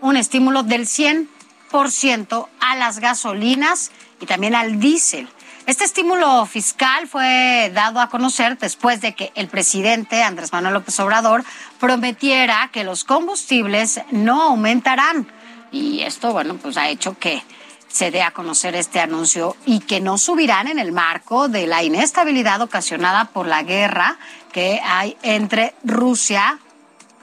un 0.00 0.16
estímulo 0.16 0.62
del 0.62 0.86
100% 0.86 2.48
a 2.60 2.76
las 2.76 3.00
gasolinas 3.00 3.90
y 4.20 4.26
también 4.26 4.54
al 4.54 4.78
diésel. 4.78 5.28
Este 5.68 5.84
estímulo 5.84 6.46
fiscal 6.46 7.06
fue 7.08 7.70
dado 7.74 8.00
a 8.00 8.08
conocer 8.08 8.56
después 8.56 9.02
de 9.02 9.14
que 9.14 9.32
el 9.34 9.48
presidente 9.48 10.22
Andrés 10.22 10.50
Manuel 10.50 10.72
López 10.72 10.98
Obrador 10.98 11.44
prometiera 11.78 12.70
que 12.72 12.84
los 12.84 13.04
combustibles 13.04 14.00
no 14.10 14.44
aumentarán. 14.44 15.30
Y 15.70 16.00
esto, 16.00 16.32
bueno, 16.32 16.56
pues 16.56 16.78
ha 16.78 16.88
hecho 16.88 17.18
que 17.18 17.42
se 17.86 18.10
dé 18.10 18.22
a 18.22 18.30
conocer 18.30 18.74
este 18.76 18.98
anuncio 18.98 19.56
y 19.66 19.80
que 19.80 20.00
no 20.00 20.16
subirán 20.16 20.68
en 20.68 20.78
el 20.78 20.90
marco 20.90 21.48
de 21.48 21.66
la 21.66 21.82
inestabilidad 21.82 22.62
ocasionada 22.62 23.26
por 23.26 23.46
la 23.46 23.62
guerra 23.62 24.16
que 24.52 24.80
hay 24.82 25.18
entre 25.22 25.74
Rusia 25.84 26.60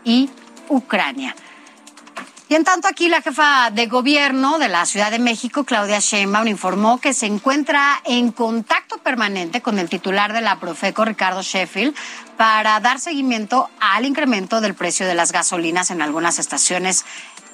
y 0.03 0.29
Ucrania. 0.69 1.35
Y 2.47 2.53
en 2.53 2.63
tanto 2.63 2.87
aquí 2.87 3.09
la 3.09 3.23
jefa 3.23 3.71
de 3.71 3.87
gobierno 3.87 4.59
de 4.59 4.69
la 4.69 4.85
Ciudad 4.85 5.09
de 5.09 5.17
México, 5.17 5.63
Claudia 5.63 5.99
Sheinbaum, 5.99 6.47
informó 6.47 6.99
que 7.01 7.13
se 7.13 7.25
encuentra 7.25 8.01
en 8.05 8.31
contacto 8.31 8.99
permanente 8.99 9.61
con 9.61 9.79
el 9.79 9.89
titular 9.89 10.31
de 10.31 10.41
la 10.41 10.59
Profeco, 10.59 11.05
Ricardo 11.05 11.41
Sheffield, 11.41 11.95
para 12.37 12.79
dar 12.81 12.99
seguimiento 12.99 13.71
al 13.79 14.05
incremento 14.05 14.61
del 14.61 14.75
precio 14.75 15.07
de 15.07 15.15
las 15.15 15.31
gasolinas 15.31 15.89
en 15.89 16.03
algunas 16.03 16.37
estaciones 16.37 17.03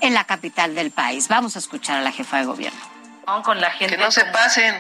en 0.02 0.14
la 0.14 0.26
capital 0.26 0.76
del 0.76 0.92
país. 0.92 1.30
Vamos 1.30 1.56
a 1.56 1.60
escuchar 1.60 1.98
a 1.98 2.02
la 2.02 2.12
jefa 2.12 2.39
de 2.39 2.46
gobierno. 2.46 2.80
Con 3.46 3.62
la 3.62 3.72
gente 3.72 3.96
que 3.96 4.02
no 4.02 4.12
se 4.12 4.26
pasen 4.26 4.76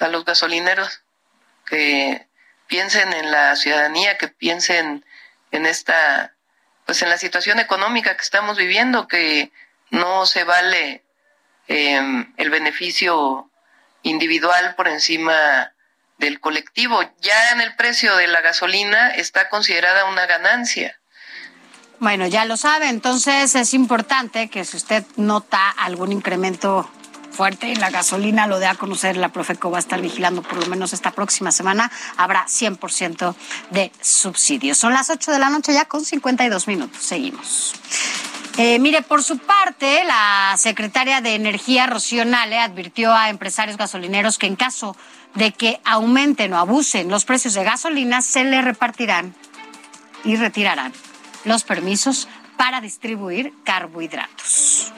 a 0.00 0.08
los 0.08 0.24
gasolineros, 0.24 1.02
que 1.64 2.26
piensen 2.66 3.12
en 3.12 3.30
la 3.30 3.54
ciudadanía, 3.54 4.18
que 4.18 4.26
piensen 4.26 5.04
en 5.52 5.66
esta 5.66 6.35
pues 6.86 7.02
en 7.02 7.10
la 7.10 7.18
situación 7.18 7.58
económica 7.58 8.16
que 8.16 8.22
estamos 8.22 8.56
viviendo, 8.56 9.08
que 9.08 9.52
no 9.90 10.24
se 10.24 10.44
vale 10.44 11.04
em, 11.66 12.32
el 12.36 12.48
beneficio 12.48 13.50
individual 14.02 14.74
por 14.76 14.86
encima 14.86 15.72
del 16.18 16.40
colectivo. 16.40 17.00
Ya 17.20 17.50
en 17.50 17.60
el 17.60 17.74
precio 17.74 18.16
de 18.16 18.28
la 18.28 18.40
gasolina 18.40 19.10
está 19.10 19.48
considerada 19.48 20.06
una 20.06 20.26
ganancia. 20.26 20.98
Bueno, 21.98 22.26
ya 22.26 22.44
lo 22.44 22.56
sabe, 22.56 22.88
entonces 22.88 23.54
es 23.54 23.74
importante 23.74 24.48
que 24.48 24.64
si 24.64 24.76
usted 24.76 25.04
nota 25.16 25.70
algún 25.70 26.12
incremento 26.12 26.88
fuerte 27.36 27.70
en 27.70 27.80
la 27.80 27.90
gasolina, 27.90 28.46
lo 28.46 28.58
de 28.58 28.66
a 28.66 28.74
conocer, 28.74 29.18
la 29.18 29.28
Profeco 29.28 29.70
va 29.70 29.76
a 29.76 29.80
estar 29.80 30.00
vigilando 30.00 30.40
por 30.40 30.56
lo 30.58 30.66
menos 30.66 30.94
esta 30.94 31.10
próxima 31.10 31.52
semana, 31.52 31.92
habrá 32.16 32.46
100% 32.46 33.34
de 33.70 33.92
subsidio. 34.00 34.74
Son 34.74 34.94
las 34.94 35.10
8 35.10 35.32
de 35.32 35.38
la 35.38 35.50
noche 35.50 35.74
ya 35.74 35.84
con 35.84 36.02
52 36.02 36.66
minutos. 36.66 37.02
Seguimos. 37.02 37.74
Eh, 38.56 38.78
mire, 38.78 39.02
por 39.02 39.22
su 39.22 39.36
parte, 39.36 40.02
la 40.04 40.54
secretaria 40.56 41.20
de 41.20 41.34
Energía, 41.34 41.86
Rocío 41.86 42.22
advirtió 42.22 43.12
a 43.12 43.28
empresarios 43.28 43.76
gasolineros 43.76 44.38
que 44.38 44.46
en 44.46 44.56
caso 44.56 44.96
de 45.34 45.52
que 45.52 45.78
aumenten 45.84 46.54
o 46.54 46.58
abusen 46.58 47.10
los 47.10 47.26
precios 47.26 47.52
de 47.52 47.64
gasolina, 47.64 48.22
se 48.22 48.44
le 48.44 48.62
repartirán 48.62 49.34
y 50.24 50.36
retirarán 50.36 50.92
los 51.44 51.64
permisos 51.64 52.28
para 52.56 52.80
distribuir 52.80 53.52
carbohidratos. 53.62 54.92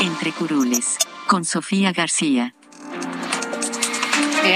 Entre 0.00 0.32
curules, 0.32 0.96
con 1.26 1.44
Sofía 1.44 1.92
García. 1.92 2.54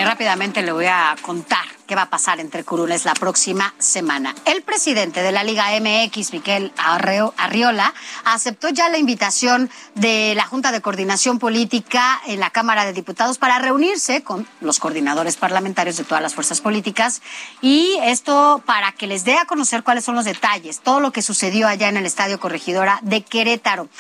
rápidamente 0.04 0.62
le 0.62 0.72
voy 0.72 0.86
a 0.86 1.14
contar 1.22 1.71
qué 1.93 1.97
va 1.97 2.03
a 2.05 2.09
pasar 2.09 2.40
entre 2.40 2.64
curules 2.64 3.05
la 3.05 3.12
próxima 3.12 3.74
semana. 3.76 4.34
El 4.47 4.62
presidente 4.62 5.20
de 5.20 5.30
la 5.30 5.45
Liga 5.45 5.66
MX, 5.78 6.32
Miquel 6.32 6.72
Arriola, 6.78 7.93
aceptó 8.24 8.70
ya 8.70 8.88
la 8.88 8.97
invitación 8.97 9.68
de 9.95 10.32
la 10.34 10.47
Junta 10.47 10.72
de 10.72 10.80
Coordinación 10.80 11.38
Política 11.38 12.18
en 12.26 12.40
la 12.40 12.49
Cámara 12.49 12.86
de 12.86 12.95
Diputados 12.95 13.36
para 13.36 13.59
reunirse 13.59 14.22
con 14.22 14.49
los 14.62 14.78
coordinadores 14.78 15.36
parlamentarios 15.36 15.99
de 15.99 16.05
todas 16.05 16.22
las 16.22 16.34
fuerzas 16.34 16.62
políticas 16.62 17.20
y 17.61 17.99
esto 18.05 18.62
para 18.64 18.93
que 18.93 19.07
les 19.07 19.26
dé 19.26 19.36
a 19.36 19.45
conocer 19.45 19.82
cuáles 19.82 20.07
son 20.07 20.14
los 20.14 20.24
detalles, 20.24 20.80
todo 20.80 20.99
lo 20.99 21.12
que 21.12 21.20
sucedió 21.20 21.68
allá 21.68 21.90
en 21.90 21.99
el 21.99 22.07
Estadio 22.07 22.40
Corregidora 22.40 23.01
de 23.03 23.20
Querétaro. 23.20 23.90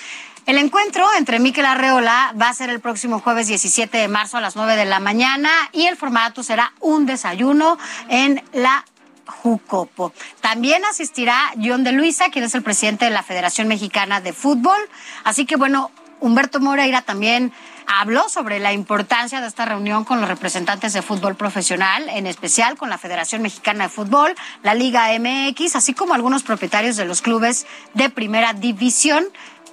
El 0.44 0.58
encuentro 0.58 1.06
entre 1.16 1.38
Miquel 1.38 1.64
Arreola 1.66 2.34
va 2.40 2.48
a 2.48 2.54
ser 2.54 2.68
el 2.68 2.80
próximo 2.80 3.20
jueves 3.20 3.46
17 3.46 3.96
de 3.96 4.08
marzo 4.08 4.38
a 4.38 4.40
las 4.40 4.56
9 4.56 4.74
de 4.74 4.84
la 4.84 4.98
mañana 4.98 5.50
y 5.70 5.86
el 5.86 5.96
formato 5.96 6.42
será 6.42 6.72
un 6.80 7.06
desayuno 7.06 7.78
en 8.08 8.42
la 8.52 8.84
Jucopo. 9.24 10.12
También 10.40 10.84
asistirá 10.84 11.52
John 11.62 11.84
de 11.84 11.92
Luisa, 11.92 12.30
quien 12.30 12.44
es 12.44 12.56
el 12.56 12.62
presidente 12.62 13.04
de 13.04 13.12
la 13.12 13.22
Federación 13.22 13.68
Mexicana 13.68 14.20
de 14.20 14.32
Fútbol. 14.32 14.78
Así 15.22 15.46
que 15.46 15.54
bueno, 15.54 15.92
Humberto 16.20 16.58
Moreira 16.60 17.02
también 17.02 17.52
habló 17.86 18.28
sobre 18.28 18.60
la 18.60 18.72
importancia 18.72 19.40
de 19.40 19.48
esta 19.48 19.64
reunión 19.64 20.04
con 20.04 20.20
los 20.20 20.28
representantes 20.28 20.92
de 20.92 21.02
fútbol 21.02 21.34
profesional, 21.34 22.08
en 22.08 22.26
especial 22.26 22.76
con 22.76 22.90
la 22.90 22.98
Federación 22.98 23.42
Mexicana 23.42 23.84
de 23.84 23.90
Fútbol, 23.90 24.34
la 24.62 24.74
Liga 24.74 25.08
MX, 25.18 25.76
así 25.76 25.94
como 25.94 26.14
algunos 26.14 26.42
propietarios 26.42 26.96
de 26.96 27.04
los 27.04 27.22
clubes 27.22 27.66
de 27.94 28.08
primera 28.08 28.52
división. 28.52 29.24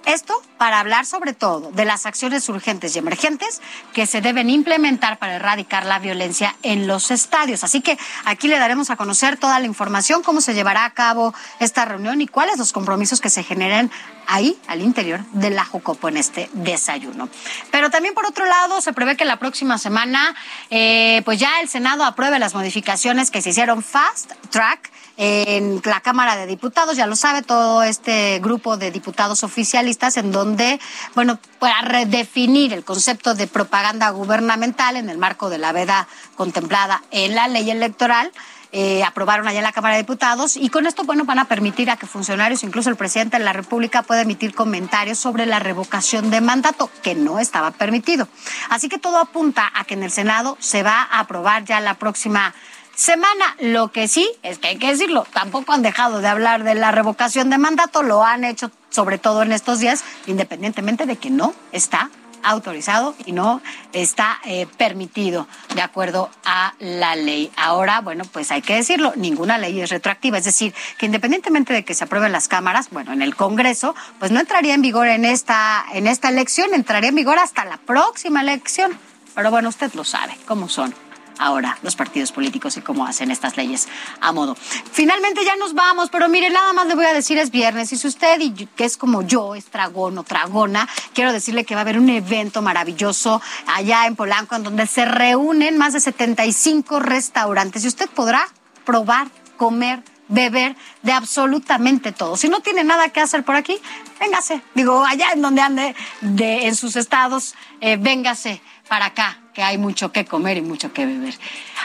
Esto 0.05 0.41
para 0.57 0.79
hablar 0.79 1.05
sobre 1.05 1.33
todo 1.33 1.71
de 1.71 1.85
las 1.85 2.05
acciones 2.05 2.47
urgentes 2.49 2.95
y 2.95 2.99
emergentes 2.99 3.61
que 3.93 4.07
se 4.07 4.21
deben 4.21 4.49
implementar 4.49 5.19
para 5.19 5.35
erradicar 5.35 5.85
la 5.85 5.99
violencia 5.99 6.55
en 6.63 6.87
los 6.87 7.11
estadios. 7.11 7.63
Así 7.63 7.81
que 7.81 7.97
aquí 8.25 8.47
le 8.47 8.57
daremos 8.57 8.89
a 8.89 8.95
conocer 8.95 9.37
toda 9.37 9.59
la 9.59 9.65
información, 9.65 10.23
cómo 10.23 10.41
se 10.41 10.53
llevará 10.53 10.85
a 10.85 10.93
cabo 10.93 11.33
esta 11.59 11.85
reunión 11.85 12.21
y 12.21 12.27
cuáles 12.27 12.57
los 12.57 12.73
compromisos 12.73 13.21
que 13.21 13.29
se 13.29 13.43
generen 13.43 13.91
ahí 14.29 14.57
al 14.67 14.81
interior 14.81 15.21
de 15.33 15.49
la 15.49 15.65
Jucopo 15.65 16.07
en 16.07 16.17
este 16.17 16.49
desayuno. 16.53 17.27
Pero 17.71 17.89
también 17.89 18.13
por 18.13 18.25
otro 18.25 18.45
lado 18.45 18.79
se 18.79 18.93
prevé 18.93 19.17
que 19.17 19.25
la 19.25 19.37
próxima 19.37 19.77
semana 19.77 20.35
eh, 20.69 21.21
pues 21.25 21.39
ya 21.39 21.59
el 21.61 21.67
Senado 21.67 22.03
apruebe 22.03 22.39
las 22.39 22.53
modificaciones 22.53 23.31
que 23.31 23.41
se 23.41 23.49
hicieron 23.49 23.83
fast 23.83 24.31
track 24.51 24.91
en 25.21 25.81
la 25.83 25.99
Cámara 25.99 26.37
de 26.37 26.47
Diputados, 26.47 26.95
ya 26.95 27.05
lo 27.05 27.17
sabe 27.17 27.41
todo 27.41 27.83
este 27.83 28.39
grupo 28.39 28.77
de 28.77 28.89
diputados 28.89 29.43
oficialistas 29.43 30.15
en 30.15 30.31
donde, 30.31 30.79
bueno, 31.13 31.37
para 31.59 31.81
redefinir 31.81 32.71
el 32.71 32.85
concepto 32.85 33.35
de 33.35 33.45
propaganda 33.45 34.11
gubernamental 34.11 34.95
en 34.95 35.09
el 35.09 35.17
marco 35.17 35.49
de 35.49 35.57
la 35.57 35.73
veda 35.73 36.07
contemplada 36.35 37.03
en 37.11 37.35
la 37.35 37.49
ley 37.49 37.69
electoral, 37.69 38.31
eh, 38.71 39.03
aprobaron 39.03 39.47
allá 39.47 39.59
en 39.59 39.63
la 39.63 39.71
Cámara 39.71 39.95
de 39.95 40.03
Diputados 40.03 40.55
y 40.55 40.69
con 40.69 40.85
esto, 40.85 41.03
bueno, 41.03 41.25
van 41.25 41.39
a 41.39 41.45
permitir 41.45 41.89
a 41.89 41.97
que 41.97 42.05
funcionarios, 42.05 42.63
incluso 42.63 42.89
el 42.89 42.95
presidente 42.95 43.37
de 43.37 43.43
la 43.43 43.53
República, 43.53 44.03
pueda 44.03 44.21
emitir 44.21 44.53
comentarios 44.53 45.17
sobre 45.17 45.45
la 45.45 45.59
revocación 45.59 46.29
de 46.29 46.41
mandato, 46.41 46.89
que 47.01 47.15
no 47.15 47.39
estaba 47.39 47.71
permitido. 47.71 48.27
Así 48.69 48.89
que 48.89 48.99
todo 48.99 49.17
apunta 49.17 49.71
a 49.73 49.85
que 49.85 49.95
en 49.95 50.03
el 50.03 50.11
Senado 50.11 50.57
se 50.59 50.83
va 50.83 51.01
a 51.01 51.19
aprobar 51.19 51.65
ya 51.65 51.79
la 51.79 51.95
próxima 51.95 52.53
semana. 52.95 53.55
Lo 53.59 53.91
que 53.91 54.07
sí 54.07 54.29
es 54.43 54.59
que 54.59 54.67
hay 54.67 54.77
que 54.77 54.87
decirlo, 54.87 55.25
tampoco 55.33 55.73
han 55.73 55.81
dejado 55.81 56.19
de 56.19 56.27
hablar 56.27 56.63
de 56.63 56.75
la 56.75 56.91
revocación 56.91 57.49
de 57.49 57.57
mandato, 57.57 58.03
lo 58.03 58.23
han 58.23 58.43
hecho 58.43 58.71
sobre 58.89 59.17
todo 59.17 59.43
en 59.43 59.51
estos 59.51 59.79
días, 59.79 60.03
independientemente 60.27 61.05
de 61.05 61.15
que 61.15 61.29
no 61.29 61.53
está 61.71 62.09
autorizado 62.43 63.15
y 63.25 63.31
no 63.31 63.61
está 63.93 64.39
eh, 64.45 64.67
permitido 64.77 65.47
de 65.75 65.81
acuerdo 65.81 66.29
a 66.45 66.73
la 66.79 67.15
ley. 67.15 67.51
Ahora, 67.55 68.01
bueno, 68.01 68.23
pues 68.31 68.51
hay 68.51 68.61
que 68.61 68.75
decirlo, 68.75 69.13
ninguna 69.15 69.57
ley 69.57 69.81
es 69.81 69.89
retroactiva, 69.89 70.37
es 70.37 70.45
decir, 70.45 70.73
que 70.97 71.05
independientemente 71.05 71.73
de 71.73 71.83
que 71.83 71.93
se 71.93 72.03
aprueben 72.03 72.31
las 72.31 72.47
cámaras, 72.47 72.89
bueno, 72.91 73.13
en 73.13 73.21
el 73.21 73.35
Congreso, 73.35 73.95
pues 74.19 74.31
no 74.31 74.39
entraría 74.39 74.73
en 74.73 74.81
vigor 74.81 75.07
en 75.07 75.25
esta 75.25 75.85
en 75.93 76.07
esta 76.07 76.29
elección, 76.29 76.73
entraría 76.73 77.09
en 77.09 77.15
vigor 77.15 77.39
hasta 77.39 77.65
la 77.65 77.77
próxima 77.77 78.41
elección. 78.41 78.97
Pero 79.35 79.51
bueno, 79.51 79.69
usted 79.69 79.93
lo 79.93 80.03
sabe, 80.03 80.37
cómo 80.45 80.67
son 80.69 80.93
ahora 81.39 81.77
los 81.81 81.95
partidos 81.95 82.31
políticos 82.31 82.77
y 82.77 82.81
cómo 82.81 83.07
hacen 83.07 83.31
estas 83.31 83.57
leyes 83.57 83.87
a 84.21 84.31
modo. 84.31 84.55
Finalmente 84.91 85.43
ya 85.43 85.55
nos 85.55 85.73
vamos, 85.73 86.09
pero 86.09 86.29
mire, 86.29 86.49
nada 86.49 86.73
más 86.73 86.85
le 86.87 86.95
voy 86.95 87.05
a 87.05 87.13
decir 87.13 87.37
es 87.39 87.49
viernes 87.49 87.91
y 87.91 87.97
si 87.97 88.07
usted, 88.07 88.39
y 88.39 88.51
que 88.51 88.85
es 88.85 88.97
como 88.97 89.23
yo, 89.23 89.55
es 89.55 89.65
tragón 89.65 90.17
o 90.17 90.23
tragona, 90.23 90.87
quiero 91.13 91.33
decirle 91.33 91.63
que 91.63 91.73
va 91.73 91.81
a 91.81 91.83
haber 91.83 91.97
un 91.97 92.09
evento 92.09 92.61
maravilloso 92.61 93.41
allá 93.65 94.05
en 94.05 94.15
Polanco 94.15 94.55
en 94.55 94.63
donde 94.63 94.85
se 94.85 95.05
reúnen 95.05 95.77
más 95.77 95.93
de 95.93 96.01
75 96.01 96.99
restaurantes 96.99 97.83
y 97.83 97.87
usted 97.87 98.09
podrá 98.09 98.47
probar, 98.85 99.27
comer, 99.57 100.03
beber 100.29 100.75
de 101.01 101.11
absolutamente 101.11 102.11
todo. 102.11 102.37
Si 102.37 102.47
no 102.49 102.61
tiene 102.61 102.83
nada 102.83 103.09
que 103.09 103.19
hacer 103.19 103.43
por 103.43 103.55
aquí, 103.55 103.77
véngase. 104.19 104.61
Digo, 104.75 105.03
allá 105.03 105.31
en 105.33 105.41
donde 105.41 105.61
ande 105.61 105.95
de, 106.21 106.67
en 106.67 106.75
sus 106.75 106.95
estados, 106.95 107.55
eh, 107.81 107.97
véngase 107.97 108.61
para 108.87 109.05
acá, 109.05 109.39
hay 109.63 109.77
mucho 109.77 110.11
que 110.11 110.25
comer 110.25 110.57
y 110.57 110.61
mucho 110.61 110.93
que 110.93 111.05
beber. 111.05 111.33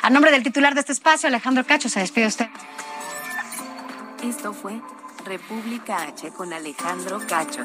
A 0.02 0.10
nombre 0.10 0.30
del 0.30 0.42
titular 0.42 0.74
de 0.74 0.80
este 0.80 0.92
espacio, 0.92 1.28
Alejandro 1.28 1.64
Cacho, 1.64 1.88
se 1.88 2.00
despide 2.00 2.26
usted. 2.26 2.48
Esto 4.22 4.52
fue 4.52 4.80
República 5.24 6.02
H 6.02 6.30
con 6.32 6.52
Alejandro 6.52 7.20
Cacho. 7.26 7.64